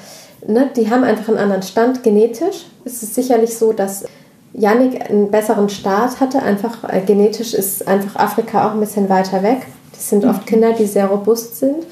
ne, 0.47 0.69
die 0.75 0.89
haben 0.89 1.03
einfach 1.03 1.29
einen 1.29 1.37
anderen 1.37 1.63
Stand 1.63 2.03
genetisch. 2.03 2.65
Es 2.85 3.03
ist 3.03 3.15
sicherlich 3.15 3.57
so, 3.57 3.73
dass 3.73 4.05
Yannick 4.53 5.09
einen 5.09 5.31
besseren 5.31 5.69
Start 5.69 6.19
hatte. 6.19 6.41
Einfach 6.41 6.83
äh, 6.89 7.01
genetisch 7.01 7.53
ist 7.53 7.87
einfach 7.87 8.15
Afrika 8.15 8.67
auch 8.67 8.73
ein 8.73 8.79
bisschen 8.79 9.09
weiter 9.09 9.43
weg. 9.43 9.67
Das 9.91 10.09
sind 10.09 10.25
oft 10.25 10.45
Kinder, 10.45 10.73
die 10.73 10.85
sehr 10.85 11.07
robust 11.07 11.57
sind. 11.57 11.85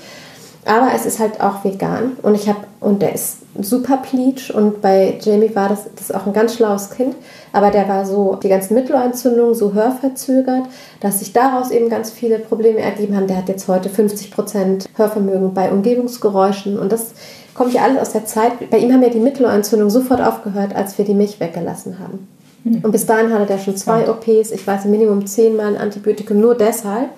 Aber 0.66 0.90
es 0.94 1.06
ist 1.06 1.20
halt 1.20 1.42
auch 1.42 1.64
vegan 1.64 2.18
und 2.22 2.36
ich 2.36 2.48
habe 2.48 2.60
und 2.82 3.02
der 3.02 3.14
ist 3.14 3.38
super 3.60 3.98
pleatsch 3.98 4.52
und 4.52 4.80
bei 4.82 5.18
Jamie 5.20 5.56
war 5.56 5.70
das, 5.70 5.86
das 5.96 6.12
auch 6.12 6.28
ein 6.28 6.34
ganz 6.34 6.56
schlaues 6.56 6.92
Kind, 6.92 7.16
aber 7.52 7.72
der 7.72 7.88
war 7.90 8.06
so 8.06 8.36
die 8.36 8.48
ganzen 8.48 8.76
Mittelohrentzündungen 8.76 9.56
so 9.56 9.74
hörverzögert, 9.74 10.64
dass 11.00 11.20
sich 11.20 11.34
daraus 11.34 11.72
eben 11.72 11.90
ganz 11.90 12.12
viele 12.12 12.38
Probleme 12.38 12.80
ergeben 12.80 13.16
haben. 13.16 13.28
Der 13.28 13.38
hat 13.38 13.50
jetzt 13.50 13.68
heute 13.68 13.90
50% 13.90 14.86
Hörvermögen 14.96 15.54
bei 15.56 15.72
Umgebungsgeräuschen 15.72 16.78
und 16.78 16.92
das 16.92 17.14
kommt 17.62 17.76
ja 17.76 17.84
alles 17.84 18.00
aus 18.00 18.12
der 18.12 18.26
Zeit. 18.26 18.72
Bei 18.72 18.80
ihm 18.80 18.92
haben 18.92 19.04
ja 19.04 19.10
die 19.10 19.20
Mittelohrentzündungen 19.20 19.92
sofort 19.92 20.20
aufgehört, 20.20 20.76
als 20.76 20.98
wir 20.98 21.06
die 21.06 21.14
Milch 21.14 21.40
weggelassen 21.40 22.00
haben. 22.00 22.28
Und 22.64 22.92
bis 22.92 23.06
dahin 23.06 23.32
hatte 23.32 23.46
der 23.46 23.60
schon 23.60 23.78
zwei 23.78 24.10
OPs, 24.10 24.50
ich 24.52 24.66
weiß 24.66 24.86
Minimum 24.86 25.28
zehnmal 25.28 25.68
ein 25.68 25.78
Antibiotikum, 25.78 26.40
nur 26.40 26.56
deshalb. 26.56 27.10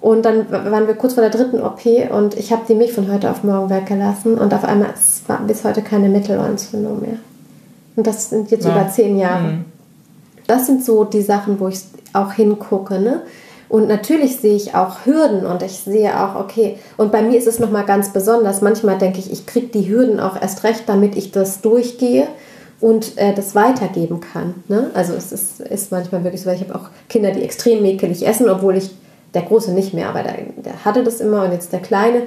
Und 0.00 0.24
dann 0.24 0.48
waren 0.50 0.86
wir 0.86 0.94
kurz 0.94 1.14
vor 1.14 1.22
der 1.22 1.30
dritten 1.30 1.60
OP 1.60 1.86
und 2.12 2.36
ich 2.36 2.52
habe 2.52 2.62
die 2.68 2.74
Milch 2.76 2.92
von 2.92 3.12
heute 3.12 3.28
auf 3.30 3.42
morgen 3.42 3.68
weggelassen 3.68 4.38
und 4.38 4.54
auf 4.54 4.62
einmal 4.64 4.90
es 4.94 5.22
war 5.26 5.40
bis 5.40 5.64
heute 5.64 5.82
keine 5.82 6.08
Mittelohrentzündung 6.08 7.00
mehr. 7.00 7.16
Und 7.96 8.06
das 8.06 8.30
sind 8.30 8.52
jetzt 8.52 8.66
Ja. 8.66 8.72
über 8.72 8.88
zehn 8.90 9.18
Jahre. 9.18 9.58
Das 10.46 10.66
sind 10.66 10.84
so 10.84 11.02
die 11.04 11.22
Sachen, 11.22 11.58
wo 11.58 11.66
ich 11.66 11.80
auch 12.12 12.32
hingucke. 12.32 13.00
Ne? 13.00 13.22
Und 13.74 13.88
natürlich 13.88 14.36
sehe 14.36 14.54
ich 14.54 14.76
auch 14.76 15.04
Hürden 15.04 15.44
und 15.44 15.60
ich 15.60 15.78
sehe 15.78 16.22
auch, 16.22 16.36
okay, 16.36 16.78
und 16.96 17.10
bei 17.10 17.22
mir 17.22 17.36
ist 17.36 17.48
es 17.48 17.58
nochmal 17.58 17.84
ganz 17.84 18.12
besonders. 18.12 18.60
Manchmal 18.60 18.98
denke 18.98 19.18
ich, 19.18 19.32
ich 19.32 19.46
kriege 19.46 19.66
die 19.66 19.88
Hürden 19.88 20.20
auch 20.20 20.40
erst 20.40 20.62
recht, 20.62 20.84
damit 20.86 21.16
ich 21.16 21.32
das 21.32 21.60
durchgehe. 21.60 22.28
und 22.80 23.18
äh, 23.18 23.34
das 23.34 23.56
weitergeben 23.56 24.20
kann. 24.20 24.54
Ne? 24.68 24.92
Also 24.94 25.14
es 25.14 25.32
ist, 25.32 25.58
ist 25.58 25.90
manchmal 25.90 26.22
wirklich 26.22 26.42
so, 26.42 26.46
weil 26.46 26.54
ich 26.54 26.60
habe 26.60 26.76
auch 26.76 26.88
Kinder, 27.08 27.32
die 27.32 27.42
extrem 27.42 27.82
mäkelig 27.82 28.24
essen, 28.24 28.48
obwohl 28.48 28.76
ich, 28.76 28.90
der 29.34 29.42
Große 29.42 29.72
nicht 29.72 29.92
mehr, 29.92 30.08
aber 30.08 30.22
der, 30.22 30.36
der 30.64 30.84
hatte 30.84 31.02
das 31.02 31.20
immer 31.20 31.44
und 31.44 31.50
jetzt 31.50 31.72
der 31.72 31.80
Kleine. 31.80 32.22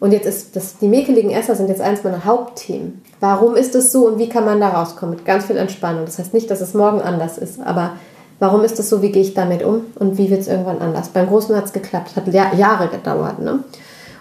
Und 0.00 0.10
jetzt 0.10 0.26
ist 0.26 0.56
das, 0.56 0.78
die 0.78 0.88
mäkeligen 0.88 1.30
Esser 1.30 1.54
sind 1.54 1.68
jetzt 1.68 1.80
eins 1.80 2.02
meiner 2.02 2.24
Hauptthemen. 2.24 3.02
Warum 3.20 3.54
ist 3.54 3.76
es 3.76 3.92
so 3.92 4.08
und 4.08 4.18
wie 4.18 4.28
kann 4.28 4.44
man 4.44 4.58
da 4.60 4.70
rauskommen? 4.70 5.14
Mit 5.14 5.24
ganz 5.24 5.44
viel 5.44 5.58
Entspannung. 5.58 6.06
Das 6.06 6.18
heißt 6.18 6.34
nicht, 6.34 6.50
dass 6.50 6.60
es 6.60 6.74
morgen 6.74 7.00
anders 7.00 7.38
ist, 7.38 7.60
aber 7.60 7.92
warum 8.38 8.62
ist 8.62 8.78
es 8.78 8.88
so, 8.88 9.02
wie 9.02 9.12
gehe 9.12 9.22
ich 9.22 9.34
damit 9.34 9.62
um 9.62 9.82
und 9.96 10.18
wie 10.18 10.30
wird 10.30 10.40
es 10.40 10.48
irgendwann 10.48 10.78
anders? 10.78 11.08
Beim 11.08 11.26
Großen 11.26 11.54
hat 11.56 11.66
es 11.66 11.72
geklappt, 11.72 12.16
hat 12.16 12.32
Jahre 12.32 12.88
gedauert. 12.88 13.40
Ne? 13.40 13.64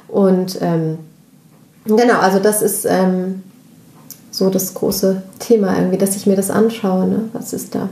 Und 0.07 0.59
ähm, 0.61 0.99
genau, 1.85 2.19
also 2.19 2.39
das 2.39 2.61
ist 2.61 2.85
ähm, 2.85 3.43
so 4.31 4.49
das 4.49 4.73
große 4.73 5.23
Thema 5.39 5.75
irgendwie, 5.77 5.97
dass 5.97 6.15
ich 6.15 6.25
mir 6.25 6.35
das 6.35 6.49
anschaue. 6.49 7.07
Ne? 7.07 7.29
Was 7.33 7.53
ist 7.53 7.75
da? 7.75 7.89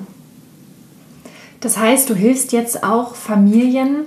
Das 1.62 1.78
heißt, 1.78 2.10
du 2.10 2.16
hilfst 2.16 2.52
jetzt 2.52 2.84
auch 2.84 3.16
Familien, 3.16 4.06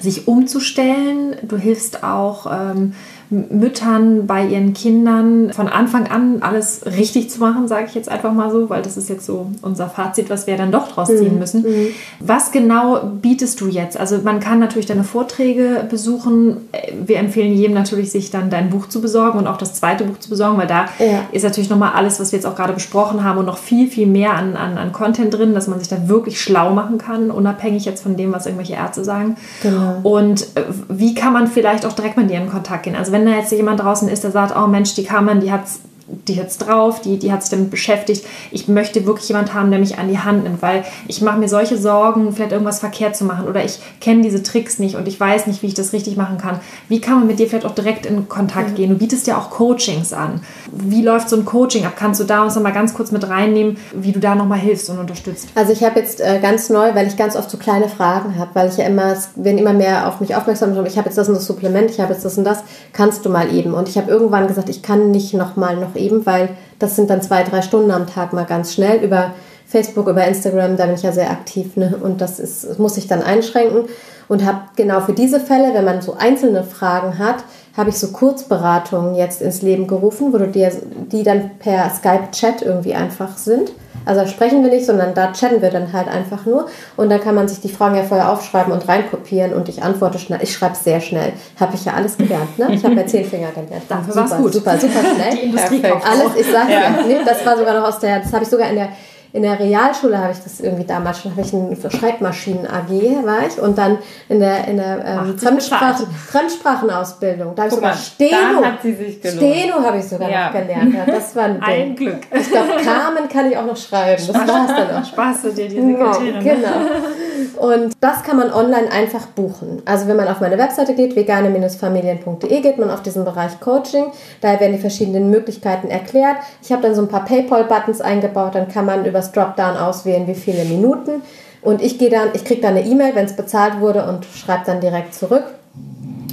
sich 0.00 0.28
umzustellen. 0.28 1.36
Du 1.42 1.56
hilfst 1.56 2.02
auch 2.02 2.46
ähm, 2.50 2.92
Müttern 3.30 4.26
bei 4.26 4.46
ihren 4.46 4.72
Kindern 4.72 5.52
von 5.52 5.68
Anfang 5.68 6.06
an 6.06 6.42
alles 6.42 6.82
richtig 6.86 7.28
zu 7.28 7.40
machen, 7.40 7.66
sage 7.66 7.86
ich 7.88 7.94
jetzt 7.94 8.08
einfach 8.08 8.32
mal 8.32 8.50
so, 8.50 8.70
weil 8.70 8.82
das 8.82 8.96
ist 8.96 9.08
jetzt 9.08 9.26
so 9.26 9.50
unser 9.62 9.88
Fazit, 9.88 10.30
was 10.30 10.46
wir 10.46 10.56
dann 10.56 10.70
doch 10.70 10.88
draus 10.92 11.08
ziehen 11.08 11.34
mhm. 11.34 11.38
müssen. 11.38 11.62
Mhm. 11.62 11.88
Was 12.20 12.52
genau 12.52 13.00
bietest 13.20 13.60
du 13.60 13.66
jetzt? 13.66 13.98
Also 13.98 14.18
man 14.22 14.38
kann 14.38 14.60
natürlich 14.60 14.86
deine 14.86 15.02
Vorträge 15.02 15.86
besuchen. 15.90 16.68
Wir 17.04 17.18
empfehlen 17.18 17.52
jedem 17.52 17.74
natürlich, 17.74 18.12
sich 18.12 18.30
dann 18.30 18.48
dein 18.48 18.70
Buch 18.70 18.88
zu 18.88 19.00
besorgen 19.00 19.38
und 19.38 19.48
auch 19.48 19.56
das 19.56 19.74
zweite 19.74 20.04
Buch 20.04 20.18
zu 20.18 20.30
besorgen, 20.30 20.56
weil 20.58 20.68
da 20.68 20.86
ja. 21.00 21.22
ist 21.32 21.42
natürlich 21.42 21.68
nochmal 21.70 21.92
alles, 21.94 22.20
was 22.20 22.30
wir 22.30 22.38
jetzt 22.38 22.46
auch 22.46 22.54
gerade 22.54 22.74
besprochen 22.74 23.24
haben 23.24 23.38
und 23.38 23.46
noch 23.46 23.58
viel, 23.58 23.88
viel 23.88 24.06
mehr 24.06 24.34
an, 24.34 24.54
an, 24.54 24.78
an 24.78 24.92
Content 24.92 25.34
drin, 25.34 25.52
dass 25.52 25.66
man 25.66 25.80
sich 25.80 25.88
da 25.88 26.08
wirklich 26.08 26.40
schlau 26.40 26.72
machen 26.72 26.98
kann, 26.98 27.32
unabhängig 27.32 27.84
jetzt 27.84 28.02
von 28.04 28.16
dem, 28.16 28.32
was 28.32 28.46
irgendwelche 28.46 28.74
Ärzte 28.74 29.02
sagen. 29.02 29.36
Genau. 29.62 29.98
Und 30.04 30.42
äh, 30.54 30.62
wie 30.88 31.14
kann 31.14 31.32
man 31.32 31.48
vielleicht 31.48 31.84
auch 31.84 31.92
direkt 31.92 32.16
mit 32.16 32.30
dir 32.30 32.38
in 32.38 32.48
Kontakt 32.48 32.84
gehen? 32.84 32.94
Also 32.94 33.15
wenn 33.16 33.24
da 33.24 33.32
jetzt 33.32 33.50
jemand 33.50 33.80
draußen 33.80 34.08
ist, 34.08 34.24
der 34.24 34.30
sagt, 34.30 34.54
oh 34.54 34.66
Mensch, 34.66 34.94
die 34.94 35.04
Carmen, 35.04 35.40
die 35.40 35.50
hat's 35.50 35.80
die 36.08 36.40
hat's 36.40 36.58
drauf, 36.58 37.00
die, 37.00 37.18
die 37.18 37.32
hat 37.32 37.42
sich 37.42 37.50
damit 37.50 37.70
beschäftigt. 37.70 38.24
Ich 38.50 38.68
möchte 38.68 39.06
wirklich 39.06 39.28
jemand 39.28 39.54
haben, 39.54 39.70
der 39.70 39.80
mich 39.80 39.98
an 39.98 40.08
die 40.08 40.18
Hand 40.18 40.44
nimmt, 40.44 40.62
weil 40.62 40.84
ich 41.08 41.20
mache 41.20 41.38
mir 41.38 41.48
solche 41.48 41.76
Sorgen, 41.76 42.32
vielleicht 42.32 42.52
irgendwas 42.52 42.78
verkehrt 42.78 43.16
zu 43.16 43.24
machen 43.24 43.48
oder 43.48 43.64
ich 43.64 43.78
kenne 44.00 44.22
diese 44.22 44.42
Tricks 44.42 44.78
nicht 44.78 44.94
und 44.94 45.08
ich 45.08 45.18
weiß 45.18 45.46
nicht, 45.46 45.62
wie 45.62 45.66
ich 45.66 45.74
das 45.74 45.92
richtig 45.92 46.16
machen 46.16 46.38
kann. 46.38 46.60
Wie 46.88 47.00
kann 47.00 47.18
man 47.18 47.26
mit 47.26 47.38
dir 47.38 47.48
vielleicht 47.48 47.66
auch 47.66 47.74
direkt 47.74 48.06
in 48.06 48.28
Kontakt 48.28 48.70
mhm. 48.70 48.74
gehen? 48.76 48.90
Du 48.90 48.96
bietest 48.96 49.26
ja 49.26 49.36
auch 49.36 49.50
Coachings 49.50 50.12
an. 50.12 50.40
Wie 50.70 51.02
läuft 51.02 51.28
so 51.28 51.36
ein 51.36 51.44
Coaching 51.44 51.84
ab? 51.86 51.94
Kannst 51.96 52.20
du 52.20 52.24
da 52.24 52.44
uns 52.44 52.54
nochmal 52.54 52.72
ganz 52.72 52.94
kurz 52.94 53.10
mit 53.10 53.28
reinnehmen, 53.28 53.76
wie 53.92 54.12
du 54.12 54.20
da 54.20 54.34
nochmal 54.34 54.58
hilfst 54.58 54.88
und 54.90 54.98
unterstützt? 54.98 55.48
Also 55.54 55.72
ich 55.72 55.82
habe 55.82 55.98
jetzt 55.98 56.20
äh, 56.20 56.38
ganz 56.40 56.70
neu, 56.70 56.94
weil 56.94 57.08
ich 57.08 57.16
ganz 57.16 57.34
oft 57.34 57.50
so 57.50 57.58
kleine 57.58 57.88
Fragen 57.88 58.38
habe, 58.38 58.50
weil 58.54 58.68
ich 58.68 58.76
ja 58.76 58.86
immer, 58.86 59.16
werden 59.34 59.58
immer 59.58 59.72
mehr 59.72 60.06
auf 60.06 60.20
mich 60.20 60.36
aufmerksam, 60.36 60.72
ich 60.86 60.96
habe 60.96 61.08
jetzt 61.08 61.18
das 61.18 61.28
und 61.28 61.34
das 61.34 61.46
Supplement, 61.46 61.90
ich 61.90 62.00
habe 62.00 62.12
jetzt 62.12 62.24
das 62.24 62.38
und 62.38 62.44
das, 62.44 62.62
kannst 62.92 63.24
du 63.24 63.30
mal 63.30 63.52
eben. 63.52 63.74
Und 63.74 63.88
ich 63.88 63.98
habe 63.98 64.10
irgendwann 64.10 64.46
gesagt, 64.46 64.68
ich 64.68 64.82
kann 64.82 65.10
nicht 65.10 65.34
nochmal 65.34 65.76
noch 65.76 65.95
eben, 65.96 66.26
weil 66.26 66.50
das 66.78 66.96
sind 66.96 67.10
dann 67.10 67.22
zwei, 67.22 67.42
drei 67.42 67.62
Stunden 67.62 67.90
am 67.90 68.06
Tag 68.06 68.32
mal 68.32 68.44
ganz 68.44 68.74
schnell 68.74 69.02
über 69.02 69.34
Facebook, 69.66 70.08
über 70.08 70.26
Instagram, 70.26 70.76
da 70.76 70.86
bin 70.86 70.94
ich 70.94 71.02
ja 71.02 71.12
sehr 71.12 71.30
aktiv 71.30 71.76
ne? 71.76 71.98
und 72.00 72.20
das, 72.20 72.38
ist, 72.38 72.64
das 72.64 72.78
muss 72.78 72.96
ich 72.96 73.08
dann 73.08 73.22
einschränken 73.22 73.84
und 74.28 74.44
habe 74.44 74.60
genau 74.76 75.00
für 75.00 75.12
diese 75.12 75.40
Fälle, 75.40 75.74
wenn 75.74 75.84
man 75.84 76.02
so 76.02 76.14
einzelne 76.14 76.62
Fragen 76.62 77.18
hat, 77.18 77.44
habe 77.76 77.90
ich 77.90 77.98
so 77.98 78.08
Kurzberatungen 78.08 79.14
jetzt 79.14 79.42
ins 79.42 79.62
Leben 79.62 79.86
gerufen, 79.86 80.32
wo 80.32 80.38
du 80.38 80.48
dir, 80.48 80.72
die 81.12 81.22
dann 81.22 81.50
per 81.58 81.90
Skype-Chat 81.90 82.62
irgendwie 82.62 82.94
einfach 82.94 83.36
sind. 83.36 83.72
Also 84.06 84.24
sprechen 84.26 84.62
wir 84.62 84.70
nicht, 84.70 84.86
sondern 84.86 85.14
da 85.14 85.32
chatten 85.32 85.60
wir 85.60 85.70
dann 85.70 85.92
halt 85.92 86.06
einfach 86.06 86.46
nur. 86.46 86.66
Und 86.96 87.10
dann 87.10 87.20
kann 87.20 87.34
man 87.34 87.48
sich 87.48 87.60
die 87.60 87.68
Fragen 87.68 87.96
ja 87.96 88.04
vorher 88.04 88.30
aufschreiben 88.30 88.72
und 88.72 88.88
reinkopieren 88.88 89.52
und 89.52 89.68
ich 89.68 89.82
antworte 89.82 90.20
schnell. 90.20 90.38
Ich 90.42 90.52
schreibe 90.52 90.76
sehr 90.76 91.00
schnell. 91.00 91.32
Habe 91.58 91.74
ich 91.74 91.84
ja 91.84 91.94
alles 91.94 92.16
gelernt. 92.16 92.56
Ne? 92.56 92.68
Ich 92.72 92.84
habe 92.84 92.94
ja 92.94 93.04
zehn 93.04 93.24
Finger 93.24 93.48
gelernt. 93.50 93.82
Dafür 93.88 94.14
war 94.14 94.24
es 94.26 94.36
gut. 94.36 94.52
Super, 94.52 94.78
super 94.78 95.00
schnell. 95.14 95.36
Die 95.36 95.46
Industrie 95.46 95.82
Alles, 95.84 96.36
ich 96.38 96.46
sage 96.46 96.72
ja. 96.72 96.80
ja, 96.82 96.90
nee, 97.06 97.16
das 97.24 97.44
war 97.44 97.58
sogar 97.58 97.80
noch 97.80 97.88
aus 97.88 97.98
der, 97.98 98.20
das 98.20 98.32
habe 98.32 98.44
ich 98.44 98.48
sogar 98.48 98.70
in 98.70 98.76
der 98.76 98.88
in 99.36 99.42
der 99.42 99.60
Realschule 99.60 100.18
habe 100.18 100.32
ich 100.32 100.38
das 100.38 100.60
irgendwie 100.60 100.86
damals 100.86 101.20
schon, 101.20 101.32
habe 101.32 101.42
ich 101.42 101.52
eine 101.52 101.76
Schreibmaschinen 101.90 102.66
AG 102.66 102.90
war 103.26 103.46
ich 103.46 103.60
und 103.60 103.76
dann 103.76 103.98
in 104.30 104.40
der, 104.40 104.66
in 104.66 104.78
der 104.78 105.04
ähm, 105.04 105.38
Fremdsprachen, 105.38 106.06
Fremdsprachenausbildung, 106.06 107.54
da 107.54 107.64
habe 107.64 107.68
ich 107.68 107.74
sogar 107.74 107.90
mal, 107.90 107.96
Steno, 107.98 108.64
hat 108.64 108.82
sie 108.82 108.94
sich 108.94 109.18
Steno 109.18 109.74
habe 109.84 109.98
ich 109.98 110.04
sogar 110.08 110.30
ja. 110.30 110.46
noch 110.46 110.52
gelernt. 110.52 110.94
Ja, 110.94 111.04
das 111.04 111.36
war 111.36 111.44
ein, 111.44 111.62
ein 111.62 111.94
Glück. 111.94 112.20
Ich 112.30 112.50
glaube, 112.50 112.82
Carmen 112.82 113.28
kann 113.28 113.50
ich 113.50 113.58
auch 113.58 113.66
noch 113.66 113.76
schreiben. 113.76 114.22
Das 114.26 114.34
war 114.34 114.66
es 114.66 114.74
dann 114.74 115.02
auch. 115.02 115.04
Spaß 115.04 115.42
du 115.42 115.52
dir 115.52 115.68
die 115.68 115.82
Sekretärin. 115.82 116.40
Genau. 116.42 117.66
Und 117.66 117.94
das 118.00 118.22
kann 118.22 118.36
man 118.36 118.52
online 118.52 118.90
einfach 118.90 119.26
buchen. 119.26 119.82
Also 119.84 120.08
wenn 120.08 120.16
man 120.16 120.28
auf 120.28 120.40
meine 120.40 120.58
Webseite 120.58 120.94
geht, 120.94 121.16
vegane-familien.de, 121.16 122.60
geht 122.60 122.78
man 122.78 122.90
auf 122.90 123.02
diesen 123.02 123.24
Bereich 123.24 123.60
Coaching. 123.60 124.06
Da 124.40 124.58
werden 124.60 124.72
die 124.72 124.78
verschiedenen 124.78 125.30
Möglichkeiten 125.30 125.88
erklärt. 125.88 126.36
Ich 126.62 126.72
habe 126.72 126.82
dann 126.82 126.94
so 126.94 127.02
ein 127.02 127.08
paar 127.08 127.24
PayPal-Buttons 127.24 128.00
eingebaut, 128.00 128.54
dann 128.54 128.68
kann 128.68 128.86
man 128.86 129.04
über 129.04 129.22
das 129.26 129.32
Dropdown 129.32 129.76
auswählen, 129.76 130.26
wie 130.26 130.34
viele 130.34 130.64
Minuten. 130.64 131.22
Und 131.62 131.82
ich 131.82 131.98
gehe 131.98 132.10
dann, 132.10 132.28
ich 132.34 132.44
kriege 132.44 132.60
dann 132.60 132.76
eine 132.76 132.86
E-Mail, 132.86 133.14
wenn 133.14 133.24
es 133.24 133.34
bezahlt 133.34 133.80
wurde 133.80 134.06
und 134.06 134.24
schreibe 134.24 134.62
dann 134.66 134.80
direkt 134.80 135.14
zurück 135.14 135.44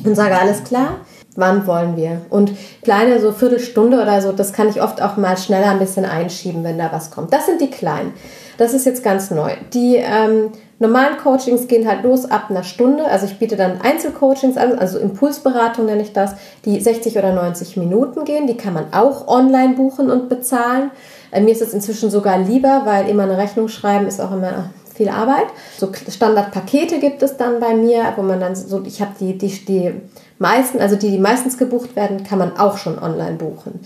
und 0.06 0.16
sage, 0.16 0.38
alles 0.38 0.64
klar, 0.64 0.98
wann 1.36 1.66
wollen 1.66 1.98
wir? 1.98 2.22
Und 2.30 2.52
kleine, 2.84 3.20
so 3.20 3.32
Viertelstunde 3.32 4.02
oder 4.02 4.22
so, 4.22 4.32
das 4.32 4.54
kann 4.54 4.70
ich 4.70 4.82
oft 4.82 5.02
auch 5.02 5.18
mal 5.18 5.38
schneller 5.38 5.72
ein 5.72 5.80
bisschen 5.80 6.06
einschieben, 6.06 6.64
wenn 6.64 6.78
da 6.78 6.92
was 6.92 7.10
kommt. 7.10 7.34
Das 7.34 7.46
sind 7.48 7.62
die 7.62 7.70
kleinen. 7.70 8.14
Das 8.58 8.74
ist 8.74 8.86
jetzt 8.86 9.04
ganz 9.04 9.32
neu. 9.32 9.54
Die 9.74 9.96
ähm, 9.96 10.52
normalen 10.78 11.18
Coachings 11.18 11.68
gehen 11.68 11.88
halt 11.88 12.04
los 12.04 12.30
ab 12.30 12.46
einer 12.50 12.64
Stunde. 12.64 13.06
Also 13.06 13.26
ich 13.26 13.40
biete 13.40 13.56
dann 13.56 13.82
Einzelcoachings 13.82 14.58
an, 14.58 14.78
also 14.78 15.00
Impulsberatung 15.00 15.88
nenne 15.88 16.04
ich 16.04 16.14
das, 16.14 16.36
die 16.66 16.80
60 16.80 17.18
oder 17.18 17.34
90 17.34 17.78
Minuten 17.78 18.26
gehen. 18.26 18.46
Die 18.46 18.58
kann 18.58 18.74
man 18.74 18.94
auch 18.94 19.28
online 19.28 19.74
buchen 19.74 20.12
und 20.12 20.30
bezahlen. 20.30 20.92
Äh, 21.34 21.42
mir 21.42 21.52
ist 21.52 21.62
es 21.62 21.74
inzwischen 21.74 22.10
sogar 22.10 22.38
lieber, 22.38 22.84
weil 22.86 23.10
immer 23.10 23.24
eine 23.24 23.38
Rechnung 23.38 23.68
schreiben 23.68 24.08
ist 24.08 24.22
auch 24.22 24.32
immer 24.32 24.70
viel 24.94 25.10
Arbeit. 25.10 25.48
So 25.78 25.92
Standardpakete 26.08 27.00
gibt 27.00 27.24
es 27.24 27.36
dann 27.38 27.60
bei 27.60 27.74
mir, 27.74 28.14
wo 28.16 28.22
man 28.22 28.40
dann 28.40 28.56
so, 28.56 28.84
ich 28.86 29.02
habe 29.02 29.12
die, 29.20 29.38
die, 29.38 29.66
die 29.66 29.94
meisten, 30.38 30.80
also 30.80 30.96
die, 30.96 31.10
die 31.10 31.18
meistens 31.18 31.58
gebucht 31.58 31.96
werden, 31.96 32.24
kann 32.24 32.38
man 32.38 32.58
auch 32.58 32.78
schon 32.78 33.00
online 33.00 33.38
buchen. 33.38 33.80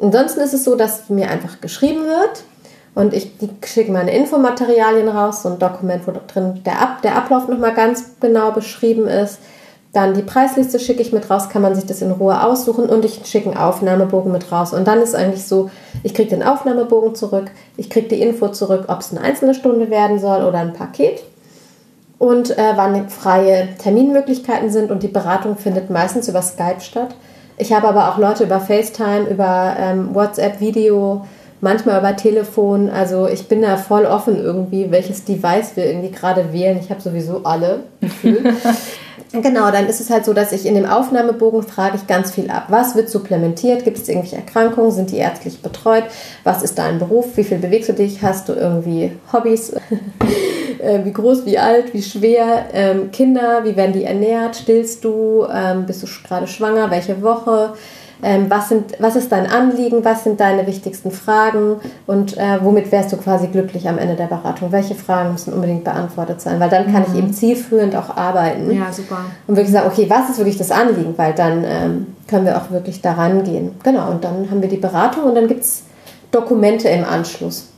Ansonsten 0.00 0.40
ist 0.40 0.54
es 0.54 0.64
so, 0.64 0.76
dass 0.76 1.08
mir 1.08 1.30
einfach 1.30 1.60
geschrieben 1.60 2.04
wird 2.04 2.44
und 2.94 3.14
ich 3.14 3.32
schicke 3.64 3.90
meine 3.90 4.14
Infomaterialien 4.14 5.08
raus, 5.08 5.42
so 5.42 5.48
ein 5.48 5.58
Dokument, 5.58 6.06
wo 6.06 6.12
drin 6.12 6.62
der, 6.64 6.80
Ab, 6.80 7.02
der 7.02 7.16
Ablauf 7.16 7.48
nochmal 7.48 7.74
ganz 7.74 8.04
genau 8.20 8.52
beschrieben 8.52 9.06
ist. 9.08 9.38
Dann 9.92 10.14
die 10.14 10.22
Preisliste 10.22 10.78
schicke 10.78 11.02
ich 11.02 11.12
mit 11.12 11.28
raus, 11.28 11.50
kann 11.50 11.60
man 11.60 11.74
sich 11.74 11.84
das 11.84 12.00
in 12.00 12.10
Ruhe 12.12 12.42
aussuchen 12.42 12.88
und 12.88 13.04
ich 13.04 13.20
schicke 13.24 13.50
einen 13.50 13.58
Aufnahmebogen 13.58 14.32
mit 14.32 14.50
raus. 14.50 14.72
Und 14.72 14.86
dann 14.86 15.02
ist 15.02 15.14
eigentlich 15.14 15.44
so, 15.44 15.70
ich 16.02 16.14
kriege 16.14 16.30
den 16.30 16.42
Aufnahmebogen 16.42 17.14
zurück, 17.14 17.50
ich 17.76 17.90
kriege 17.90 18.08
die 18.08 18.22
Info 18.22 18.48
zurück, 18.48 18.84
ob 18.88 19.00
es 19.00 19.10
eine 19.10 19.20
einzelne 19.20 19.54
Stunde 19.54 19.90
werden 19.90 20.18
soll 20.18 20.44
oder 20.44 20.58
ein 20.58 20.72
Paket 20.72 21.22
und 22.22 22.56
äh, 22.56 22.72
wann 22.76 23.08
freie 23.10 23.68
Terminmöglichkeiten 23.78 24.70
sind 24.70 24.90
und 24.90 25.02
die 25.02 25.08
Beratung 25.08 25.56
findet 25.56 25.90
meistens 25.90 26.28
über 26.28 26.40
Skype 26.40 26.80
statt. 26.80 27.14
Ich 27.58 27.72
habe 27.72 27.88
aber 27.88 28.08
auch 28.08 28.16
Leute 28.16 28.44
über 28.44 28.60
FaceTime, 28.60 29.28
über 29.28 29.76
ähm, 29.78 30.14
WhatsApp, 30.14 30.60
Video, 30.60 31.26
manchmal 31.60 31.98
über 31.98 32.16
Telefon. 32.16 32.88
Also 32.90 33.26
ich 33.26 33.48
bin 33.48 33.60
da 33.60 33.76
voll 33.76 34.06
offen 34.06 34.36
irgendwie, 34.36 34.90
welches 34.90 35.24
Device 35.24 35.72
wir 35.74 35.84
irgendwie 35.84 36.12
gerade 36.12 36.52
wählen. 36.52 36.78
Ich 36.80 36.90
habe 36.90 37.00
sowieso 37.00 37.40
alle. 37.44 37.80
Genau, 39.32 39.70
dann 39.70 39.86
ist 39.86 40.00
es 40.00 40.10
halt 40.10 40.26
so, 40.26 40.34
dass 40.34 40.52
ich 40.52 40.66
in 40.66 40.74
dem 40.74 40.84
Aufnahmebogen 40.84 41.62
frage 41.62 41.96
ich 41.96 42.06
ganz 42.06 42.32
viel 42.32 42.50
ab. 42.50 42.66
Was 42.68 42.94
wird 42.94 43.08
supplementiert? 43.08 43.82
Gibt 43.82 43.96
es 43.96 44.08
irgendwelche 44.08 44.36
Erkrankungen? 44.36 44.90
Sind 44.90 45.10
die 45.10 45.16
ärztlich 45.16 45.62
betreut? 45.62 46.04
Was 46.44 46.62
ist 46.62 46.78
dein 46.78 46.98
Beruf? 46.98 47.36
Wie 47.36 47.44
viel 47.44 47.58
bewegst 47.58 47.88
du 47.88 47.94
dich? 47.94 48.22
Hast 48.22 48.48
du 48.48 48.52
irgendwie 48.52 49.12
Hobbys? 49.32 49.74
Äh, 50.78 51.04
wie 51.04 51.12
groß, 51.12 51.46
wie 51.46 51.58
alt, 51.58 51.94
wie 51.94 52.02
schwer? 52.02 52.64
Ähm, 52.72 53.12
Kinder, 53.12 53.60
wie 53.62 53.76
werden 53.76 53.92
die 53.92 54.02
ernährt? 54.02 54.56
Stillst 54.56 55.04
du? 55.04 55.46
Ähm, 55.52 55.86
bist 55.86 56.02
du 56.02 56.08
gerade 56.26 56.48
schwanger? 56.48 56.90
Welche 56.90 57.22
Woche? 57.22 57.74
Ähm, 58.22 58.46
was, 58.48 58.68
sind, 58.68 59.00
was 59.00 59.16
ist 59.16 59.32
dein 59.32 59.46
Anliegen, 59.46 60.04
was 60.04 60.24
sind 60.24 60.40
deine 60.40 60.66
wichtigsten 60.66 61.10
Fragen 61.10 61.76
und 62.06 62.36
äh, 62.38 62.58
womit 62.62 62.92
wärst 62.92 63.12
du 63.12 63.16
quasi 63.16 63.48
glücklich 63.48 63.88
am 63.88 63.98
Ende 63.98 64.14
der 64.14 64.26
Beratung? 64.26 64.70
Welche 64.70 64.94
Fragen 64.94 65.32
müssen 65.32 65.52
unbedingt 65.52 65.82
beantwortet 65.82 66.40
sein? 66.40 66.60
Weil 66.60 66.70
dann 66.70 66.92
kann 66.92 67.02
mhm. 67.02 67.08
ich 67.12 67.18
eben 67.18 67.32
zielführend 67.32 67.96
auch 67.96 68.16
arbeiten. 68.16 68.70
Ja, 68.70 68.92
super. 68.92 69.18
Und 69.48 69.56
wirklich 69.56 69.72
sagen, 69.72 69.88
okay, 69.88 70.06
was 70.08 70.30
ist 70.30 70.38
wirklich 70.38 70.58
das 70.58 70.70
Anliegen? 70.70 71.14
Weil 71.16 71.34
dann 71.34 71.64
ähm, 71.64 72.06
können 72.28 72.46
wir 72.46 72.56
auch 72.56 72.70
wirklich 72.70 73.02
daran 73.02 73.42
gehen. 73.42 73.72
Genau, 73.82 74.10
und 74.10 74.22
dann 74.22 74.48
haben 74.50 74.62
wir 74.62 74.68
die 74.68 74.76
Beratung 74.76 75.24
und 75.24 75.34
dann 75.34 75.48
gibt 75.48 75.64
es 75.64 75.82
Dokumente 76.30 76.88
im 76.88 77.04
Anschluss. 77.04 77.71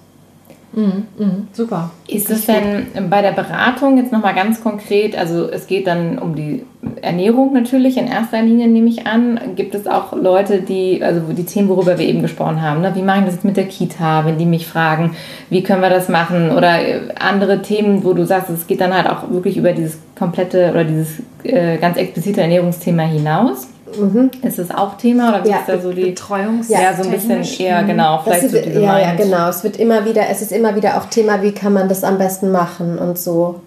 Mhm, 0.75 1.07
mhm, 1.19 1.49
super. 1.53 1.91
Ist 2.09 2.31
es 2.31 2.47
denn 2.47 2.87
bei 3.09 3.23
der 3.23 3.33
Beratung 3.33 3.97
jetzt 3.97 4.13
nochmal 4.13 4.35
ganz 4.35 4.63
konkret, 4.63 5.17
also 5.17 5.49
es 5.49 5.67
geht 5.67 5.87
dann 5.87 6.19
um 6.19 6.35
die 6.35 6.65
Ernährung 7.01 7.53
natürlich 7.53 7.97
in 7.97 8.09
erster 8.09 8.43
Linie, 8.43 8.67
nehme 8.67 8.89
ich 8.89 9.07
an. 9.07 9.39
Gibt 9.55 9.75
es 9.75 9.87
auch 9.87 10.13
Leute, 10.15 10.63
die, 10.63 11.03
also 11.03 11.21
die 11.33 11.45
Themen, 11.45 11.69
worüber 11.69 11.99
wir 11.99 12.07
eben 12.07 12.23
gesprochen 12.23 12.61
haben, 12.61 12.81
ne? 12.81 12.93
wie 12.95 13.03
mache 13.03 13.21
ich 13.21 13.25
das 13.27 13.35
jetzt 13.35 13.45
mit 13.45 13.57
der 13.57 13.67
Kita, 13.67 14.27
wenn 14.27 14.37
die 14.37 14.47
mich 14.47 14.67
fragen, 14.67 15.17
wie 15.49 15.63
können 15.63 15.81
wir 15.81 15.91
das 15.91 16.09
machen 16.09 16.51
oder 16.51 16.81
äh, 16.81 17.01
andere 17.19 17.63
Themen, 17.63 18.05
wo 18.05 18.13
du 18.13 18.27
sagst, 18.27 18.51
es 18.51 18.67
geht 18.67 18.81
dann 18.81 18.95
halt 18.95 19.09
auch 19.09 19.31
wirklich 19.31 19.57
über 19.57 19.73
dieses 19.73 19.99
komplette 20.19 20.71
oder 20.71 20.85
dieses 20.85 21.23
äh, 21.45 21.79
ganz 21.79 21.97
explizite 21.97 22.41
Ernährungsthema 22.43 23.05
hinaus? 23.05 23.69
Mhm. 23.97 24.31
Ist 24.43 24.59
das 24.59 24.71
auch 24.71 24.97
Thema 24.97 25.31
oder 25.31 25.45
wie 25.45 25.51
ja, 25.51 25.59
ist 25.59 25.69
da 25.69 25.79
so 25.79 25.93
die 25.93 26.07
Betreuungs 26.07 26.69
ja, 26.69 26.95
so 26.97 27.03
ein 27.03 27.11
bisschen 27.11 27.43
eher 27.43 27.83
mhm. 27.83 27.87
genau, 27.87 28.21
vielleicht 28.23 28.51
so 28.51 28.59
diese 28.59 28.81
Ja, 28.81 28.99
ja, 28.99 29.15
genau. 29.15 29.49
Es 29.49 29.65
wird 29.65 29.77
immer 29.77 30.05
wieder, 30.05 30.29
es 30.31 30.43
ist 30.43 30.53
immer 30.53 30.75
wieder 30.77 30.99
auch 30.99 31.07
Thema, 31.07 31.43
wie 31.43 31.53
kann 31.53 31.73
man 31.73 31.89
das 31.89 32.05
am 32.05 32.19
besten 32.19 32.51
machen 32.51 32.99
und 32.99 33.19
so. 33.19 33.61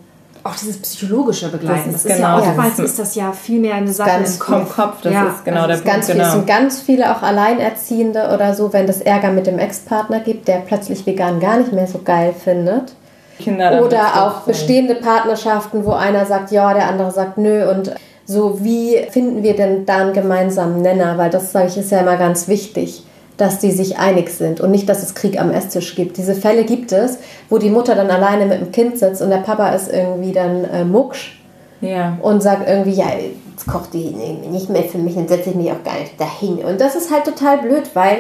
Auch 0.44 0.56
dieses 0.56 0.78
psychologische 0.78 1.50
Begleiten. 1.50 1.92
Das 1.92 2.04
ist, 2.04 2.10
das 2.10 2.16
genau, 2.18 2.38
ist 2.38 2.46
ja 2.46 2.50
oftmals 2.52 2.80
ist 2.80 3.00
das 3.00 3.16
ja 3.16 3.34
viel 3.34 3.60
mehr 3.60 3.76
eine 3.76 3.92
Sache 3.92 4.10
ganz 4.10 4.36
im 4.36 4.40
Kopf. 4.40 4.76
Kopf. 4.76 5.02
Das 5.02 5.14
ja, 5.14 5.28
ist 5.28 5.44
genau 5.44 5.68
das 5.68 5.84
der 5.84 5.94
ganz 5.94 6.06
Punkt. 6.06 6.06
Viel, 6.06 6.16
genau. 6.16 6.28
Es 6.28 6.34
sind 6.34 6.48
ganz 6.48 6.82
viele 6.82 7.16
auch 7.16 7.22
Alleinerziehende 7.22 8.30
oder 8.34 8.54
so, 8.54 8.72
wenn 8.72 8.88
das 8.88 9.02
Ärger 9.02 9.32
mit 9.32 9.46
dem 9.46 9.60
Ex-Partner 9.60 10.22
gibt, 10.22 10.48
der 10.48 10.60
plötzlich 10.60 11.06
vegan 11.06 11.40
gar 11.42 11.58
nicht 11.58 11.74
mehr 11.74 11.88
so 11.88 12.00
geil 12.04 12.34
findet. 12.34 12.94
Kinder 13.40 13.84
oder 13.84 14.24
auch 14.24 14.42
bestehende 14.42 14.96
Partnerschaften, 14.96 15.86
wo 15.86 15.92
einer 15.92 16.26
sagt 16.26 16.52
ja, 16.52 16.74
der 16.74 16.88
andere 16.88 17.12
sagt 17.12 17.38
nö 17.38 17.70
und 17.70 17.94
so, 18.28 18.62
wie 18.62 18.98
finden 19.10 19.42
wir 19.42 19.56
denn 19.56 19.86
da 19.86 20.00
einen 20.00 20.14
gemeinsamen 20.14 20.82
Nenner? 20.82 21.18
Weil 21.18 21.30
das, 21.30 21.54
sage 21.54 21.68
ich, 21.70 21.78
ist 21.78 21.92
ja 21.92 22.02
immer 22.02 22.18
ganz 22.18 22.50
wichtig, 22.50 23.04
dass 23.38 23.60
die 23.60 23.72
sich 23.72 23.98
einig 24.00 24.30
sind 24.30 24.60
und 24.60 24.72
nicht, 24.72 24.90
dass 24.90 25.02
es 25.02 25.16
Krieg 25.16 25.40
am 25.40 25.50
Esstisch 25.50 25.96
gibt. 25.96 26.18
Diese 26.18 26.36
Fälle 26.36 26.66
gibt 26.66 26.92
es, 26.92 27.20
wo 27.50 27.58
die 27.58 27.70
Mutter 27.70 27.96
dann 27.96 28.10
alleine 28.10 28.46
mit 28.46 28.60
dem 28.60 28.72
Kind 28.74 29.00
sitzt 29.00 29.22
und 29.22 29.30
der 29.30 29.38
Papa 29.38 29.70
ist 29.70 29.92
irgendwie 29.94 30.34
dann 30.34 30.66
äh, 30.66 30.84
mucksch 30.84 31.40
ja. 31.80 32.18
und 32.22 32.44
sagt 32.44 32.68
irgendwie, 32.68 32.98
ja, 32.98 33.06
jetzt 33.16 33.66
kocht 33.66 33.94
die 33.94 34.10
nicht 34.52 34.70
mehr 34.70 34.84
für 34.84 34.98
mich, 34.98 35.16
dann 35.16 35.30
setze 35.30 35.52
ich 35.52 35.56
mich 35.56 35.72
auch 35.72 35.84
gar 35.86 35.98
nicht 36.00 36.20
dahin. 36.20 36.58
Und 36.66 36.82
das 36.82 36.96
ist 36.96 37.14
halt 37.14 37.24
total 37.24 37.60
blöd, 37.60 37.92
weil 37.94 38.20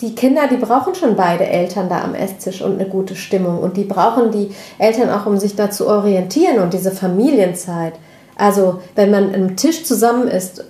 die 0.00 0.16
Kinder, 0.16 0.48
die 0.50 0.56
brauchen 0.56 0.96
schon 0.96 1.14
beide 1.14 1.46
Eltern 1.46 1.88
da 1.88 2.02
am 2.02 2.16
Esstisch 2.16 2.60
und 2.60 2.80
eine 2.80 2.88
gute 2.88 3.14
Stimmung. 3.14 3.60
Und 3.60 3.76
die 3.76 3.84
brauchen 3.84 4.32
die 4.32 4.50
Eltern 4.78 5.10
auch, 5.10 5.26
um 5.26 5.38
sich 5.38 5.54
da 5.54 5.70
zu 5.70 5.86
orientieren 5.86 6.58
und 6.58 6.74
diese 6.74 6.90
Familienzeit. 6.90 7.94
Also 8.36 8.80
wenn 8.96 9.10
man 9.10 9.34
am 9.34 9.56
Tisch 9.56 9.84
zusammen 9.84 10.28
ist, 10.28 10.64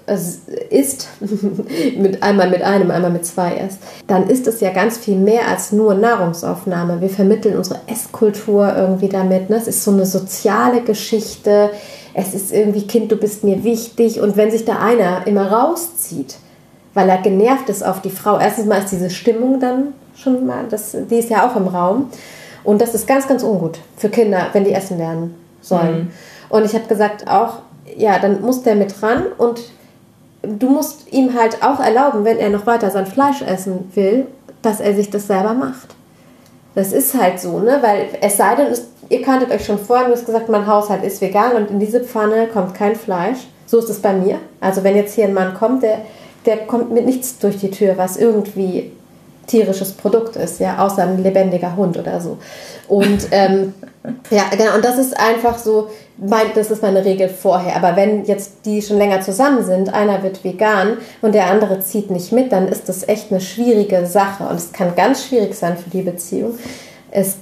isst, 0.71 1.09
mit, 1.97 2.23
einmal 2.23 2.51
mit 2.51 2.63
einem, 2.63 2.91
einmal 2.91 3.11
mit 3.11 3.25
zwei 3.25 3.55
isst, 3.57 3.79
dann 4.07 4.29
ist 4.29 4.47
es 4.47 4.61
ja 4.61 4.71
ganz 4.71 4.99
viel 4.99 5.17
mehr 5.17 5.49
als 5.49 5.73
nur 5.73 5.95
Nahrungsaufnahme. 5.95 7.01
Wir 7.01 7.09
vermitteln 7.09 7.57
unsere 7.57 7.81
Esskultur 7.87 8.75
irgendwie 8.77 9.09
damit. 9.09 9.49
Ne? 9.49 9.57
Es 9.57 9.69
ist 9.69 9.85
so 9.85 9.93
eine 9.93 10.05
soziale 10.05 10.83
Geschichte. 10.83 11.71
Es 12.13 12.35
ist 12.35 12.53
irgendwie, 12.53 12.87
Kind, 12.87 13.11
du 13.11 13.17
bist 13.17 13.45
mir 13.45 13.65
wichtig. 13.65 14.21
Und 14.21 14.37
wenn 14.37 14.51
sich 14.51 14.65
da 14.65 14.79
einer 14.79 15.27
immer 15.27 15.51
rauszieht, 15.51 16.37
weil 16.93 17.09
er 17.09 17.19
genervt 17.19 17.69
ist 17.71 17.85
auf 17.85 18.03
die 18.03 18.11
Frau, 18.11 18.39
erstens 18.39 18.67
mal 18.67 18.79
ist 18.79 18.93
diese 18.93 19.11
Stimmung 19.11 19.59
dann 19.59 19.95
schon 20.17 20.47
mal, 20.47 20.65
das, 20.71 20.97
die 21.11 21.19
ist 21.19 21.31
ja 21.31 21.49
auch 21.49 21.57
im 21.57 21.67
Raum. 21.67 22.11
Und 22.63 22.81
das 22.81 22.95
ist 22.95 23.07
ganz, 23.07 23.27
ganz 23.27 23.43
ungut 23.43 23.79
für 23.97 24.09
Kinder, 24.09 24.49
wenn 24.53 24.65
die 24.65 24.73
essen 24.73 24.99
lernen 24.99 25.35
sollen. 25.61 26.05
Mhm. 26.05 26.11
Und 26.55 26.65
ich 26.65 26.73
habe 26.73 26.87
gesagt 26.87 27.29
auch, 27.29 27.63
ja, 27.97 28.21
dann 28.21 28.41
muss 28.41 28.63
der 28.63 28.77
mit 28.77 29.03
ran 29.03 29.25
und 29.39 29.61
du 30.41 30.69
musst 30.69 31.13
ihm 31.13 31.35
halt 31.37 31.65
auch 31.65 31.81
erlauben, 31.81 32.25
wenn 32.25 32.39
er 32.39 32.49
noch 32.49 32.65
weiter 32.65 32.93
sein 32.93 33.07
Fleisch 33.07 33.43
essen 33.43 33.91
will, 33.97 34.29
dass 34.63 34.79
er 34.79 34.95
sich 34.95 35.11
das 35.11 35.27
selber 35.27 35.53
macht. 35.53 35.89
Das 36.77 36.93
ist 36.93 37.21
halt 37.21 37.41
so, 37.41 37.59
ne? 37.59 37.81
Weil 37.81 38.07
es 38.21 38.37
sei 38.37 38.55
denn, 38.55 38.69
ihr 39.09 39.23
kanntet 39.23 39.51
euch 39.51 39.65
schon 39.65 39.81
vorher, 39.81 40.07
du 40.07 40.13
hast 40.13 40.27
gesagt, 40.27 40.49
mein 40.49 40.65
Haushalt 40.65 41.03
ist 41.03 41.21
vegan 41.21 41.57
und 41.57 41.73
in 41.73 41.81
diese 41.81 42.05
Pfanne 42.05 42.47
kommt 42.47 42.73
kein 42.73 42.95
Fleisch. 42.95 43.49
So 43.67 43.81
ist 43.81 43.91
es 43.91 43.99
bei 43.99 44.13
mir. 44.13 44.39
Also 44.61 44.85
wenn 44.85 44.95
jetzt 44.95 45.17
hier 45.17 45.25
ein 45.25 45.35
Mann 45.35 45.55
kommt, 45.55 45.83
der, 45.83 46.03
der 46.47 46.59
kommt 46.69 46.93
mit 46.93 47.05
nichts 47.05 47.37
durch 47.41 47.57
die 47.57 47.73
Tür, 47.73 47.99
was 47.99 48.17
irgendwie 48.17 48.93
tierisches 49.49 49.91
Produkt 49.91 50.37
ist, 50.37 50.61
ja, 50.61 50.79
außer 50.79 51.03
ein 51.03 51.21
lebendiger 51.21 51.75
Hund 51.75 51.99
oder 51.99 52.21
so. 52.21 52.39
Und 52.87 53.27
ähm, 53.33 53.75
ja, 54.31 54.45
genau, 54.51 54.75
und 54.75 54.85
das 54.85 54.99
ist 54.99 55.19
einfach 55.19 55.57
so, 55.57 55.89
mein, 56.19 56.47
das 56.55 56.71
ist 56.71 56.83
meine 56.83 57.05
Regel 57.05 57.29
vorher. 57.29 57.77
Aber 57.77 57.97
wenn 57.97 58.25
jetzt 58.25 58.67
die 58.67 58.83
schon 58.83 58.99
länger 58.99 59.23
zusammen 59.23 59.65
sind, 59.65 59.93
einer 59.93 60.23
wird 60.23 60.45
vegan 60.45 60.99
und 61.23 61.35
der 61.35 61.47
andere 61.47 61.81
zieht 61.81 62.11
nicht 62.11 62.31
mit, 62.31 62.53
dann 62.53 62.69
ist 62.69 62.89
das 62.89 63.09
echt 63.09 63.31
eine 63.31 63.41
schwierige 63.41 64.07
Sache 64.07 64.45
und 64.45 64.57
es 64.57 64.73
kann 64.73 64.95
ganz 64.95 65.25
schwierig 65.25 65.55
sein 65.55 65.77
für 65.77 65.91
die 65.91 66.03
Beziehung. 66.03 66.59
Es 67.11 67.37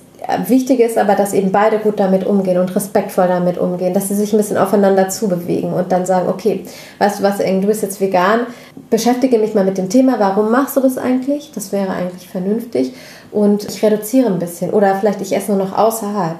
Wichtig 0.46 0.80
ist 0.80 0.98
aber, 0.98 1.14
dass 1.14 1.32
eben 1.32 1.50
beide 1.50 1.78
gut 1.78 1.98
damit 1.98 2.24
umgehen 2.24 2.58
und 2.58 2.74
respektvoll 2.74 3.26
damit 3.26 3.58
umgehen, 3.58 3.92
dass 3.92 4.08
sie 4.08 4.14
sich 4.14 4.32
ein 4.32 4.36
bisschen 4.36 4.56
aufeinander 4.56 5.08
zubewegen 5.08 5.72
und 5.72 5.90
dann 5.90 6.06
sagen, 6.06 6.28
okay, 6.28 6.64
weißt 6.98 7.18
du 7.18 7.22
was, 7.24 7.38
du 7.38 7.66
bist 7.66 7.82
jetzt 7.82 8.00
vegan, 8.00 8.40
beschäftige 8.88 9.38
mich 9.38 9.54
mal 9.54 9.64
mit 9.64 9.78
dem 9.78 9.88
Thema, 9.88 10.20
warum 10.20 10.50
machst 10.50 10.76
du 10.76 10.80
das 10.80 10.96
eigentlich? 10.96 11.50
Das 11.54 11.72
wäre 11.72 11.90
eigentlich 11.90 12.28
vernünftig 12.28 12.92
und 13.32 13.64
ich 13.64 13.82
reduziere 13.82 14.28
ein 14.28 14.38
bisschen 14.38 14.70
oder 14.70 14.94
vielleicht 14.94 15.20
ich 15.20 15.34
esse 15.34 15.52
nur 15.52 15.64
noch 15.64 15.76
außerhalb. 15.76 16.36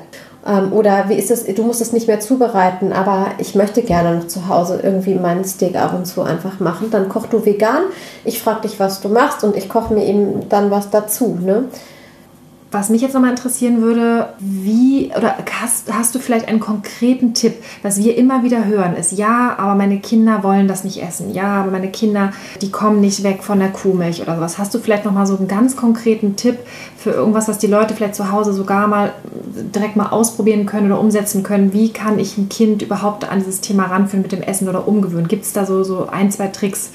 Ähm, 0.46 0.72
oder 0.72 1.08
wie 1.08 1.14
ist 1.14 1.30
es, 1.30 1.44
du 1.44 1.62
musst 1.62 1.80
es 1.80 1.92
nicht 1.92 2.06
mehr 2.06 2.20
zubereiten, 2.20 2.92
aber 2.92 3.26
ich 3.38 3.54
möchte 3.54 3.82
gerne 3.82 4.16
noch 4.16 4.26
zu 4.28 4.48
Hause 4.48 4.80
irgendwie 4.82 5.14
meinen 5.14 5.44
Steak 5.44 5.76
ab 5.76 5.94
und 5.94 6.04
zu 6.06 6.22
einfach 6.22 6.60
machen. 6.60 6.90
Dann 6.90 7.08
koch 7.08 7.26
du 7.26 7.44
vegan, 7.44 7.82
ich 8.24 8.40
frage 8.40 8.62
dich, 8.62 8.80
was 8.80 9.00
du 9.00 9.08
machst 9.08 9.44
und 9.44 9.56
ich 9.56 9.68
koche 9.68 9.94
mir 9.94 10.04
eben 10.04 10.48
dann 10.48 10.70
was 10.70 10.90
dazu. 10.90 11.38
Ne? 11.40 11.64
Was 12.72 12.88
mich 12.88 13.02
jetzt 13.02 13.12
nochmal 13.12 13.30
interessieren 13.32 13.82
würde, 13.82 14.30
wie 14.38 15.12
oder 15.14 15.36
hast, 15.60 15.92
hast 15.92 16.14
du 16.14 16.18
vielleicht 16.18 16.48
einen 16.48 16.58
konkreten 16.58 17.34
Tipp, 17.34 17.54
was 17.82 18.02
wir 18.02 18.16
immer 18.16 18.44
wieder 18.44 18.64
hören, 18.64 18.96
ist 18.96 19.12
ja, 19.12 19.56
aber 19.58 19.74
meine 19.74 20.00
Kinder 20.00 20.42
wollen 20.42 20.68
das 20.68 20.82
nicht 20.82 21.02
essen. 21.02 21.34
Ja, 21.34 21.60
aber 21.60 21.70
meine 21.70 21.90
Kinder, 21.90 22.32
die 22.62 22.70
kommen 22.70 23.02
nicht 23.02 23.24
weg 23.24 23.42
von 23.42 23.58
der 23.58 23.68
Kuhmilch 23.68 24.22
oder 24.22 24.36
sowas. 24.36 24.56
Hast 24.56 24.74
du 24.74 24.78
vielleicht 24.78 25.04
nochmal 25.04 25.26
so 25.26 25.36
einen 25.36 25.48
ganz 25.48 25.76
konkreten 25.76 26.34
Tipp 26.36 26.60
für 26.96 27.10
irgendwas, 27.10 27.46
was 27.46 27.58
die 27.58 27.66
Leute 27.66 27.94
vielleicht 27.94 28.14
zu 28.14 28.32
Hause 28.32 28.54
sogar 28.54 28.88
mal 28.88 29.12
direkt 29.74 29.96
mal 29.96 30.08
ausprobieren 30.08 30.64
können 30.64 30.86
oder 30.86 30.98
umsetzen 30.98 31.42
können? 31.42 31.74
Wie 31.74 31.92
kann 31.92 32.18
ich 32.18 32.38
ein 32.38 32.48
Kind 32.48 32.80
überhaupt 32.80 33.30
an 33.30 33.40
dieses 33.40 33.60
Thema 33.60 33.84
ranführen 33.84 34.22
mit 34.22 34.32
dem 34.32 34.40
Essen 34.40 34.66
oder 34.66 34.88
umgewöhnen? 34.88 35.28
Gibt 35.28 35.44
es 35.44 35.52
da 35.52 35.66
so, 35.66 35.84
so 35.84 36.08
ein, 36.08 36.30
zwei 36.30 36.46
Tricks? 36.46 36.90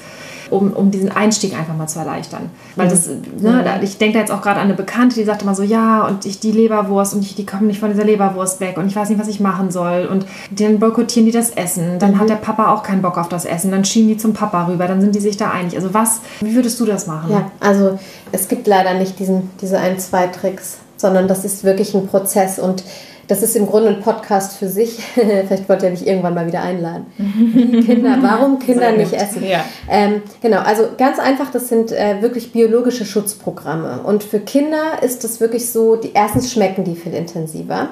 Um, 0.50 0.72
um 0.72 0.90
diesen 0.90 1.10
Einstieg 1.10 1.58
einfach 1.58 1.76
mal 1.76 1.86
zu 1.86 1.98
erleichtern. 1.98 2.50
Weil 2.76 2.88
das, 2.88 3.08
ne, 3.40 3.80
ich 3.82 3.98
denke 3.98 4.14
da 4.14 4.20
jetzt 4.20 4.30
auch 4.30 4.42
gerade 4.42 4.60
an 4.60 4.66
eine 4.66 4.74
Bekannte, 4.74 5.16
die 5.16 5.24
sagte 5.24 5.44
mal 5.44 5.54
so, 5.54 5.62
ja, 5.62 6.06
und 6.06 6.26
ich 6.26 6.40
die 6.40 6.52
Leberwurst 6.52 7.14
und 7.14 7.22
ich, 7.22 7.34
die 7.34 7.46
kommen 7.46 7.66
nicht 7.66 7.80
von 7.80 7.90
dieser 7.90 8.04
Leberwurst 8.04 8.60
weg 8.60 8.76
und 8.78 8.86
ich 8.86 8.96
weiß 8.96 9.08
nicht, 9.08 9.20
was 9.20 9.28
ich 9.28 9.40
machen 9.40 9.70
soll. 9.70 10.08
Und 10.10 10.26
dann 10.50 10.78
boykottieren 10.78 11.26
die 11.26 11.32
das 11.32 11.50
Essen. 11.50 11.98
Dann 11.98 12.12
mhm. 12.12 12.18
hat 12.20 12.28
der 12.28 12.36
Papa 12.36 12.72
auch 12.72 12.82
keinen 12.82 13.02
Bock 13.02 13.18
auf 13.18 13.28
das 13.28 13.44
Essen. 13.44 13.70
Dann 13.70 13.84
schieben 13.84 14.08
die 14.08 14.16
zum 14.16 14.32
Papa 14.32 14.66
rüber. 14.66 14.86
Dann 14.86 15.00
sind 15.00 15.14
die 15.14 15.20
sich 15.20 15.36
da 15.36 15.50
einig. 15.50 15.76
Also 15.76 15.94
was, 15.94 16.20
wie 16.40 16.54
würdest 16.54 16.78
du 16.80 16.84
das 16.84 17.06
machen? 17.06 17.30
Ja, 17.30 17.50
also 17.60 17.98
es 18.32 18.48
gibt 18.48 18.66
leider 18.66 18.94
nicht 18.94 19.18
diesen, 19.18 19.50
diese 19.60 19.78
ein, 19.78 19.98
zwei 19.98 20.26
Tricks, 20.26 20.78
sondern 20.96 21.28
das 21.28 21.44
ist 21.44 21.64
wirklich 21.64 21.94
ein 21.94 22.06
Prozess 22.06 22.58
und 22.58 22.84
das 23.28 23.42
ist 23.42 23.54
im 23.56 23.66
Grunde 23.66 23.90
ein 23.90 24.00
Podcast 24.00 24.56
für 24.56 24.68
sich. 24.68 24.98
Vielleicht 25.14 25.68
wollt 25.68 25.82
ihr 25.82 25.90
mich 25.90 26.06
irgendwann 26.06 26.34
mal 26.34 26.46
wieder 26.46 26.62
einladen. 26.62 27.06
Kinder, 27.86 28.16
warum 28.22 28.58
Kinder 28.58 28.92
nicht 28.92 29.12
essen? 29.12 29.44
Ja. 29.44 29.64
Ähm, 29.88 30.22
genau, 30.40 30.60
also 30.60 30.88
ganz 30.96 31.18
einfach, 31.18 31.50
das 31.50 31.68
sind 31.68 31.92
äh, 31.92 32.22
wirklich 32.22 32.52
biologische 32.52 33.04
Schutzprogramme. 33.04 34.00
Und 34.02 34.24
für 34.24 34.40
Kinder 34.40 35.02
ist 35.02 35.24
das 35.24 35.40
wirklich 35.40 35.70
so, 35.70 35.96
die 35.96 36.12
erstens 36.14 36.50
schmecken 36.50 36.84
die 36.84 36.96
viel 36.96 37.14
intensiver. 37.14 37.90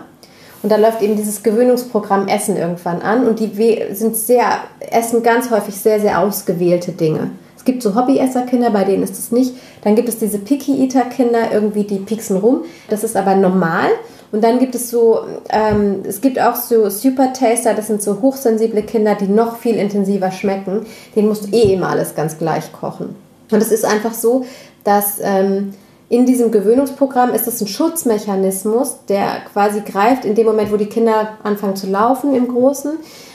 Und 0.62 0.72
da 0.72 0.76
läuft 0.76 1.02
eben 1.02 1.16
dieses 1.16 1.42
Gewöhnungsprogramm 1.42 2.28
Essen 2.28 2.56
irgendwann 2.56 3.02
an. 3.02 3.28
Und 3.28 3.38
die 3.38 3.82
sind 3.92 4.16
sehr, 4.16 4.46
essen 4.90 5.22
ganz 5.22 5.50
häufig 5.50 5.76
sehr, 5.76 6.00
sehr 6.00 6.18
ausgewählte 6.18 6.92
Dinge. 6.92 7.30
Es 7.56 7.64
gibt 7.64 7.82
so 7.82 7.94
Hobbyesser-Kinder, 7.94 8.70
bei 8.70 8.84
denen 8.84 9.02
ist 9.02 9.18
es 9.18 9.30
nicht. 9.32 9.54
Dann 9.82 9.96
gibt 9.96 10.08
es 10.08 10.18
diese 10.18 10.38
Picky-Eater-Kinder, 10.38 11.52
irgendwie 11.52 11.84
die 11.84 11.98
pieksen 11.98 12.38
rum. 12.38 12.64
Das 12.88 13.04
ist 13.04 13.16
aber 13.16 13.34
normal. 13.34 13.90
Und 14.32 14.42
dann 14.42 14.58
gibt 14.58 14.74
es 14.74 14.90
so, 14.90 15.20
ähm, 15.50 16.02
es 16.06 16.20
gibt 16.20 16.40
auch 16.40 16.56
so 16.56 16.90
Super 16.90 17.32
Taster, 17.32 17.74
das 17.74 17.86
sind 17.86 18.02
so 18.02 18.20
hochsensible 18.20 18.82
Kinder, 18.82 19.14
die 19.14 19.28
noch 19.28 19.56
viel 19.56 19.76
intensiver 19.76 20.30
schmecken. 20.30 20.86
Den 21.14 21.28
musst 21.28 21.46
du 21.46 21.56
eh 21.56 21.74
immer 21.74 21.90
alles 21.90 22.14
ganz 22.14 22.38
gleich 22.38 22.72
kochen. 22.72 23.14
Und 23.50 23.62
es 23.62 23.70
ist 23.70 23.84
einfach 23.84 24.14
so, 24.14 24.44
dass 24.84 25.18
ähm, 25.22 25.74
in 26.08 26.24
diesem 26.24 26.52
Gewöhnungsprogramm 26.52 27.34
ist 27.34 27.48
es 27.48 27.60
ein 27.60 27.66
Schutzmechanismus, 27.66 28.98
der 29.08 29.40
quasi 29.52 29.80
greift 29.80 30.24
in 30.24 30.34
dem 30.36 30.46
Moment, 30.46 30.72
wo 30.72 30.76
die 30.76 30.86
Kinder 30.86 31.30
anfangen 31.42 31.76
zu 31.76 31.88
laufen 31.88 32.34
im 32.34 32.48
Großen. 32.48 32.92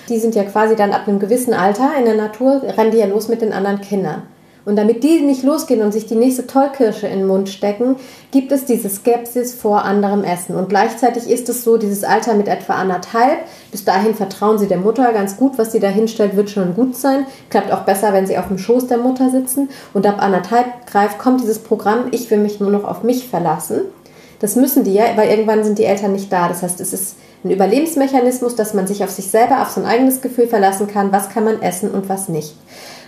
Die 0.07 0.19
sind 0.19 0.35
ja 0.35 0.43
quasi 0.43 0.75
dann 0.75 0.93
ab 0.93 1.07
einem 1.07 1.19
gewissen 1.19 1.53
Alter 1.53 1.91
in 1.97 2.05
der 2.05 2.15
Natur, 2.15 2.61
rennen 2.63 2.91
die 2.91 2.97
ja 2.97 3.07
los 3.07 3.27
mit 3.27 3.41
den 3.41 3.51
anderen 3.53 3.81
Kindern. 3.81 4.23
Und 4.63 4.75
damit 4.75 5.03
die 5.03 5.21
nicht 5.21 5.43
losgehen 5.43 5.81
und 5.81 5.91
sich 5.91 6.05
die 6.05 6.15
nächste 6.15 6.45
Tollkirsche 6.45 7.07
in 7.07 7.19
den 7.19 7.27
Mund 7.27 7.49
stecken, 7.49 7.95
gibt 8.31 8.51
es 8.51 8.65
diese 8.65 8.89
Skepsis 8.89 9.55
vor 9.55 9.85
anderem 9.85 10.23
Essen. 10.23 10.55
Und 10.55 10.69
gleichzeitig 10.69 11.27
ist 11.29 11.49
es 11.49 11.63
so, 11.63 11.77
dieses 11.77 12.03
Alter 12.03 12.35
mit 12.35 12.47
etwa 12.47 12.75
anderthalb, 12.75 13.39
bis 13.71 13.85
dahin 13.85 14.13
vertrauen 14.13 14.59
sie 14.59 14.67
der 14.67 14.77
Mutter 14.77 15.11
ganz 15.13 15.37
gut, 15.37 15.57
was 15.57 15.71
sie 15.71 15.79
da 15.79 15.87
hinstellt, 15.87 16.35
wird 16.35 16.51
schon 16.51 16.75
gut 16.75 16.95
sein. 16.95 17.25
Klappt 17.49 17.71
auch 17.71 17.81
besser, 17.81 18.13
wenn 18.13 18.27
sie 18.27 18.37
auf 18.37 18.49
dem 18.49 18.59
Schoß 18.59 18.87
der 18.87 18.99
Mutter 18.99 19.31
sitzen. 19.31 19.69
Und 19.93 20.05
ab 20.05 20.21
anderthalb 20.21 20.85
greift, 20.85 21.17
kommt 21.17 21.41
dieses 21.41 21.59
Programm, 21.59 22.05
ich 22.11 22.29
will 22.29 22.39
mich 22.39 22.59
nur 22.59 22.69
noch 22.69 22.83
auf 22.83 23.01
mich 23.01 23.27
verlassen. 23.27 23.81
Das 24.39 24.55
müssen 24.55 24.83
die 24.83 24.93
ja, 24.93 25.05
weil 25.15 25.29
irgendwann 25.29 25.63
sind 25.63 25.79
die 25.79 25.85
Eltern 25.85 26.13
nicht 26.13 26.31
da. 26.31 26.47
Das 26.47 26.61
heißt, 26.61 26.81
es 26.81 26.93
ist 26.93 27.15
ein 27.43 27.51
Überlebensmechanismus, 27.51 28.55
dass 28.55 28.73
man 28.73 28.85
sich 28.85 29.03
auf 29.03 29.09
sich 29.09 29.27
selber, 29.27 29.61
auf 29.61 29.69
sein 29.69 29.85
eigenes 29.85 30.21
Gefühl 30.21 30.47
verlassen 30.47 30.87
kann, 30.87 31.11
was 31.11 31.29
kann 31.29 31.43
man 31.43 31.61
essen 31.61 31.89
und 31.89 32.09
was 32.09 32.29
nicht. 32.29 32.55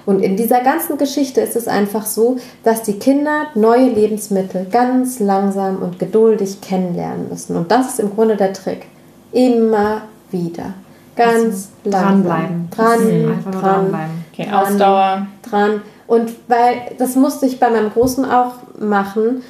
Und 0.06 0.22
in 0.22 0.36
dieser 0.36 0.62
ganzen 0.62 0.98
Geschichte 0.98 1.42
ist 1.42 1.56
es 1.56 1.68
einfach 1.68 2.06
so, 2.06 2.38
dass 2.64 2.84
die 2.84 3.00
Kinder 3.00 3.48
neue 3.56 3.90
Lebensmittel 3.90 4.68
ganz 4.70 5.20
langsam 5.20 5.82
und 5.82 6.00
geduldig 6.00 6.62
kennenlernen 6.62 7.30
müssen. 7.30 7.56
Und 7.56 7.72
das 7.72 7.90
ist 7.90 8.00
im 8.00 8.14
Grunde 8.14 8.36
der 8.36 8.54
Trick. 8.54 8.86
Immer 9.32 10.02
wieder. 10.32 10.74
Ganz 11.16 11.70
also, 11.86 11.98
langsam. 11.98 12.24
Dranbleiben. 12.24 12.70
Dran, 12.72 13.32
Einfach 13.32 13.52
dran, 13.52 13.62
dranbleiben. 13.62 14.26
Okay, 14.34 14.48
Ausdauer. 14.52 15.28
dran. 15.50 15.82
Und 16.08 16.32
weil, 16.48 16.76
das 16.98 17.16
musste 17.16 17.46
ich 17.46 17.60
bei 17.60 17.70
meinem 17.70 17.92
Großen 17.92 18.26
auch 18.26 18.54
machen, 18.80 19.42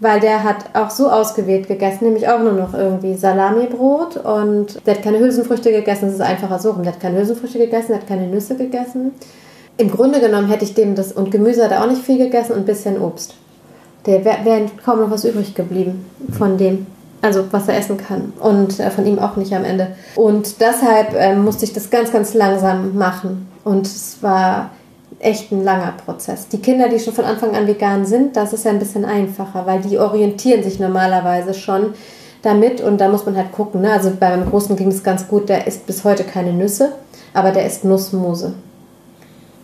weil 0.00 0.20
der 0.20 0.42
hat 0.42 0.56
auch 0.74 0.90
so 0.90 1.08
ausgewählt 1.08 1.68
gegessen, 1.68 2.04
nämlich 2.04 2.28
auch 2.28 2.40
nur 2.40 2.52
noch 2.52 2.74
irgendwie 2.74 3.14
Salamibrot 3.14 4.16
und 4.16 4.84
der 4.84 4.96
hat 4.96 5.02
keine 5.02 5.20
Hülsenfrüchte 5.20 5.70
gegessen, 5.70 6.06
das 6.06 6.14
ist 6.14 6.20
einfacher 6.20 6.58
so 6.58 6.72
rum. 6.72 6.82
Der 6.82 6.92
hat 6.92 7.00
keine 7.00 7.18
Hülsenfrüchte 7.18 7.58
gegessen, 7.58 7.88
der 7.88 7.98
hat 7.98 8.08
keine 8.08 8.26
Nüsse 8.26 8.56
gegessen. 8.56 9.12
Im 9.76 9.90
Grunde 9.90 10.20
genommen 10.20 10.48
hätte 10.48 10.64
ich 10.64 10.74
dem 10.74 10.94
das, 10.94 11.12
und 11.12 11.30
Gemüse 11.30 11.64
hat 11.64 11.72
er 11.72 11.82
auch 11.82 11.88
nicht 11.88 12.02
viel 12.02 12.18
gegessen 12.18 12.52
und 12.52 12.60
ein 12.60 12.66
bisschen 12.66 13.00
Obst. 13.00 13.34
Der 14.06 14.24
wäre 14.24 14.44
wär 14.44 14.60
kaum 14.84 15.00
noch 15.00 15.10
was 15.10 15.24
übrig 15.24 15.54
geblieben 15.54 16.04
von 16.36 16.58
dem. 16.58 16.86
Also 17.22 17.44
was 17.52 17.68
er 17.68 17.78
essen 17.78 17.96
kann. 17.96 18.32
Und 18.40 18.80
äh, 18.80 18.90
von 18.90 19.06
ihm 19.06 19.20
auch 19.20 19.36
nicht 19.36 19.54
am 19.54 19.64
Ende. 19.64 19.88
Und 20.16 20.60
deshalb 20.60 21.14
äh, 21.14 21.36
musste 21.36 21.64
ich 21.64 21.72
das 21.72 21.88
ganz, 21.88 22.10
ganz 22.10 22.34
langsam 22.34 22.98
machen. 22.98 23.48
Und 23.62 23.86
es 23.86 24.18
war 24.22 24.70
echt 25.20 25.52
ein 25.52 25.62
langer 25.62 25.94
Prozess. 26.04 26.48
Die 26.48 26.60
Kinder, 26.60 26.88
die 26.88 26.98
schon 26.98 27.14
von 27.14 27.24
Anfang 27.24 27.54
an 27.54 27.68
vegan 27.68 28.04
sind, 28.04 28.36
das 28.36 28.52
ist 28.52 28.64
ja 28.64 28.72
ein 28.72 28.80
bisschen 28.80 29.04
einfacher, 29.04 29.66
weil 29.66 29.80
die 29.80 29.98
orientieren 29.98 30.64
sich 30.64 30.80
normalerweise 30.80 31.54
schon 31.54 31.94
damit 32.42 32.80
und 32.80 33.00
da 33.00 33.08
muss 33.08 33.24
man 33.24 33.36
halt 33.36 33.52
gucken. 33.52 33.82
Ne? 33.82 33.92
Also 33.92 34.10
bei 34.18 34.30
meinem 34.30 34.50
Großen 34.50 34.74
ging 34.76 34.88
es 34.88 35.04
ganz 35.04 35.28
gut, 35.28 35.48
der 35.48 35.66
isst 35.68 35.86
bis 35.86 36.02
heute 36.02 36.24
keine 36.24 36.52
Nüsse, 36.52 36.92
aber 37.34 37.52
der 37.52 37.66
isst 37.66 37.84
Nussmose. 37.84 38.54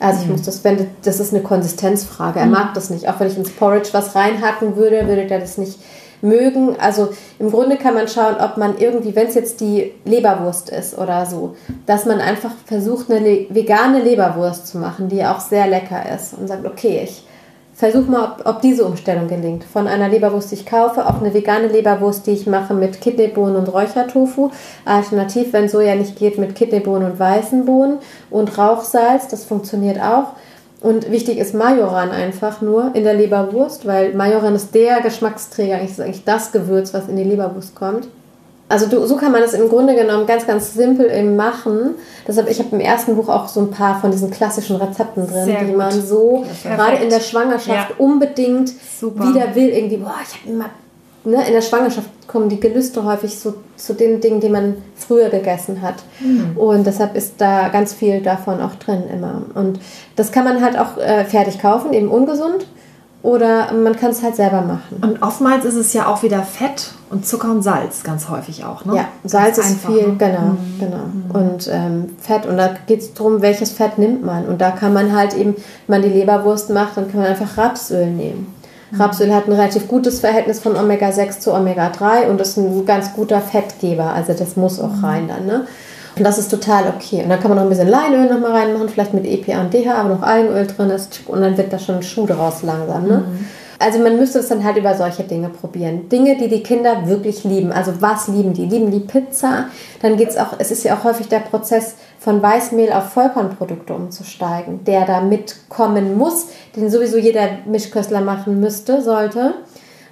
Also 0.01 0.23
ich 0.23 0.29
muss 0.29 0.43
das, 0.43 0.63
wenn 0.65 0.87
das 1.03 1.21
ist 1.21 1.35
eine 1.35 1.43
Konsistenzfrage. 1.43 2.39
Er 2.39 2.47
mag 2.47 2.75
das 2.75 2.91
nicht. 2.91 3.09
Auch 3.09 3.19
wenn 3.19 3.29
ich 3.29 3.37
ins 3.37 3.51
Porridge 3.51 3.89
was 3.93 4.15
reinhacken 4.15 4.77
würde, 4.77 5.07
würde 5.09 5.27
der 5.27 5.41
das 5.41 5.59
nicht 5.59 5.79
mögen. 6.23 6.77
Also 6.79 7.11
im 7.39 7.51
Grunde 7.51 7.77
kann 7.77 7.95
man 7.95 8.09
schauen, 8.09 8.37
ob 8.41 8.57
man 8.57 8.79
irgendwie, 8.79 9.15
wenn 9.15 9.27
es 9.27 9.35
jetzt 9.35 9.61
die 9.61 9.93
Leberwurst 10.05 10.71
ist 10.71 10.97
oder 10.97 11.27
so, 11.27 11.57
dass 11.87 12.07
man 12.07 12.21
einfach 12.21 12.51
versucht, 12.67 13.11
eine 13.11 13.21
le 13.21 13.47
vegane 13.51 14.03
Leberwurst 14.03 14.67
zu 14.69 14.79
machen, 14.79 15.09
die 15.09 15.25
auch 15.25 15.41
sehr 15.41 15.67
lecker 15.67 16.03
ist 16.15 16.35
und 16.35 16.49
sagt, 16.49 16.67
okay, 16.67 17.03
ich 17.05 17.25
versuche 17.79 18.11
mal, 18.11 18.25
ob, 18.25 18.47
ob, 18.47 18.61
diese 18.61 18.85
Umstellung 18.85 19.29
gelingt. 19.29 19.63
Von 19.63 19.87
einer 19.87 20.09
Leberwurst, 20.09 20.51
die 20.51 20.57
ich 20.57 20.67
kaufe, 20.67 21.07
auf 21.07 21.21
eine 21.21 21.33
vegane 21.33 21.69
Leberwurst, 21.69 22.27
die 22.27 22.33
ich 22.33 22.49
mache 22.49 22.75
mit 22.75 23.01
Kidneybohnen 23.01 23.55
und 23.55 23.73
Räuchertofu. 23.73 24.51
Alternativ, 24.85 25.53
wenn 25.53 25.69
Soja 25.69 25.95
nicht 25.95 26.17
geht, 26.17 26.39
mit 26.39 26.57
Kidneybohnen 26.57 27.13
und 27.13 27.21
weißen 27.21 27.65
Bohnen 27.65 27.99
und 28.31 28.59
Rauchsalz, 28.59 29.29
das 29.29 29.45
funktioniert 29.45 30.01
auch. 30.01 30.33
Und 30.81 31.11
wichtig 31.11 31.39
ist 31.39 31.55
Majoran 31.55 32.11
einfach 32.11 32.61
nur 32.61 32.95
in 32.95 33.05
der 33.05 33.15
Leberwurst, 33.15 33.87
weil 33.87 34.13
Majoran 34.13 34.57
ist 34.57 34.75
der 34.75 35.01
Geschmacksträger, 35.01 35.77
eigentlich 35.77 35.91
ist 35.93 36.01
eigentlich 36.01 36.25
das 36.25 36.51
Gewürz, 36.51 36.93
was 36.93 37.09
in 37.09 37.17
die 37.17 37.25
Leberwurst 37.25 37.77
kommt. 37.77 38.09
Also 38.71 38.87
du, 38.87 39.07
so 39.07 39.17
kann 39.17 39.33
man 39.33 39.41
das 39.41 39.55
im 39.55 39.69
Grunde 39.69 39.95
genommen 39.95 40.27
ganz, 40.27 40.47
ganz 40.47 40.75
simpel 40.75 41.11
eben 41.11 41.37
machen. 41.37 41.95
Deshalb, 42.27 42.51
ich 42.51 42.59
habe 42.59 42.69
im 42.73 42.81
ersten 42.81 43.17
Buch 43.17 43.29
auch 43.29 43.49
so 43.49 43.61
ein 43.61 43.71
paar 43.71 43.99
von 44.01 44.11
diesen 44.11 44.31
klassischen 44.31 44.77
Rezepten 44.77 45.27
drin, 45.27 45.45
Sehr 45.47 45.61
die 45.61 45.67
gut. 45.69 45.77
man 45.77 45.91
so 46.03 46.45
gerade 46.63 46.97
in 47.03 47.09
der 47.09 47.21
Schwangerschaft 47.21 47.91
Ja. 47.91 47.97
unbedingt 47.97 48.71
Super. 49.01 49.29
wieder 49.29 49.55
will. 49.55 49.69
Irgendwie, 49.71 49.97
boah, 49.97 50.17
ich 50.23 50.39
habe 50.39 50.51
immer, 50.53 50.67
ne, 51.25 51.47
in 51.47 51.55
der 51.55 51.63
Schwangerschaft 51.63 52.09
kommen 52.27 52.51
die 52.51 52.61
Gelüste 52.61 53.05
häufig 53.05 53.39
so 53.39 53.55
zu 53.77 53.95
den 53.95 54.21
Dingen, 54.21 54.41
die 54.41 54.51
man 54.51 54.77
früher 54.95 55.31
gegessen 55.31 55.81
hat. 55.81 55.95
Mhm. 56.21 56.59
Und 56.59 56.87
deshalb 56.87 57.17
ist 57.17 57.35
da 57.39 57.69
ganz 57.71 57.95
viel 57.95 58.21
davon 58.21 58.61
auch 58.61 58.75
drin 58.75 59.05
immer. 59.11 59.43
Und 59.55 59.81
das 60.17 60.31
kann 60.31 60.45
man 60.45 60.63
halt 60.63 60.79
auch 60.79 60.99
äh, 60.99 61.25
fertig 61.25 61.59
kaufen, 61.59 61.95
eben 61.95 62.09
ungesund. 62.09 62.67
Oder 63.23 63.73
man 63.73 63.97
kann 63.97 64.13
es 64.13 64.23
halt 64.23 64.37
selber 64.37 64.61
machen. 64.61 65.01
Und 65.03 65.23
oftmals 65.23 65.65
ist 65.65 65.75
es 65.75 65.93
ja 65.93 66.07
auch 66.07 66.23
wieder 66.23 66.43
Fett 66.43 66.93
und 67.11 67.27
Zucker 67.27 67.51
und 67.51 67.63
Salz, 67.63 68.05
ganz 68.05 68.29
häufig 68.29 68.65
auch. 68.65 68.85
Ne? 68.85 68.95
Ja, 68.95 69.09
Salz 69.25 69.57
Ganz 69.57 69.71
ist 69.71 69.75
einfach, 69.75 69.93
viel, 69.93 70.09
ne? 70.09 70.17
genau, 70.19 70.57
genau. 70.79 71.45
Und 71.47 71.69
ähm, 71.73 72.17
Fett, 72.21 72.47
und 72.47 72.57
da 72.57 72.77
geht 72.87 73.01
es 73.01 73.15
darum, 73.15 73.43
welches 73.43 73.73
Fett 73.73 73.99
nimmt 73.99 74.25
man. 74.25 74.47
Und 74.47 74.61
da 74.61 74.71
kann 74.71 74.93
man 74.93 75.17
halt 75.17 75.35
eben, 75.35 75.57
wenn 75.87 76.01
man 76.01 76.03
die 76.03 76.17
Leberwurst 76.17 76.71
macht, 76.71 76.97
dann 76.97 77.11
kann 77.11 77.21
man 77.21 77.31
einfach 77.31 77.59
Rapsöl 77.59 78.07
nehmen. 78.07 78.55
Rapsöl 78.93 79.35
hat 79.35 79.47
ein 79.47 79.53
relativ 79.53 79.89
gutes 79.89 80.21
Verhältnis 80.21 80.61
von 80.61 80.77
Omega-6 80.77 81.41
zu 81.41 81.53
Omega-3 81.53 82.29
und 82.29 82.41
ist 82.41 82.57
ein 82.57 82.87
ganz 82.87 83.13
guter 83.13 83.41
Fettgeber. 83.41 84.15
Also 84.15 84.33
das 84.33 84.57
muss 84.57 84.81
auch 84.81 85.03
rein 85.03 85.29
dann, 85.29 85.45
ne? 85.45 85.67
Und 86.19 86.25
das 86.25 86.39
ist 86.39 86.51
total 86.51 86.89
okay. 86.89 87.23
Und 87.23 87.31
dann 87.31 87.41
kann 87.41 87.49
man 87.49 87.57
noch 87.57 87.65
ein 87.65 87.69
bisschen 87.69 87.89
Leinöl 87.89 88.29
nochmal 88.29 88.53
reinmachen, 88.53 88.89
vielleicht 88.89 89.15
mit 89.15 89.25
EPA 89.25 89.61
und 89.61 89.73
DHA, 89.73 89.95
aber 89.95 90.09
noch 90.09 90.23
Algenöl 90.23 90.67
drin 90.67 90.91
ist. 90.91 91.21
Und 91.27 91.41
dann 91.41 91.57
wird 91.57 91.73
da 91.73 91.79
schon 91.79 91.97
ein 91.97 92.03
Schuh 92.03 92.27
draus 92.27 92.63
langsam, 92.63 93.07
ne? 93.07 93.25
Also 93.81 94.01
man 94.01 94.17
müsste 94.17 94.41
es 94.41 94.49
dann 94.49 94.65
halt 94.65 94.77
über 94.77 94.95
solche 94.97 95.23
Dinge 95.23 95.51
probieren. 95.51 96.09
Dinge, 96.09 96.37
die 96.37 96.49
die 96.49 96.65
Kinder 96.65 97.07
wirklich 97.07 97.45
lieben. 97.45 97.71
Also 97.71 97.93
was 98.01 98.27
lieben 98.27 98.53
die? 98.53 98.67
Lieben 98.67 98.91
die 98.91 98.99
Pizza? 98.99 99.67
Dann 100.03 100.17
geht 100.17 100.31
es 100.31 100.37
auch, 100.37 100.55
es 100.59 100.73
ist 100.73 100.83
ja 100.83 100.97
auch 100.97 101.05
häufig 101.05 101.29
der 101.29 101.39
Prozess 101.39 101.95
von 102.19 102.43
Weißmehl 102.43 102.93
auf 102.93 103.11
Vollkornprodukte 103.11 103.95
umzusteigen, 103.95 104.85
der 104.85 105.07
da 105.07 105.21
mitkommen 105.21 106.19
muss, 106.19 106.49
den 106.75 106.91
sowieso 106.91 107.19
jeder 107.19 107.59
Mischköstler 107.67 108.21
machen 108.21 108.59
müsste, 108.59 109.01
sollte. 109.01 109.55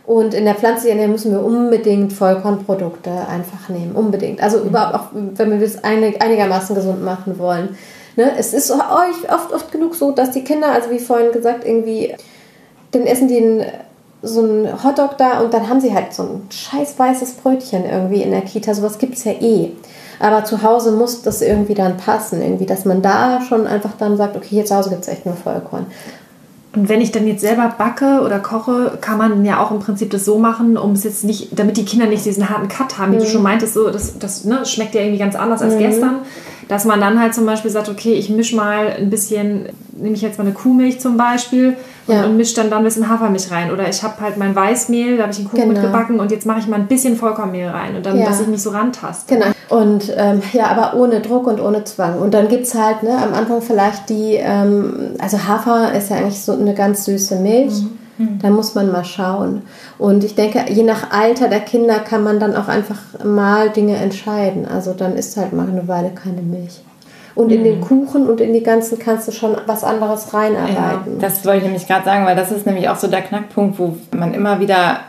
Und 0.07 0.35
in 0.35 0.45
der 0.45 0.55
pflanzlichen 0.55 0.93
Ernährung 0.93 1.13
müssen 1.13 1.33
wir 1.33 1.45
unbedingt 1.45 2.13
Vollkornprodukte 2.13 3.11
einfach 3.11 3.69
nehmen. 3.69 3.93
Unbedingt. 3.97 4.41
Also 4.41 4.61
überhaupt 4.61 4.95
auch, 4.95 5.09
wenn 5.13 5.51
wir 5.51 5.59
das 5.59 5.83
einig, 5.83 6.23
einigermaßen 6.23 6.77
gesund 6.77 7.05
machen 7.05 7.39
wollen. 7.39 7.77
Ne? 8.15 8.31
Es 8.39 8.55
ist 8.55 8.71
euch 8.71 9.33
oft, 9.33 9.53
oft 9.53 9.73
genug 9.73 9.97
so, 9.97 10.13
dass 10.13 10.31
die 10.31 10.45
Kinder, 10.45 10.71
also 10.73 10.91
wie 10.91 11.01
vorhin 11.01 11.33
gesagt, 11.33 11.67
irgendwie 11.67 12.15
dann 12.93 13.03
essen 13.03 13.27
die 13.27 13.39
einen, 13.39 13.65
so 14.23 14.43
einen 14.43 14.83
Hotdog 14.83 15.19
da 15.19 15.41
und 15.41 15.53
dann 15.53 15.69
haben 15.69 15.81
sie 15.81 15.93
halt 15.93 16.15
so 16.15 16.23
ein 16.23 16.49
scheiß 16.51 16.99
weißes 16.99 17.35
Brötchen 17.35 17.85
irgendwie 17.85 18.23
in 18.23 18.31
der 18.31 18.43
Kita. 18.43 18.75
Sowas 18.75 18.99
gibt 18.99 19.15
es 19.15 19.25
ja 19.25 19.33
eh. 19.33 19.73
Aber 20.19 20.45
zu 20.45 20.63
Hause 20.63 20.93
muss 20.93 21.23
das 21.23 21.43
irgendwie 21.43 21.75
dann 21.75 21.97
passen, 21.97 22.41
irgendwie, 22.41 22.65
dass 22.65 22.85
man 22.85 23.03
da 23.03 23.41
schon 23.43 23.67
einfach 23.67 23.93
dann 23.99 24.17
sagt, 24.17 24.37
okay, 24.37 24.49
hier 24.49 24.65
zu 24.65 24.77
Hause 24.77 24.91
gibt 24.91 25.03
es 25.03 25.09
echt 25.09 25.27
nur 25.27 25.35
Vollkorn. 25.35 25.87
Und 26.77 26.89
wenn 26.91 27.01
ich 27.01 27.11
dann 27.11 27.27
jetzt 27.27 27.41
selber 27.41 27.75
backe 27.77 28.21
oder 28.23 28.39
koche, 28.39 28.99
kann 29.01 29.17
man 29.17 29.45
ja 29.47 29.61
auch 29.61 29.71
im 29.71 29.79
Prinzip 29.79 30.11
das 30.11 30.25
so 30.27 30.39
machen, 30.39 30.77
um 30.77 30.93
es 30.93 31.05
jetzt 31.05 31.25
nicht, 31.25 31.59
damit 31.59 31.79
die 31.79 31.85
Kinder 31.87 32.07
nicht 32.07 32.25
diesen 32.25 32.49
harten 32.51 32.69
Cut 32.69 32.99
haben, 32.99 33.13
wie 33.13 33.17
Mhm. 33.17 33.21
du 33.21 33.27
schon 33.27 33.43
meintest, 33.43 33.73
so, 33.75 33.89
das, 33.91 34.19
das 34.19 34.45
ne, 34.45 34.65
schmeckt 34.67 34.95
ja 34.95 35.01
irgendwie 35.01 35.19
ganz 35.19 35.35
anders 35.35 35.63
als 35.63 35.79
gestern. 35.79 36.19
Dass 36.69 36.85
man 36.85 37.01
dann 37.01 37.19
halt 37.21 37.35
zum 37.35 37.47
Beispiel 37.47 37.71
sagt, 37.71 37.89
okay, 37.89 38.13
ich 38.15 38.29
mische 38.29 38.57
mal 38.57 38.89
ein 38.99 39.09
bisschen, 39.09 39.67
nehme 39.99 40.15
ich 40.15 40.23
jetzt 40.23 40.39
mal 40.39 40.45
eine 40.45 40.53
Kuhmilch 40.55 41.01
zum 41.01 41.17
Beispiel 41.17 41.77
und, 42.07 42.15
Ja. 42.15 42.25
und 42.25 42.37
mische 42.37 42.55
dann, 42.57 42.71
dann 42.71 42.79
ein 42.79 42.85
bisschen 42.85 43.09
Hafermilch 43.09 43.51
rein. 43.51 43.71
Oder 43.71 43.89
ich 43.89 44.03
habe 44.03 44.21
halt 44.21 44.37
mein 44.37 44.55
Weißmehl, 44.55 45.17
da 45.17 45.25
habe 45.25 45.33
ich 45.33 45.39
einen 45.39 45.49
Kuchen 45.49 45.63
Genau. 45.69 45.73
mitgebacken 45.75 46.21
und 46.21 46.31
jetzt 46.31 46.47
mache 46.47 46.61
ich 46.61 46.67
mal 46.69 46.77
ein 46.77 46.87
bisschen 46.87 47.17
Vollkornmehl 47.17 47.69
rein 47.69 47.97
und 47.97 48.05
dann, 48.07 48.19
Ja. 48.19 48.27
dass 48.27 48.41
ich 48.41 48.47
mich 48.47 48.63
so 48.63 48.71
rantaste. 48.71 49.35
Genau. 49.35 49.47
Und 49.69 50.13
ähm, 50.17 50.43
ja, 50.53 50.67
aber 50.67 50.99
ohne 51.01 51.21
Druck 51.21 51.47
und 51.47 51.61
ohne 51.61 51.85
Zwang. 51.85 52.19
Und 52.19 52.35
dann 52.35 52.49
gibt 52.49 52.65
es 52.65 52.75
halt 52.75 53.03
ne, 53.03 53.17
am 53.17 53.35
Anfang 53.35 53.61
vielleicht 53.63 54.09
die, 54.09 54.35
ähm, 54.35 55.11
also 55.19 55.39
Hafer 55.47 55.93
ist 55.95 56.11
ja 56.11 56.17
eigentlich 56.17 56.41
so 56.41 56.53
eine 56.53 56.75
ganz 56.75 57.05
süße 57.05 57.37
Milch. 57.37 57.83
Da 58.41 58.49
muss 58.49 58.75
man 58.75 58.91
mal 58.91 59.05
schauen. 59.05 59.61
Und 59.99 60.25
ich 60.25 60.35
denke, 60.35 60.65
je 60.71 60.83
nach 60.85 61.11
Alter 61.11 61.49
der 61.49 61.61
Kinder 61.61 61.99
kann 61.99 62.25
man 62.25 62.41
dann 62.41 62.57
auch 62.57 62.67
einfach 62.67 62.97
mal 63.23 63.69
Dinge 63.69 63.95
entscheiden. 63.97 64.67
Also 64.67 64.95
dann 64.95 65.17
ist 65.17 65.37
halt 65.37 65.53
mal 65.53 65.69
eine 65.69 65.87
Weile 65.87 66.13
keine 66.15 66.41
Milch. 66.41 66.81
Und 67.37 67.53
in 67.53 67.63
den 67.65 67.81
Kuchen 67.83 68.27
und 68.29 68.41
in 68.41 68.53
die 68.55 68.63
ganzen 68.63 68.99
kannst 68.99 69.29
du 69.29 69.33
schon 69.33 69.57
was 69.67 69.85
anderes 69.85 70.33
reinarbeiten. 70.35 71.19
Das 71.21 71.45
wollte 71.45 71.59
ich 71.59 71.65
nämlich 71.65 71.87
gerade 71.87 72.05
sagen, 72.05 72.25
weil 72.27 72.35
das 72.35 72.51
ist 72.51 72.67
nämlich 72.67 72.89
auch 72.89 72.97
so 72.97 73.07
der 73.09 73.21
Knackpunkt, 73.23 73.79
wo 73.79 73.97
man 74.17 74.35
immer 74.35 74.59
wieder 74.59 75.01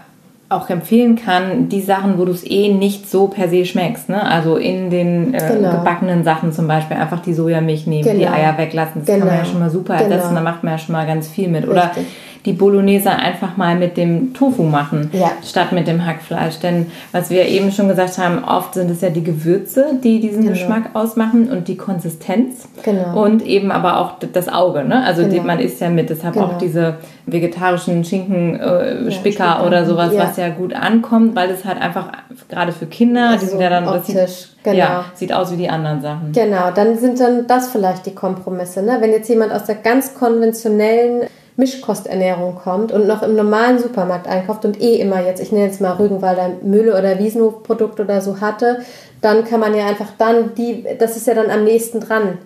auch 0.50 0.70
empfehlen 0.70 1.18
kann, 1.18 1.68
die 1.68 1.82
Sachen, 1.82 2.18
wo 2.18 2.24
du 2.26 2.32
es 2.32 2.46
eh 2.46 2.70
nicht 2.74 3.10
so 3.10 3.28
per 3.28 3.50
se 3.50 3.66
schmeckst. 3.66 4.08
Ne? 4.10 4.22
Also 4.24 4.56
in 4.56 4.90
den 4.90 5.34
äh, 5.34 5.40
Genau. 5.54 5.72
gebackenen 5.72 6.24
Sachen 6.24 6.54
zum 6.54 6.68
Beispiel 6.68 6.96
einfach 6.98 7.20
die 7.22 7.34
Sojamilch 7.34 7.86
nehmen, 7.88 8.04
die 8.04 8.20
Genau. 8.20 8.32
Eier 8.34 8.58
weglassen. 8.58 9.02
Das 9.04 9.08
kann 9.08 9.20
man 9.20 9.28
ja 9.30 9.36
Genau. 9.38 9.46
schon 9.50 9.60
mal 9.60 9.70
super 9.70 9.98
Genau. 9.98 10.10
ersetzen, 10.10 10.36
da 10.36 10.42
macht 10.42 10.64
man 10.64 10.74
ja 10.74 10.78
schon 10.78 10.94
mal 10.94 11.06
ganz 11.08 11.28
viel 11.28 11.50
mit. 11.50 11.68
Oder 11.68 11.88
Richtig. 11.88 12.08
Die 12.48 12.54
Bolognese 12.54 13.12
einfach 13.12 13.58
mal 13.58 13.76
mit 13.76 13.98
dem 13.98 14.34
Tofu 14.34 14.64
machen, 14.64 15.10
Ja. 15.12 15.32
statt 15.46 15.74
mit 15.74 15.86
dem 15.86 16.06
Hackfleisch. 16.06 16.60
Denn 16.60 16.88
was 17.12 17.30
wir 17.30 17.46
eben 17.46 17.72
schon 17.74 17.90
gesagt 17.90 18.18
haben, 18.18 18.44
oft 18.46 18.74
sind 18.74 18.90
es 18.90 19.02
ja 19.02 19.10
die 19.10 19.24
Gewürze, 19.24 20.00
die 20.04 20.20
diesen 20.22 20.44
Genau. 20.44 20.54
Geschmack 20.54 20.84
ausmachen 20.94 21.52
und 21.52 21.68
die 21.68 21.76
Konsistenz. 21.76 22.68
Genau. 22.84 23.22
Und 23.22 23.46
eben 23.46 23.70
aber 23.70 24.00
auch 24.00 24.14
das 24.32 24.48
Auge. 24.48 24.86
Ne? 24.86 25.04
Also 25.06 25.24
die, 25.24 25.32
Genau. 25.32 25.44
man 25.44 25.60
isst 25.60 25.82
ja 25.82 25.90
mit, 25.90 26.10
deshalb 26.10 26.36
Genau. 26.36 26.46
auch 26.48 26.58
diese 26.58 26.96
vegetarischen 27.26 28.06
Schinken, 28.06 28.58
äh, 28.60 29.12
Spicker 29.12 29.12
Spicker. 29.12 29.66
oder 29.68 29.86
sowas, 29.86 30.14
Ja. 30.14 30.24
was 30.24 30.38
ja 30.38 30.48
gut 30.48 30.74
ankommt, 30.74 31.36
weil 31.36 31.50
es 31.52 31.66
halt 31.66 31.82
einfach 31.82 32.08
gerade 32.50 32.72
für 32.72 32.86
Kinder, 32.86 33.28
die 33.30 33.34
Also 33.34 33.46
sind 33.48 33.60
ja 33.60 33.70
dann, 33.70 33.84
das 33.84 33.96
optisch, 34.08 34.16
sieht, 34.16 34.64
genau. 34.64 34.78
ja, 34.78 35.06
sieht 35.14 35.34
aus 35.34 35.52
wie 35.52 35.58
die 35.58 35.70
anderen 35.70 36.02
Sachen. 36.02 36.32
Genau, 36.32 36.72
dann 36.74 36.98
sind 36.98 37.20
dann 37.20 37.46
das 37.46 37.68
vielleicht 37.68 38.06
die 38.06 38.16
Kompromisse. 38.16 38.82
Ne? 38.82 38.98
Wenn 39.02 39.12
jetzt 39.12 39.28
jemand 39.28 39.52
aus 39.52 39.66
der 39.66 39.76
ganz 39.76 40.14
konventionellen 40.16 41.24
Mischkosternährung 41.58 42.56
kommt 42.56 42.92
und 42.92 43.08
noch 43.08 43.24
im 43.24 43.36
normalen 43.36 43.80
Supermarkt 43.80 44.28
einkauft 44.28 44.64
und 44.64 44.80
eh 44.80 44.96
immer 44.96 45.26
jetzt, 45.26 45.42
ich 45.42 45.52
nenne 45.52 45.66
jetzt 45.66 45.82
mal 45.82 45.94
Rügenwalder 45.94 46.52
Mühle 46.62 46.98
oder 46.98 47.20
Wiesenhof-Produkt 47.20 48.00
oder 48.00 48.22
so 48.22 48.40
hatte, 48.40 48.80
dann 49.22 49.44
kann 49.44 49.60
man 49.60 49.76
ja 49.76 49.88
einfach 49.88 50.10
dann 50.18 50.54
die, 50.56 50.86
das 51.00 51.18
ist 51.18 51.28
ja 51.28 51.34
dann 51.34 51.50
am 51.50 51.64
nächsten 51.64 52.00
dran. 52.00 52.38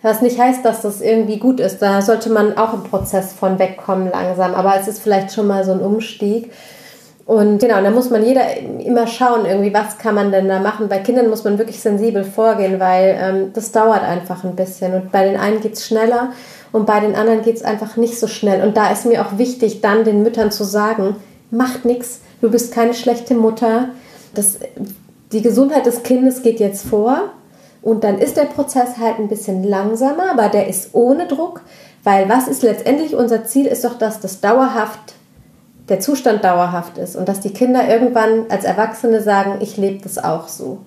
Was 0.00 0.20
nicht 0.20 0.38
heißt, 0.38 0.64
dass 0.64 0.82
das 0.82 1.00
irgendwie 1.00 1.38
gut 1.38 1.60
ist. 1.60 1.78
Da 1.78 2.02
sollte 2.02 2.28
man 2.28 2.58
auch 2.58 2.74
im 2.74 2.82
Prozess 2.82 3.32
von 3.32 3.58
wegkommen 3.58 4.10
langsam. 4.10 4.54
Aber 4.54 4.74
es 4.78 4.86
ist 4.86 5.00
vielleicht 5.00 5.32
schon 5.32 5.46
mal 5.46 5.64
so 5.64 5.72
ein 5.72 5.80
Umstieg. 5.80 6.52
Und 7.24 7.58
genau, 7.58 7.80
da 7.82 7.90
muss 7.90 8.10
man 8.10 8.22
jeder 8.22 8.42
immer 8.84 9.06
schauen, 9.06 9.46
irgendwie, 9.46 9.72
was 9.72 9.96
kann 9.96 10.14
man 10.14 10.30
denn 10.30 10.46
da 10.46 10.58
machen. 10.58 10.90
Bei 10.90 10.98
Kindern 10.98 11.30
muss 11.30 11.44
man 11.44 11.56
wirklich 11.56 11.80
sensibel 11.80 12.22
vorgehen, 12.22 12.78
weil 12.80 13.16
ähm, 13.18 13.52
das 13.54 13.72
dauert 13.72 14.02
einfach 14.02 14.44
ein 14.44 14.54
bisschen. 14.54 14.92
Und 14.92 15.10
bei 15.10 15.24
den 15.24 15.38
einen 15.38 15.62
geht 15.62 15.72
es 15.72 15.86
schneller 15.86 16.32
und 16.74 16.86
bei 16.86 16.98
den 16.98 17.14
anderen 17.14 17.42
geht 17.42 17.54
es 17.54 17.62
einfach 17.62 17.96
nicht 17.96 18.18
so 18.18 18.26
schnell. 18.26 18.66
Und 18.66 18.76
da 18.76 18.90
ist 18.90 19.06
mir 19.06 19.24
auch 19.24 19.38
wichtig, 19.38 19.80
dann 19.80 20.02
den 20.02 20.24
Müttern 20.24 20.50
zu 20.50 20.64
sagen, 20.64 21.14
macht 21.52 21.84
nichts, 21.84 22.18
du 22.40 22.50
bist 22.50 22.74
keine 22.74 22.94
schlechte 22.94 23.36
Mutter. 23.36 23.90
Das, 24.34 24.58
die 25.30 25.40
Gesundheit 25.40 25.86
des 25.86 26.02
Kindes 26.02 26.42
geht 26.42 26.58
jetzt 26.58 26.84
vor. 26.84 27.30
Und 27.80 28.02
dann 28.02 28.18
ist 28.18 28.36
der 28.36 28.46
Prozess 28.46 28.98
halt 28.98 29.20
ein 29.20 29.28
bisschen 29.28 29.62
langsamer, 29.62 30.32
aber 30.32 30.48
der 30.48 30.66
ist 30.66 30.88
ohne 30.94 31.28
Druck, 31.28 31.60
weil 32.02 32.28
was 32.28 32.48
ist 32.48 32.64
letztendlich 32.64 33.14
unser 33.14 33.44
Ziel, 33.44 33.66
ist 33.66 33.84
doch, 33.84 33.96
dass 33.96 34.18
das 34.18 34.40
dauerhaft 34.40 35.14
der 35.88 36.00
Zustand 36.00 36.42
dauerhaft 36.42 36.98
ist 36.98 37.14
und 37.14 37.28
dass 37.28 37.38
die 37.38 37.52
Kinder 37.52 37.86
irgendwann 37.88 38.46
als 38.48 38.64
Erwachsene 38.64 39.22
sagen, 39.22 39.58
ich 39.60 39.76
lebe 39.76 40.02
das 40.02 40.18
auch 40.18 40.48
so. 40.48 40.78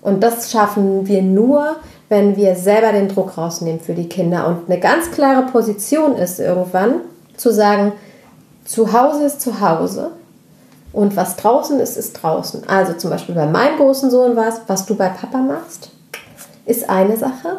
Und 0.00 0.22
das 0.22 0.50
schaffen 0.50 1.06
wir 1.06 1.20
nur, 1.20 1.76
wenn 2.12 2.36
wir 2.36 2.56
selber 2.56 2.92
den 2.92 3.08
Druck 3.08 3.38
rausnehmen 3.38 3.80
für 3.80 3.94
die 3.94 4.06
Kinder. 4.06 4.46
Und 4.46 4.68
eine 4.70 4.78
ganz 4.78 5.10
klare 5.12 5.46
Position 5.46 6.14
ist 6.14 6.40
irgendwann 6.40 6.96
zu 7.38 7.50
sagen, 7.50 7.92
zu 8.66 8.92
Hause 8.92 9.24
ist 9.24 9.40
zu 9.40 9.62
Hause 9.62 10.10
und 10.92 11.16
was 11.16 11.36
draußen 11.36 11.80
ist, 11.80 11.96
ist 11.96 12.12
draußen. 12.12 12.68
Also 12.68 12.92
zum 12.92 13.08
Beispiel 13.08 13.34
bei 13.34 13.46
meinem 13.46 13.78
großen 13.78 14.10
Sohn 14.10 14.36
war 14.36 14.48
es, 14.48 14.60
was 14.66 14.84
du 14.84 14.94
bei 14.94 15.08
Papa 15.08 15.38
machst, 15.38 15.88
ist 16.66 16.90
eine 16.90 17.16
Sache. 17.16 17.56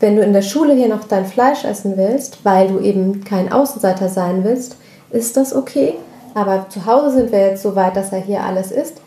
Wenn 0.00 0.16
du 0.16 0.22
in 0.22 0.34
der 0.34 0.42
Schule 0.42 0.74
hier 0.74 0.88
noch 0.88 1.04
dein 1.04 1.24
Fleisch 1.24 1.64
essen 1.64 1.96
willst, 1.96 2.44
weil 2.44 2.68
du 2.68 2.80
eben 2.80 3.24
kein 3.24 3.50
Außenseiter 3.50 4.10
sein 4.10 4.44
willst, 4.44 4.76
ist 5.12 5.38
das 5.38 5.56
okay. 5.56 5.94
Aber 6.34 6.66
zu 6.68 6.84
Hause 6.84 7.12
sind 7.16 7.32
wir 7.32 7.40
jetzt 7.40 7.62
so 7.62 7.74
weit, 7.74 7.96
dass 7.96 8.12
er 8.12 8.20
hier 8.20 8.42
alles 8.42 8.70
ist. 8.70 9.00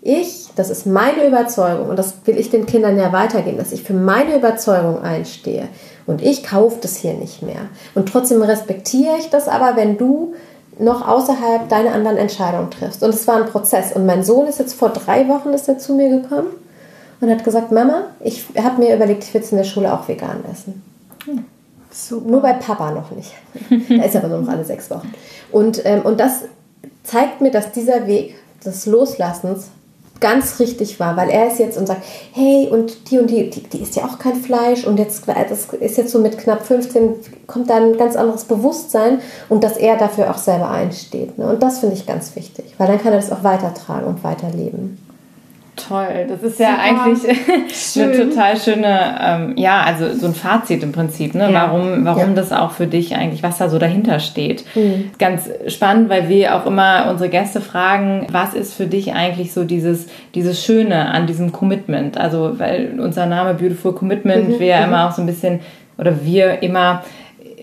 Ich, 0.00 0.41
das 0.56 0.70
ist 0.70 0.86
meine 0.86 1.26
Überzeugung 1.26 1.88
und 1.88 1.98
das 1.98 2.14
will 2.24 2.38
ich 2.38 2.50
den 2.50 2.66
Kindern 2.66 2.98
ja 2.98 3.12
weitergeben, 3.12 3.58
dass 3.58 3.72
ich 3.72 3.82
für 3.82 3.94
meine 3.94 4.36
Überzeugung 4.36 5.02
einstehe. 5.02 5.68
Und 6.06 6.22
ich 6.22 6.44
kaufe 6.44 6.78
das 6.80 6.96
hier 6.96 7.14
nicht 7.14 7.42
mehr. 7.42 7.68
Und 7.94 8.08
trotzdem 8.08 8.42
respektiere 8.42 9.16
ich 9.18 9.30
das 9.30 9.48
aber, 9.48 9.76
wenn 9.76 9.98
du 9.98 10.34
noch 10.78 11.06
außerhalb 11.06 11.68
deine 11.68 11.92
anderen 11.92 12.16
Entscheidungen 12.16 12.70
triffst. 12.70 13.02
Und 13.02 13.10
es 13.10 13.26
war 13.28 13.36
ein 13.36 13.46
Prozess. 13.46 13.92
Und 13.92 14.06
mein 14.06 14.24
Sohn 14.24 14.46
ist 14.46 14.58
jetzt 14.58 14.74
vor 14.74 14.88
drei 14.88 15.28
Wochen 15.28 15.50
ist 15.50 15.68
er 15.68 15.78
zu 15.78 15.94
mir 15.94 16.08
gekommen 16.08 16.48
und 17.20 17.30
hat 17.30 17.44
gesagt, 17.44 17.70
Mama, 17.70 18.06
ich 18.20 18.44
habe 18.56 18.82
mir 18.82 18.96
überlegt, 18.96 19.22
ich 19.24 19.32
will 19.32 19.42
in 19.48 19.58
der 19.58 19.64
Schule 19.64 19.92
auch 19.92 20.08
vegan 20.08 20.44
essen. 20.50 20.82
Hm. 21.24 21.44
Super. 21.90 22.28
Nur 22.28 22.40
bei 22.40 22.54
Papa 22.54 22.90
noch 22.90 23.10
nicht. 23.10 23.32
da 23.88 24.02
ist 24.04 24.16
aber 24.16 24.28
nur 24.28 24.40
noch 24.40 24.48
alle 24.48 24.64
sechs 24.64 24.90
Wochen. 24.90 25.12
Und, 25.52 25.82
ähm, 25.84 26.02
und 26.02 26.18
das 26.18 26.40
zeigt 27.04 27.40
mir, 27.40 27.50
dass 27.50 27.70
dieser 27.72 28.06
Weg 28.06 28.36
des 28.64 28.86
Loslassens 28.86 29.68
ganz 30.22 30.58
richtig 30.58 30.98
war, 30.98 31.16
weil 31.18 31.28
er 31.28 31.48
ist 31.48 31.58
jetzt 31.58 31.76
und 31.76 31.86
sagt, 31.86 32.02
hey, 32.32 32.68
und 32.70 33.10
die 33.10 33.18
und 33.18 33.28
die, 33.28 33.50
die, 33.50 33.62
die 33.64 33.82
isst 33.82 33.96
ja 33.96 34.04
auch 34.04 34.18
kein 34.18 34.36
Fleisch 34.36 34.86
und 34.86 34.98
jetzt, 34.98 35.24
das 35.26 35.66
ist 35.74 35.98
jetzt 35.98 36.10
so 36.10 36.18
mit 36.18 36.38
knapp 36.38 36.64
15, 36.64 37.16
kommt 37.46 37.68
da 37.68 37.76
ein 37.76 37.98
ganz 37.98 38.16
anderes 38.16 38.44
Bewusstsein 38.44 39.20
und 39.50 39.62
dass 39.62 39.76
er 39.76 39.98
dafür 39.98 40.30
auch 40.30 40.38
selber 40.38 40.70
einsteht. 40.70 41.36
Ne? 41.36 41.46
Und 41.46 41.62
das 41.62 41.80
finde 41.80 41.96
ich 41.96 42.06
ganz 42.06 42.34
wichtig, 42.36 42.64
weil 42.78 42.86
dann 42.86 43.02
kann 43.02 43.12
er 43.12 43.18
das 43.18 43.30
auch 43.30 43.44
weitertragen 43.44 44.06
und 44.06 44.24
weiterleben. 44.24 44.96
Toll, 45.74 46.26
das 46.28 46.42
ist 46.42 46.60
ja 46.60 46.72
Super. 46.72 46.82
eigentlich 46.82 47.96
eine 47.96 48.28
total 48.28 48.58
schöne, 48.58 49.18
ähm, 49.22 49.54
ja, 49.56 49.82
also 49.82 50.12
so 50.14 50.26
ein 50.26 50.34
Fazit 50.34 50.82
im 50.82 50.92
Prinzip, 50.92 51.34
ne? 51.34 51.50
Ja. 51.50 51.62
warum, 51.62 52.04
warum 52.04 52.28
ja. 52.28 52.34
das 52.34 52.52
auch 52.52 52.72
für 52.72 52.86
dich 52.86 53.16
eigentlich, 53.16 53.42
was 53.42 53.56
da 53.56 53.70
so 53.70 53.78
dahinter 53.78 54.20
steht. 54.20 54.64
Mhm. 54.74 55.12
Ganz 55.18 55.48
spannend, 55.68 56.10
weil 56.10 56.28
wir 56.28 56.56
auch 56.56 56.66
immer 56.66 57.08
unsere 57.10 57.30
Gäste 57.30 57.62
fragen, 57.62 58.26
was 58.30 58.52
ist 58.52 58.74
für 58.74 58.86
dich 58.86 59.14
eigentlich 59.14 59.54
so 59.54 59.64
dieses, 59.64 60.08
dieses 60.34 60.62
Schöne 60.62 61.08
an 61.08 61.26
diesem 61.26 61.52
Commitment? 61.52 62.18
Also, 62.18 62.58
weil 62.58 63.00
unser 63.00 63.24
Name 63.24 63.54
Beautiful 63.54 63.94
Commitment, 63.94 64.50
mhm. 64.50 64.58
wir 64.58 64.66
ja 64.66 64.80
mhm. 64.80 64.88
immer 64.88 65.08
auch 65.08 65.12
so 65.12 65.22
ein 65.22 65.26
bisschen, 65.26 65.60
oder 65.96 66.22
wir 66.22 66.62
immer 66.62 67.02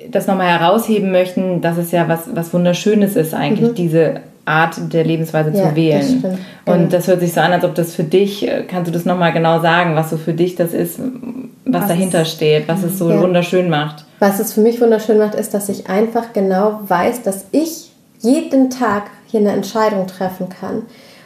das 0.10 0.26
nochmal 0.26 0.48
herausheben 0.48 1.12
möchten, 1.12 1.62
dass 1.62 1.78
es 1.78 1.92
ja 1.92 2.08
was, 2.08 2.36
was 2.36 2.56
Wunderschönes 2.56 3.16
ist 3.16 3.36
eigentlich, 3.36 3.70
mhm. 3.70 3.76
diese 3.76 4.22
Art 4.50 4.94
der 4.94 5.04
Lebensweise 5.04 5.52
ja, 5.52 5.70
zu 5.70 5.76
wählen. 5.76 6.22
Das. 6.22 6.32
Und 6.66 6.78
genau. 6.78 6.90
das 6.90 7.08
hört 7.08 7.20
sich 7.22 7.34
so 7.34 7.40
an, 7.40 7.54
als 7.54 7.64
ob 7.64 7.76
das 7.76 7.96
für 7.96 8.04
dich, 8.04 8.48
äh, 8.48 8.64
kannst 8.68 8.90
du 8.90 8.92
das 8.92 9.06
nochmal 9.06 9.32
genau 9.32 9.62
sagen, 9.62 9.96
was 9.96 10.10
so 10.10 10.18
für 10.18 10.34
dich 10.34 10.56
das 10.56 10.74
ist, 10.74 11.00
was, 11.00 11.82
was 11.82 11.88
dahinter 11.88 12.24
ist, 12.24 12.32
steht, 12.32 12.68
was 12.68 12.84
es 12.84 12.98
so 12.98 13.10
ja. 13.10 13.22
wunderschön 13.22 13.70
macht. 13.70 14.06
Was 14.20 14.40
es 14.40 14.54
für 14.54 14.62
mich 14.62 14.82
wunderschön 14.82 15.18
macht, 15.18 15.36
ist, 15.36 15.54
dass 15.54 15.70
ich 15.70 15.90
einfach 15.90 16.34
genau 16.34 16.82
weiß, 16.88 17.24
dass 17.24 17.46
ich 17.52 17.92
jeden 18.20 18.70
Tag 18.70 19.04
hier 19.28 19.40
eine 19.40 19.52
Entscheidung 19.52 20.08
treffen 20.08 20.50
kann. 20.50 20.84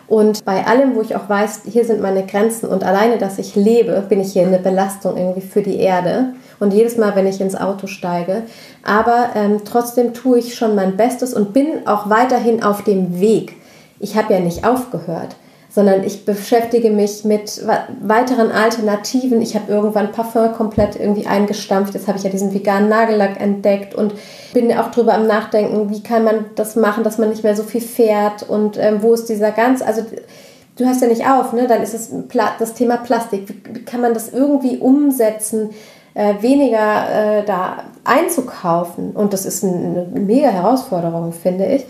Und 0.08 0.44
bei 0.46 0.66
allem, 0.68 0.96
wo 0.96 1.02
ich 1.02 1.16
auch 1.16 1.30
weiß, 1.30 1.62
hier 1.72 1.86
sind 1.86 2.02
meine 2.02 2.26
Grenzen 2.26 2.68
und 2.68 2.84
alleine, 2.84 3.18
dass 3.18 3.40
ich 3.40 3.56
lebe, 3.56 4.04
bin 4.08 4.20
ich 4.20 4.34
hier 4.34 4.46
eine 4.46 4.60
Belastung 4.60 5.18
irgendwie 5.18 5.42
für 5.42 5.62
die 5.62 5.78
Erde 5.78 6.34
und 6.64 6.74
jedes 6.74 6.98
Mal, 6.98 7.16
wenn 7.16 7.28
ich 7.28 7.40
ins 7.40 7.56
Auto 7.56 7.88
steige. 7.88 8.44
Aber 8.84 9.30
ähm, 9.36 9.62
trotzdem 9.66 10.14
tue 10.14 10.40
ich 10.40 10.56
schon 10.56 10.76
mein 10.76 10.98
Bestes 10.98 11.34
und 11.34 11.54
bin 11.54 11.86
auch 11.86 12.10
weiterhin 12.10 12.64
auf 12.64 12.84
dem 12.84 13.20
Weg. 13.20 13.58
Ich 14.00 14.18
habe 14.18 14.34
ja 14.34 14.40
nicht 14.40 14.66
aufgehört, 14.66 15.36
sondern 15.70 16.04
ich 16.04 16.26
beschäftige 16.26 16.90
mich 16.90 17.24
mit 17.24 17.66
weiteren 18.02 18.52
Alternativen. 18.52 19.42
Ich 19.42 19.56
habe 19.56 19.72
irgendwann 19.72 20.12
Parfum 20.12 20.54
komplett 20.54 21.00
irgendwie 21.00 21.26
eingestampft. 21.26 21.94
Jetzt 21.94 22.08
habe 22.08 22.18
ich 22.18 22.24
ja 22.24 22.30
diesen 22.30 22.54
veganen 22.54 22.90
Nagellack 22.90 23.40
entdeckt 23.40 23.96
und 23.96 24.14
bin 24.54 24.72
auch 24.78 24.92
drüber 24.92 25.14
am 25.14 25.28
Nachdenken, 25.28 25.90
wie 25.90 26.04
kann 26.04 26.24
man 26.24 26.46
das 26.56 26.76
machen, 26.76 27.04
dass 27.04 27.18
man 27.18 27.30
nicht 27.30 27.44
mehr 27.44 27.56
so 27.56 27.64
viel 27.64 27.82
fährt 27.82 28.44
und 28.48 28.78
ähm, 28.78 29.02
wo 29.02 29.14
ist 29.14 29.30
dieser 29.30 29.52
ganz, 29.52 29.82
also 29.82 30.04
du 30.78 30.86
hast 30.86 31.02
ja 31.02 31.08
nicht 31.08 31.26
auf, 31.26 31.54
ne? 31.54 31.68
Dann 31.68 31.82
ist 31.82 31.94
es 31.94 32.12
das 32.60 32.74
Thema 32.74 32.98
Plastik. 32.98 33.48
Wie 33.48 33.86
kann 33.86 34.02
man 34.02 34.14
das 34.14 34.32
irgendwie 34.32 34.78
umsetzen? 34.78 35.72
Äh, 36.14 36.36
weniger 36.42 37.40
äh, 37.40 37.46
da 37.46 37.84
einzukaufen. 38.04 39.12
Und 39.12 39.34
das 39.34 39.46
ist 39.46 39.64
eine 39.64 40.08
mega 40.14 40.50
Herausforderung, 40.50 41.34
finde 41.34 41.66
ich. 41.66 41.86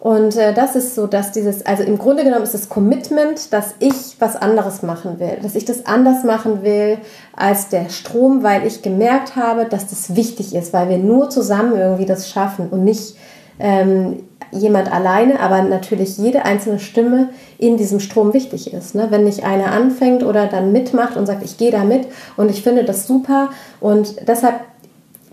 Und 0.00 0.36
äh, 0.36 0.54
das 0.54 0.76
ist 0.76 0.94
so, 0.94 1.08
dass 1.08 1.32
dieses, 1.32 1.66
also 1.66 1.82
im 1.82 1.98
Grunde 1.98 2.22
genommen 2.22 2.44
ist 2.44 2.54
das 2.54 2.68
Commitment, 2.68 3.52
dass 3.52 3.74
ich 3.80 4.16
was 4.20 4.36
anderes 4.36 4.82
machen 4.82 5.18
will, 5.18 5.38
dass 5.42 5.56
ich 5.56 5.64
das 5.64 5.86
anders 5.86 6.22
machen 6.22 6.62
will 6.62 6.98
als 7.34 7.68
der 7.68 7.88
Strom, 7.88 8.44
weil 8.44 8.64
ich 8.64 8.82
gemerkt 8.82 9.34
habe, 9.34 9.64
dass 9.64 9.88
das 9.88 10.14
wichtig 10.14 10.54
ist, 10.54 10.72
weil 10.72 10.88
wir 10.88 10.98
nur 10.98 11.30
zusammen 11.30 11.76
irgendwie 11.76 12.06
das 12.06 12.28
schaffen 12.28 12.68
und 12.68 12.84
nicht 12.84 13.16
ähm, 13.58 14.24
jemand 14.50 14.90
alleine, 14.92 15.40
aber 15.40 15.62
natürlich 15.62 16.16
jede 16.16 16.44
einzelne 16.44 16.78
Stimme 16.78 17.28
in 17.58 17.76
diesem 17.76 18.00
Strom 18.00 18.32
wichtig 18.32 18.72
ist. 18.72 18.94
Ne? 18.94 19.08
Wenn 19.10 19.24
nicht 19.24 19.44
einer 19.44 19.72
anfängt 19.72 20.22
oder 20.22 20.46
dann 20.46 20.72
mitmacht 20.72 21.16
und 21.16 21.26
sagt, 21.26 21.42
ich 21.44 21.58
gehe 21.58 21.70
da 21.70 21.84
mit 21.84 22.06
und 22.36 22.50
ich 22.50 22.62
finde 22.62 22.84
das 22.84 23.06
super 23.06 23.50
und 23.80 24.26
deshalb 24.26 24.54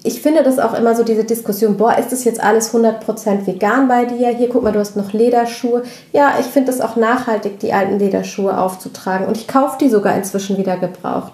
ich 0.05 0.21
finde 0.21 0.43
das 0.43 0.59
auch 0.59 0.75
immer 0.75 0.95
so 0.95 1.03
diese 1.03 1.23
Diskussion, 1.23 1.77
boah, 1.77 1.97
ist 1.97 2.11
das 2.11 2.25
jetzt 2.25 2.39
alles 2.39 2.71
100% 2.75 3.47
vegan 3.47 3.87
bei 3.87 4.05
dir? 4.05 4.29
Hier, 4.29 4.49
guck 4.49 4.61
mal, 4.61 4.71
du 4.71 4.77
hast 4.77 4.95
noch 4.95 5.13
Lederschuhe. 5.13 5.81
Ja, 6.13 6.33
ich 6.39 6.45
finde 6.45 6.71
es 6.71 6.79
auch 6.79 6.95
nachhaltig, 6.95 7.59
die 7.59 7.73
alten 7.73 7.97
Lederschuhe 7.97 8.55
aufzutragen. 8.55 9.25
Und 9.25 9.35
ich 9.35 9.47
kaufe 9.47 9.79
die 9.81 9.89
sogar 9.89 10.15
inzwischen 10.15 10.59
wieder 10.59 10.77
gebraucht. 10.77 11.33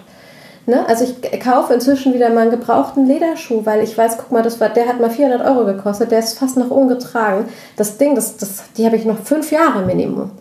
Ne? 0.68 0.88
Also 0.88 1.05
ich 1.05 1.39
kaufe 1.41 1.74
inzwischen 1.74 2.14
wieder 2.14 2.30
mal 2.30 2.41
einen 2.41 2.51
gebrauchten 2.51 3.05
Lederschuh, 3.05 3.66
weil 3.66 3.84
ich 3.84 3.97
weiß, 3.97 4.18
guck 4.18 4.32
mal, 4.32 4.43
das 4.43 4.59
war, 4.59 4.70
der 4.70 4.88
hat 4.88 4.99
mal 4.99 5.09
400 5.09 5.45
Euro 5.45 5.66
gekostet, 5.66 6.12
der 6.12 6.20
ist 6.20 6.38
fast 6.38 6.57
noch 6.57 6.70
ungetragen. 6.70 7.45
Das 7.78 7.97
Ding, 7.97 8.16
das, 8.16 8.38
das, 8.38 8.64
die 8.78 8.86
habe 8.86 8.95
ich 8.95 9.05
noch 9.05 9.20
fünf 9.20 9.51
Jahre 9.51 9.86
Minimum. 9.86 10.32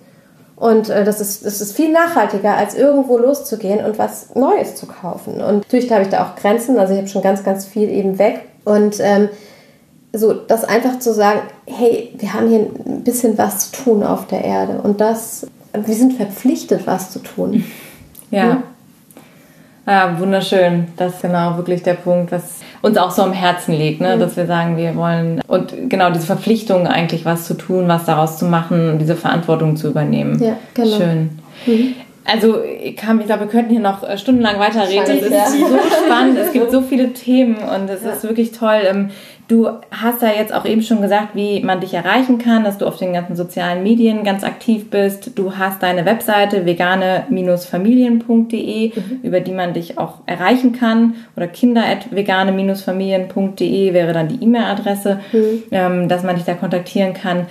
Und 0.57 0.91
äh, 0.91 1.05
das, 1.05 1.23
ist, 1.23 1.47
das 1.47 1.63
ist 1.63 1.75
viel 1.75 1.91
nachhaltiger, 1.91 2.55
als 2.55 2.75
irgendwo 2.75 3.17
loszugehen 3.17 3.83
und 3.83 3.99
was 3.99 4.35
Neues 4.35 4.77
zu 4.77 4.87
kaufen. 4.87 5.41
Und 5.41 5.59
natürlich 5.61 5.91
habe 5.91 6.03
ich 6.03 6.11
da 6.11 6.25
auch 6.25 6.37
Grenzen, 6.37 6.79
also 6.79 6.93
ich 6.93 6.99
habe 6.99 7.09
schon 7.09 7.23
ganz, 7.23 7.43
ganz 7.43 7.65
viel 7.65 7.89
eben 7.89 8.19
weg. 8.19 8.43
Und 8.65 8.97
ähm, 9.01 9.31
so 10.13 10.35
das 10.35 10.65
einfach 10.65 10.99
zu 10.99 11.15
sagen, 11.15 11.41
hey, 11.67 12.13
wir 12.19 12.35
haben 12.35 12.49
hier 12.49 12.67
ein 12.85 13.05
bisschen 13.05 13.39
was 13.39 13.71
zu 13.71 13.85
tun 13.85 14.03
auf 14.03 14.27
der 14.27 14.45
Erde 14.45 14.81
und 14.83 15.01
das, 15.01 15.47
wir 15.73 15.95
sind 15.95 16.15
verpflichtet, 16.15 16.87
was 16.87 17.13
zu 17.13 17.21
tun. 17.21 17.65
Ja. 18.31 18.47
ja? 18.47 18.63
Ja, 19.91 20.17
wunderschön. 20.21 20.87
Das 20.97 21.15
ist 21.15 21.23
genau 21.23 21.57
wirklich 21.57 21.83
der 21.83 21.95
Punkt, 21.95 22.31
was 22.31 22.61
uns 22.81 22.97
auch 22.97 23.11
so 23.11 23.23
am 23.23 23.33
Herzen 23.33 23.75
liegt, 23.75 24.01
ne? 24.01 24.15
Mhm. 24.15 24.21
dass 24.21 24.37
wir 24.37 24.47
sagen, 24.47 24.77
wir 24.77 24.95
wollen 24.95 25.41
und 25.49 25.91
genau 25.91 26.11
diese 26.11 26.27
Verpflichtung 26.27 26.87
eigentlich 26.87 27.25
was 27.25 27.45
zu 27.45 27.55
tun, 27.55 27.89
was 27.89 28.05
daraus 28.05 28.39
zu 28.39 28.45
machen, 28.45 29.01
diese 29.01 29.17
Verantwortung 29.17 29.75
zu 29.75 29.89
übernehmen. 29.89 30.41
Ja, 30.41 30.57
genau. 30.75 30.97
Schön. 30.97 31.31
Mhm. 31.67 31.95
Also, 32.25 32.63
ich, 32.63 32.97
kann, 32.97 33.19
ich 33.19 33.27
glaube, 33.27 33.47
wir 33.47 33.49
könnten 33.49 33.71
hier 33.71 33.81
noch 33.81 34.09
äh, 34.09 34.17
stundenlang 34.17 34.61
weiterreden. 34.61 35.05
Es 35.09 35.23
ist 35.23 35.33
ja. 35.33 35.47
so 35.47 35.77
spannend, 36.07 36.39
es 36.39 36.53
gibt 36.53 36.71
so 36.71 36.83
viele 36.83 37.13
Themen 37.13 37.57
und 37.57 37.91
es 37.91 38.05
ja. 38.05 38.11
ist 38.11 38.23
wirklich 38.23 38.53
toll. 38.53 39.09
Du 39.51 39.69
hast 39.91 40.23
ja 40.23 40.29
jetzt 40.29 40.55
auch 40.55 40.65
eben 40.65 40.81
schon 40.81 41.03
gesagt, 41.03 41.35
wie 41.35 41.61
man 41.61 41.81
dich 41.81 41.93
erreichen 41.93 42.39
kann, 42.39 42.63
dass 42.63 42.79
du 42.79 42.87
auf 42.87 42.99
den 42.99 43.13
ganzen 43.13 43.35
sozialen 43.35 43.83
Medien 43.83 44.23
ganz 44.23 44.45
aktiv 44.45 44.91
bist. 44.91 45.37
Du 45.37 45.59
hast 45.59 45.83
deine 45.83 46.05
Webseite 46.05 46.67
vegane-familien.de, 46.67 48.93
mhm. 48.95 49.21
über 49.25 49.41
die 49.41 49.51
man 49.51 49.75
dich 49.75 49.99
auch 49.99 50.19
erreichen 50.27 50.71
kann. 50.71 51.15
Oder 51.37 51.49
kinder.vegane-familien.de 51.49 53.93
wäre 53.93 54.13
dann 54.13 54.29
die 54.29 54.41
E-Mail-Adresse, 54.41 55.19
mhm. 55.33 55.65
Ähm, 55.73 56.09
dass 56.09 56.23
man 56.23 56.37
dich 56.37 56.45
da 56.45 56.55
kontaktieren 56.55 57.13
kann. 57.13 57.47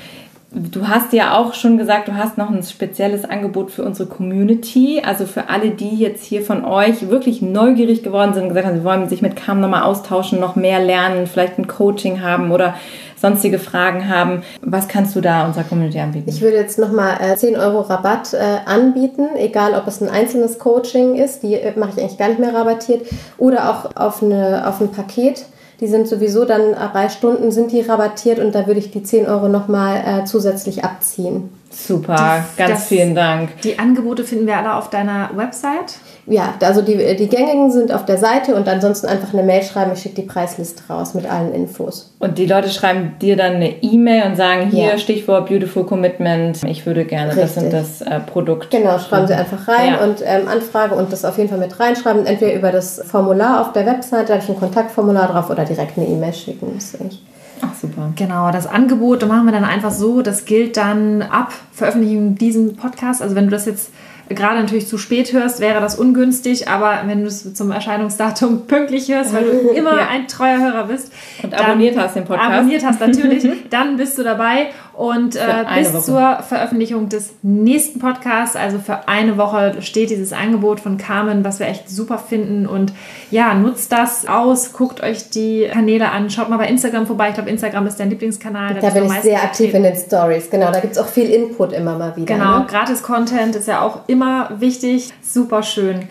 Du 0.52 0.88
hast 0.88 1.14
ja 1.14 1.38
auch 1.38 1.54
schon 1.54 1.78
gesagt, 1.78 2.08
du 2.08 2.16
hast 2.16 2.39
noch 2.39 2.50
ein 2.50 2.64
spezielles 2.64 3.24
Angebot 3.24 3.70
für 3.70 3.84
unsere 3.84 4.10
Community, 4.10 5.00
also 5.06 5.28
für 5.28 5.47
alle, 5.47 5.70
die 5.70 5.95
jetzt 5.97 6.24
hier 6.24 6.41
von 6.41 6.66
euch 6.66 7.08
wirklich 7.08 7.43
neugierig 7.43 8.02
geworden 8.02 8.34
sind 8.34 8.43
und 8.43 8.50
gesagt 8.50 8.66
haben, 8.66 8.78
sie 8.78 8.84
wollen 8.84 9.08
sich 9.08 9.22
mit 9.22 9.36
Cam 9.36 9.62
nochmal 9.62 9.84
austauschen, 9.84 10.39
noch 10.39 10.56
mehr 10.56 10.80
lernen, 10.80 11.28
vielleicht 11.28 11.60
ein 11.60 11.68
Coaching 11.68 12.24
haben 12.24 12.52
oder 12.52 12.74
sonstige 13.16 13.60
Fragen 13.60 14.10
haben. 14.10 14.41
Was 14.62 14.88
kannst 14.88 15.16
du 15.16 15.22
da 15.22 15.45
unserer 15.45 15.66
Community 15.66 16.00
anbieten? 16.00 16.30
Ich 16.30 16.41
würde 16.41 16.58
jetzt 16.58 16.80
nochmal 16.80 17.18
äh, 17.22 17.36
10 17.36 17.56
Euro 17.56 17.82
Rabatt 17.82 18.34
äh, 18.34 18.38
anbieten, 18.66 19.28
egal 19.36 19.76
ob 19.76 19.86
es 19.88 20.02
ein 20.02 20.10
einzelnes 20.10 20.58
Coaching 20.58 21.14
ist, 21.14 21.43
die 21.43 21.56
äh, 21.56 21.78
mache 21.78 21.91
ich 21.95 22.00
eigentlich 22.00 22.18
gar 22.18 22.30
nicht 22.30 22.39
mehr 22.39 22.56
rabattiert, 22.56 23.06
oder 23.38 23.70
auch 23.70 23.95
auf, 23.95 24.24
eine, 24.24 24.68
auf 24.68 24.82
ein 24.82 24.91
Paket 24.91 25.45
die 25.80 25.88
sind 25.88 26.07
sowieso 26.07 26.45
dann 26.45 26.75
bei 26.93 27.09
Stunden 27.09 27.51
sind 27.51 27.71
die 27.71 27.82
rabattiert 27.82 28.39
und 28.39 28.53
da 28.53 28.67
würde 28.67 28.80
ich 28.80 28.91
die 28.91 29.03
10 29.03 29.27
Euro 29.27 29.47
nochmal 29.47 30.03
äh, 30.05 30.25
zusätzlich 30.25 30.84
abziehen. 30.84 31.49
Super, 31.72 32.15
das, 32.15 32.57
ganz 32.57 32.72
das, 32.72 32.88
vielen 32.88 33.13
Dank. 33.13 33.61
Die 33.61 33.78
Angebote 33.78 34.24
finden 34.24 34.47
wir 34.47 34.57
alle 34.57 34.74
auf 34.74 34.89
deiner 34.89 35.30
Website? 35.36 35.99
Ja, 36.26 36.55
also 36.61 36.82
die, 36.82 37.15
die 37.15 37.28
gängigen 37.28 37.72
sind 37.72 37.91
auf 37.91 38.05
der 38.05 38.17
Seite 38.17 38.55
und 38.55 38.67
ansonsten 38.67 39.07
einfach 39.07 39.34
eine 39.34 39.43
Mail 39.43 39.63
schreiben, 39.63 39.91
ich 39.93 40.01
schicke 40.01 40.22
die 40.22 40.28
Preisliste 40.28 40.84
raus 40.89 41.13
mit 41.13 41.30
allen 41.30 41.53
Infos. 41.53 42.13
Und 42.20 42.38
die 42.38 42.45
Leute 42.45 42.70
schreiben 42.70 43.15
dir 43.20 43.36
dann 43.36 43.55
eine 43.55 43.82
E-Mail 43.82 44.24
und 44.28 44.36
sagen, 44.36 44.70
hier 44.70 44.89
ja. 44.89 44.97
Stichwort 44.97 45.47
Beautiful 45.47 45.86
Commitment, 45.86 46.63
ich 46.63 46.86
würde 46.86 47.05
gerne 47.05 47.36
Richtig. 47.36 47.55
das 47.55 47.63
und 47.63 47.74
das 47.74 48.01
äh, 48.01 48.20
Produkt. 48.20 48.72
Genau, 48.72 48.97
schreiben 48.99 49.28
sie 49.28 49.34
einfach 49.34 49.67
rein 49.67 49.93
ja. 49.93 50.03
und 50.03 50.22
ähm, 50.24 50.47
Anfrage 50.47 50.95
und 50.95 51.11
das 51.11 51.26
auf 51.26 51.38
jeden 51.38 51.49
Fall 51.49 51.59
mit 51.59 51.80
reinschreiben, 51.80 52.26
entweder 52.26 52.53
über 52.53 52.72
das 52.72 53.01
Formular 53.05 53.61
auf 53.61 53.74
der 53.74 53.86
Website, 53.86 54.30
da 54.30 54.34
habe 54.34 54.43
ich 54.43 54.49
ein 54.49 54.59
Kontaktformular 54.59 55.28
drauf 55.28 55.49
oder 55.49 55.65
direkt 55.65 55.97
eine 55.97 56.07
E-Mail 56.07 56.34
schicken. 56.34 56.72
Das 56.76 56.86
ist 56.86 57.01
eigentlich 57.01 57.22
Ach, 57.62 57.74
super. 57.74 58.14
Genau, 58.16 58.51
das 58.51 58.68
Angebot 58.68 59.28
machen 59.28 59.45
wir 59.45 59.51
dann 59.51 59.66
einfach 59.66 59.91
so, 59.91 60.22
das 60.22 60.45
gilt 60.45 60.78
dann 60.78 61.22
ab 61.22 61.53
Veröffentlichung 61.72 62.36
diesem 62.36 62.76
Podcast. 62.76 63.22
Also 63.22 63.36
wenn 63.36 63.45
du 63.45 63.51
das 63.51 63.66
jetzt 63.66 63.91
gerade 64.30 64.60
natürlich 64.60 64.88
zu 64.88 64.97
spät 64.97 65.34
hörst, 65.34 65.60
wäre 65.60 65.82
das 65.82 65.95
ungünstig, 65.95 66.68
aber 66.68 66.99
wenn 67.05 67.22
du 67.22 67.28
es 67.28 67.53
zum 67.53 67.72
Erscheinungsdatum 67.72 68.62
pünktlich 68.68 69.10
hörst, 69.10 69.34
weil 69.34 69.43
du 69.43 69.70
immer 69.76 69.97
ja. 69.97 70.07
ein 70.07 70.28
treuer 70.28 70.60
Hörer 70.60 70.86
bist 70.86 71.12
und 71.43 71.53
abonniert 71.53 71.97
hast 71.97 72.16
den 72.16 72.26
Podcast, 72.26 72.51
abonniert 72.51 72.86
hast 72.86 72.99
natürlich, 72.99 73.47
dann 73.70 73.97
bist 73.97 74.18
du 74.18 74.24
dabei 74.24 74.68
und 75.00 75.38
äh, 75.38 75.66
bis 75.78 75.93
Woche. 75.93 76.04
zur 76.04 76.43
Veröffentlichung 76.43 77.08
des 77.08 77.36
nächsten 77.41 78.00
Podcasts, 78.00 78.58
also 78.58 78.80
für 78.80 79.08
eine 79.08 79.38
Woche 79.38 79.82
steht 79.82 80.10
dieses 80.10 80.34
Angebot 80.34 80.82
von 80.82 80.97
Carmen, 80.97 81.45
was 81.45 81.62
wir 81.62 81.68
echt 81.68 81.89
super 81.89 82.18
finden 82.18 82.68
und 82.68 82.91
ja, 83.32 83.54
nutzt 83.54 83.93
das 83.93 84.28
aus, 84.28 84.74
guckt 84.74 85.02
euch 85.02 85.30
die 85.30 85.70
Kanäle 85.72 86.12
an, 86.12 86.30
schaut 86.30 86.50
mal 86.50 86.58
bei 86.58 86.68
Instagram 86.68 87.08
vorbei. 87.08 87.30
Ich 87.30 87.36
glaube, 87.36 87.50
Instagram 87.50 87.88
ist 87.88 87.97
dein 87.97 88.10
Lieblingskanal. 88.10 88.74
Da, 88.74 88.82
da 88.82 88.89
bin 88.89 89.06
ich 89.06 89.22
sehr 89.22 89.41
aktiv 89.41 89.74
in 89.74 89.84
den 89.84 89.95
Stories, 89.95 90.50
genau. 90.50 90.70
Da 90.70 90.82
gibt 90.82 90.91
es 90.91 91.00
auch 91.00 91.08
viel 91.08 91.30
Input 91.30 91.72
immer 91.72 91.97
mal 91.97 92.18
wieder. 92.18 92.36
Genau, 92.36 92.60
ne? 92.60 92.66
Gratis-Content 92.68 93.56
ist 93.56 93.70
ja 93.70 93.82
auch 93.82 94.02
immer 94.08 94.50
wichtig. 94.60 95.14
Super 95.22 95.64
schön. 95.64 96.10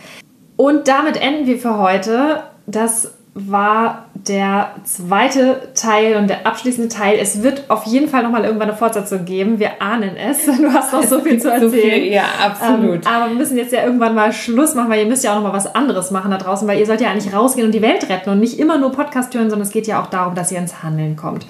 Und 0.57 0.89
damit 0.89 1.21
enden 1.21 1.47
wir 1.47 1.59
für 1.59 1.77
heute. 1.77 2.43
Das 2.67 3.11
war 3.35 4.07
der 4.27 4.73
zweite 4.85 5.69
Teil 5.75 6.17
und 6.17 6.29
der 6.29 6.47
abschließende 6.47 6.89
Teil. 6.89 7.19
Es 7.21 7.43
wird 7.43 7.65
auf 7.69 7.85
jeden 7.85 8.09
Fall 8.09 8.23
nochmal 8.23 8.45
irgendwann 8.45 8.69
eine 8.69 8.77
Fortsetzung 8.77 9.25
geben. 9.25 9.59
Wir 9.59 9.81
ahnen 9.81 10.17
es. 10.17 10.47
Du 10.59 10.73
hast 10.73 10.93
noch 10.93 11.05
so 11.05 11.21
viel 11.21 11.41
zu 11.41 11.49
erzählen. 11.49 11.71
So 11.71 11.77
viel, 11.77 12.13
ja, 12.13 12.25
absolut. 12.45 13.07
Ähm, 13.07 13.13
aber 13.13 13.29
wir 13.29 13.37
müssen 13.37 13.57
jetzt 13.57 13.73
ja 13.73 13.85
irgendwann 13.85 14.15
mal 14.15 14.33
Schluss 14.33 14.75
machen, 14.75 14.91
weil 14.91 15.01
ihr 15.01 15.07
müsst 15.07 15.23
ja 15.23 15.31
auch 15.33 15.37
nochmal 15.37 15.53
was 15.53 15.73
anderes 15.73 16.11
machen 16.11 16.31
da 16.31 16.37
draußen, 16.37 16.67
weil 16.67 16.81
ihr 16.81 16.87
sollt 16.87 17.01
ja 17.01 17.11
eigentlich 17.11 17.33
rausgehen 17.33 17.67
und 17.67 17.73
die 17.73 17.81
Welt 17.81 18.09
retten 18.09 18.31
und 18.31 18.41
nicht 18.41 18.59
immer 18.59 18.77
nur 18.77 18.91
Podcast 18.91 19.33
hören, 19.35 19.51
sondern 19.51 19.67
es 19.67 19.73
geht 19.73 19.87
ja 19.87 20.03
auch 20.03 20.07
darum, 20.07 20.35
dass 20.35 20.51
ihr 20.51 20.59
ins 20.59 20.83
Handeln 20.83 21.17
kommt. 21.17 21.47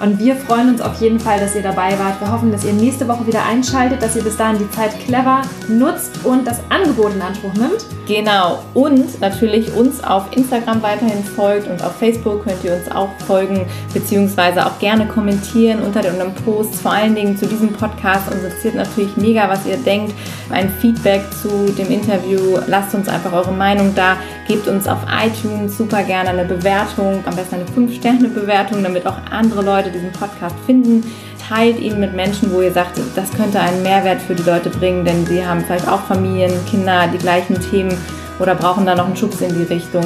Und 0.00 0.20
wir 0.20 0.36
freuen 0.36 0.70
uns 0.70 0.80
auf 0.80 1.00
jeden 1.00 1.18
Fall, 1.18 1.40
dass 1.40 1.56
ihr 1.56 1.62
dabei 1.62 1.98
wart. 1.98 2.20
Wir 2.20 2.30
hoffen, 2.30 2.52
dass 2.52 2.64
ihr 2.64 2.72
nächste 2.72 3.08
Woche 3.08 3.26
wieder 3.26 3.44
einschaltet, 3.44 4.00
dass 4.00 4.14
ihr 4.16 4.22
bis 4.22 4.36
dahin 4.36 4.58
die 4.58 4.70
Zeit 4.70 4.92
clever 5.04 5.42
nutzt 5.68 6.24
und 6.24 6.46
das 6.46 6.60
Angebot 6.70 7.14
in 7.14 7.22
Anspruch 7.22 7.54
nimmt. 7.54 7.84
Genau. 8.06 8.60
Und 8.74 9.20
natürlich 9.20 9.74
uns 9.74 10.02
auf 10.04 10.24
Instagram 10.36 10.82
weiterhin 10.82 11.24
folgt 11.24 11.68
und 11.68 11.82
auf 11.82 11.96
Facebook 11.96 12.11
könnt 12.22 12.64
ihr 12.64 12.74
uns 12.74 12.90
auch 12.90 13.08
folgen, 13.26 13.66
beziehungsweise 13.92 14.66
auch 14.66 14.78
gerne 14.78 15.06
kommentieren 15.06 15.80
unter 15.82 16.02
den 16.02 16.12
Posts, 16.44 16.80
vor 16.80 16.92
allen 16.92 17.14
Dingen 17.14 17.36
zu 17.36 17.46
diesem 17.46 17.72
Podcast. 17.72 18.32
Uns 18.32 18.42
interessiert 18.42 18.74
natürlich 18.74 19.16
mega, 19.16 19.48
was 19.48 19.66
ihr 19.66 19.76
denkt. 19.76 20.14
Ein 20.50 20.70
Feedback 20.80 21.22
zu 21.42 21.72
dem 21.72 21.90
Interview. 21.90 22.58
Lasst 22.66 22.94
uns 22.94 23.08
einfach 23.08 23.32
eure 23.32 23.52
Meinung 23.52 23.94
da. 23.94 24.16
Gebt 24.48 24.68
uns 24.68 24.86
auf 24.86 24.98
iTunes 25.24 25.78
super 25.78 26.02
gerne 26.02 26.30
eine 26.30 26.44
Bewertung, 26.44 27.22
am 27.24 27.36
besten 27.36 27.56
eine 27.56 27.64
5-Sterne-Bewertung, 27.64 28.82
damit 28.82 29.06
auch 29.06 29.16
andere 29.30 29.62
Leute 29.62 29.90
diesen 29.90 30.12
Podcast 30.12 30.56
finden 30.66 31.04
teilt 31.48 31.80
ihn 31.80 32.00
mit 32.00 32.14
Menschen, 32.14 32.52
wo 32.52 32.62
ihr 32.62 32.72
sagt, 32.72 32.98
das 33.14 33.30
könnte 33.32 33.60
einen 33.60 33.82
Mehrwert 33.82 34.22
für 34.22 34.34
die 34.34 34.42
Leute 34.42 34.70
bringen, 34.70 35.04
denn 35.04 35.26
sie 35.26 35.44
haben 35.44 35.60
vielleicht 35.60 35.88
auch 35.88 36.02
Familien, 36.02 36.52
Kinder, 36.70 37.08
die 37.12 37.18
gleichen 37.18 37.60
Themen 37.70 37.92
oder 38.38 38.54
brauchen 38.54 38.86
da 38.86 38.94
noch 38.94 39.06
einen 39.06 39.16
Schubs 39.16 39.40
in 39.40 39.54
die 39.54 39.64
Richtung 39.64 40.04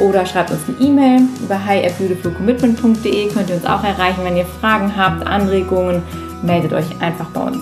oder 0.00 0.26
schreibt 0.26 0.50
uns 0.50 0.60
eine 0.68 0.86
E-Mail 0.86 1.22
über 1.42 1.64
hi 1.64 1.84
at 1.84 1.98
beautifulcommitment.de. 1.98 3.28
Könnt 3.28 3.50
ihr 3.50 3.56
uns 3.56 3.64
auch 3.64 3.84
erreichen, 3.84 4.20
wenn 4.24 4.36
ihr 4.36 4.46
Fragen 4.60 4.96
habt, 4.96 5.26
Anregungen, 5.26 6.02
meldet 6.42 6.72
euch 6.72 6.86
einfach 7.00 7.26
bei 7.30 7.40
uns. 7.40 7.58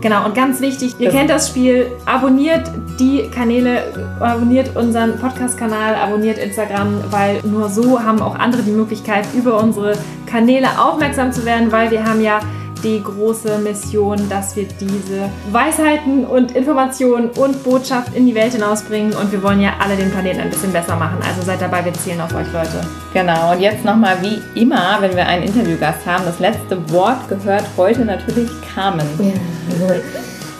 Genau, 0.00 0.24
und 0.24 0.34
ganz 0.34 0.60
wichtig, 0.60 0.94
ihr 0.98 1.06
das 1.06 1.14
kennt 1.14 1.30
das 1.30 1.48
Spiel, 1.48 1.90
abonniert 2.06 2.70
die 3.00 3.28
Kanäle, 3.30 3.82
abonniert 4.20 4.76
unseren 4.76 5.18
Podcast-Kanal, 5.18 5.96
abonniert 5.96 6.38
Instagram, 6.38 7.02
weil 7.10 7.40
nur 7.42 7.68
so 7.68 8.00
haben 8.00 8.22
auch 8.22 8.36
andere 8.36 8.62
die 8.62 8.70
Möglichkeit, 8.70 9.26
über 9.34 9.60
unsere 9.60 9.98
Kanäle 10.26 10.68
aufmerksam 10.78 11.32
zu 11.32 11.44
werden, 11.44 11.72
weil 11.72 11.90
wir 11.90 12.04
haben 12.04 12.20
ja 12.20 12.38
die 12.82 13.02
große 13.02 13.58
Mission, 13.58 14.28
dass 14.28 14.56
wir 14.56 14.66
diese 14.80 15.30
Weisheiten 15.50 16.24
und 16.24 16.52
Informationen 16.52 17.30
und 17.30 17.62
Botschaft 17.64 18.14
in 18.14 18.26
die 18.26 18.34
Welt 18.34 18.52
hinausbringen 18.52 19.14
und 19.14 19.32
wir 19.32 19.42
wollen 19.42 19.60
ja 19.60 19.74
alle 19.80 19.96
den 19.96 20.10
Planeten 20.10 20.40
ein 20.40 20.50
bisschen 20.50 20.72
besser 20.72 20.96
machen. 20.96 21.18
Also 21.26 21.42
seid 21.42 21.60
dabei, 21.60 21.84
wir 21.84 21.92
zählen 21.94 22.20
auf 22.20 22.34
euch, 22.34 22.52
Leute. 22.52 22.80
Genau, 23.12 23.52
und 23.52 23.60
jetzt 23.60 23.84
nochmal 23.84 24.16
wie 24.20 24.40
immer, 24.60 24.98
wenn 25.00 25.16
wir 25.16 25.26
einen 25.26 25.44
Interviewgast 25.44 26.06
haben, 26.06 26.24
das 26.24 26.38
letzte 26.38 26.90
Wort 26.92 27.28
gehört 27.28 27.64
heute 27.76 28.04
natürlich 28.04 28.50
Carmen. 28.74 29.06
Ja. 29.18 29.94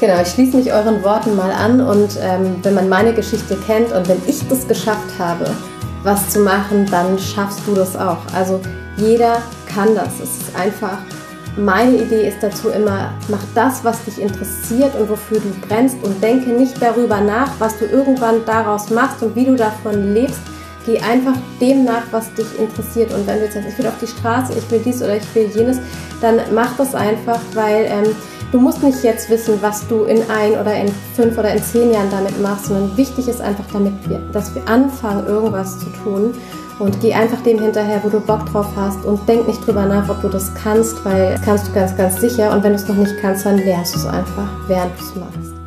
Genau, 0.00 0.20
ich 0.22 0.28
schließe 0.28 0.56
mich 0.56 0.72
euren 0.72 1.02
Worten 1.02 1.34
mal 1.34 1.50
an 1.50 1.80
und 1.80 2.18
ähm, 2.22 2.56
wenn 2.62 2.74
man 2.74 2.88
meine 2.88 3.12
Geschichte 3.12 3.56
kennt 3.66 3.90
und 3.90 4.08
wenn 4.08 4.20
ich 4.28 4.46
das 4.48 4.68
geschafft 4.68 5.18
habe, 5.18 5.50
was 6.04 6.30
zu 6.30 6.40
machen, 6.40 6.86
dann 6.90 7.18
schaffst 7.18 7.60
du 7.66 7.74
das 7.74 7.96
auch. 7.96 8.18
Also 8.32 8.60
jeder 8.96 9.42
kann 9.66 9.94
das. 9.94 10.20
Es 10.20 10.36
ist 10.38 10.56
einfach 10.56 10.98
meine 11.58 11.96
Idee 11.96 12.28
ist 12.28 12.38
dazu 12.40 12.68
immer, 12.68 13.12
mach 13.28 13.42
das, 13.54 13.84
was 13.84 14.04
dich 14.04 14.20
interessiert 14.20 14.94
und 14.94 15.08
wofür 15.08 15.40
du 15.40 15.50
brennst 15.66 15.96
und 16.02 16.22
denke 16.22 16.50
nicht 16.50 16.80
darüber 16.80 17.20
nach, 17.20 17.50
was 17.58 17.78
du 17.78 17.86
irgendwann 17.86 18.44
daraus 18.46 18.90
machst 18.90 19.22
und 19.22 19.34
wie 19.34 19.44
du 19.44 19.56
davon 19.56 20.14
lebst. 20.14 20.40
Geh 20.86 20.98
einfach 21.00 21.34
dem 21.60 21.84
nach, 21.84 22.04
was 22.12 22.32
dich 22.34 22.46
interessiert. 22.58 23.12
Und 23.12 23.26
wenn 23.26 23.38
du 23.38 23.44
jetzt 23.44 23.54
sagst, 23.54 23.68
ich 23.68 23.78
will 23.78 23.86
auf 23.86 23.98
die 24.00 24.06
Straße, 24.06 24.54
ich 24.56 24.70
will 24.70 24.80
dies 24.82 25.02
oder 25.02 25.16
ich 25.16 25.34
will 25.34 25.50
jenes, 25.54 25.78
dann 26.22 26.40
mach 26.54 26.76
das 26.76 26.94
einfach, 26.94 27.40
weil 27.52 27.86
ähm, 27.86 28.14
du 28.52 28.60
musst 28.60 28.82
nicht 28.82 29.02
jetzt 29.02 29.28
wissen, 29.28 29.58
was 29.60 29.86
du 29.88 30.04
in 30.04 30.22
ein 30.30 30.52
oder 30.52 30.74
in 30.74 30.90
fünf 31.14 31.36
oder 31.36 31.52
in 31.52 31.62
zehn 31.62 31.92
Jahren 31.92 32.10
damit 32.10 32.40
machst, 32.40 32.66
sondern 32.66 32.96
wichtig 32.96 33.28
ist 33.28 33.40
einfach, 33.40 33.64
damit 33.72 33.92
wir, 34.08 34.20
dass 34.32 34.54
wir 34.54 34.66
anfangen, 34.66 35.26
irgendwas 35.26 35.78
zu 35.78 35.86
ttun 35.86 36.34
und 36.78 37.00
geh 37.00 37.12
einfach 37.12 37.40
dem 37.42 37.58
hinterher, 37.58 38.00
wo 38.02 38.08
du 38.08 38.20
Bock 38.20 38.46
drauf 38.46 38.68
hast 38.76 39.04
und 39.04 39.28
denk 39.28 39.46
nicht 39.46 39.66
drüber 39.66 39.86
nach, 39.86 40.08
ob 40.08 40.20
du 40.22 40.28
das 40.28 40.54
kannst, 40.54 41.04
weil 41.04 41.32
das 41.32 41.42
kannst 41.42 41.68
du 41.68 41.72
ganz, 41.72 41.96
ganz 41.96 42.20
sicher 42.20 42.52
und 42.52 42.62
wenn 42.62 42.72
du 42.72 42.76
es 42.76 42.88
noch 42.88 42.96
nicht 42.96 43.16
kannst, 43.20 43.46
dann 43.46 43.58
lernst 43.58 43.94
du 43.94 43.98
es 43.98 44.06
einfach, 44.06 44.48
während 44.66 44.98
du 44.98 45.02
es 45.02 45.16
machst. 45.16 45.57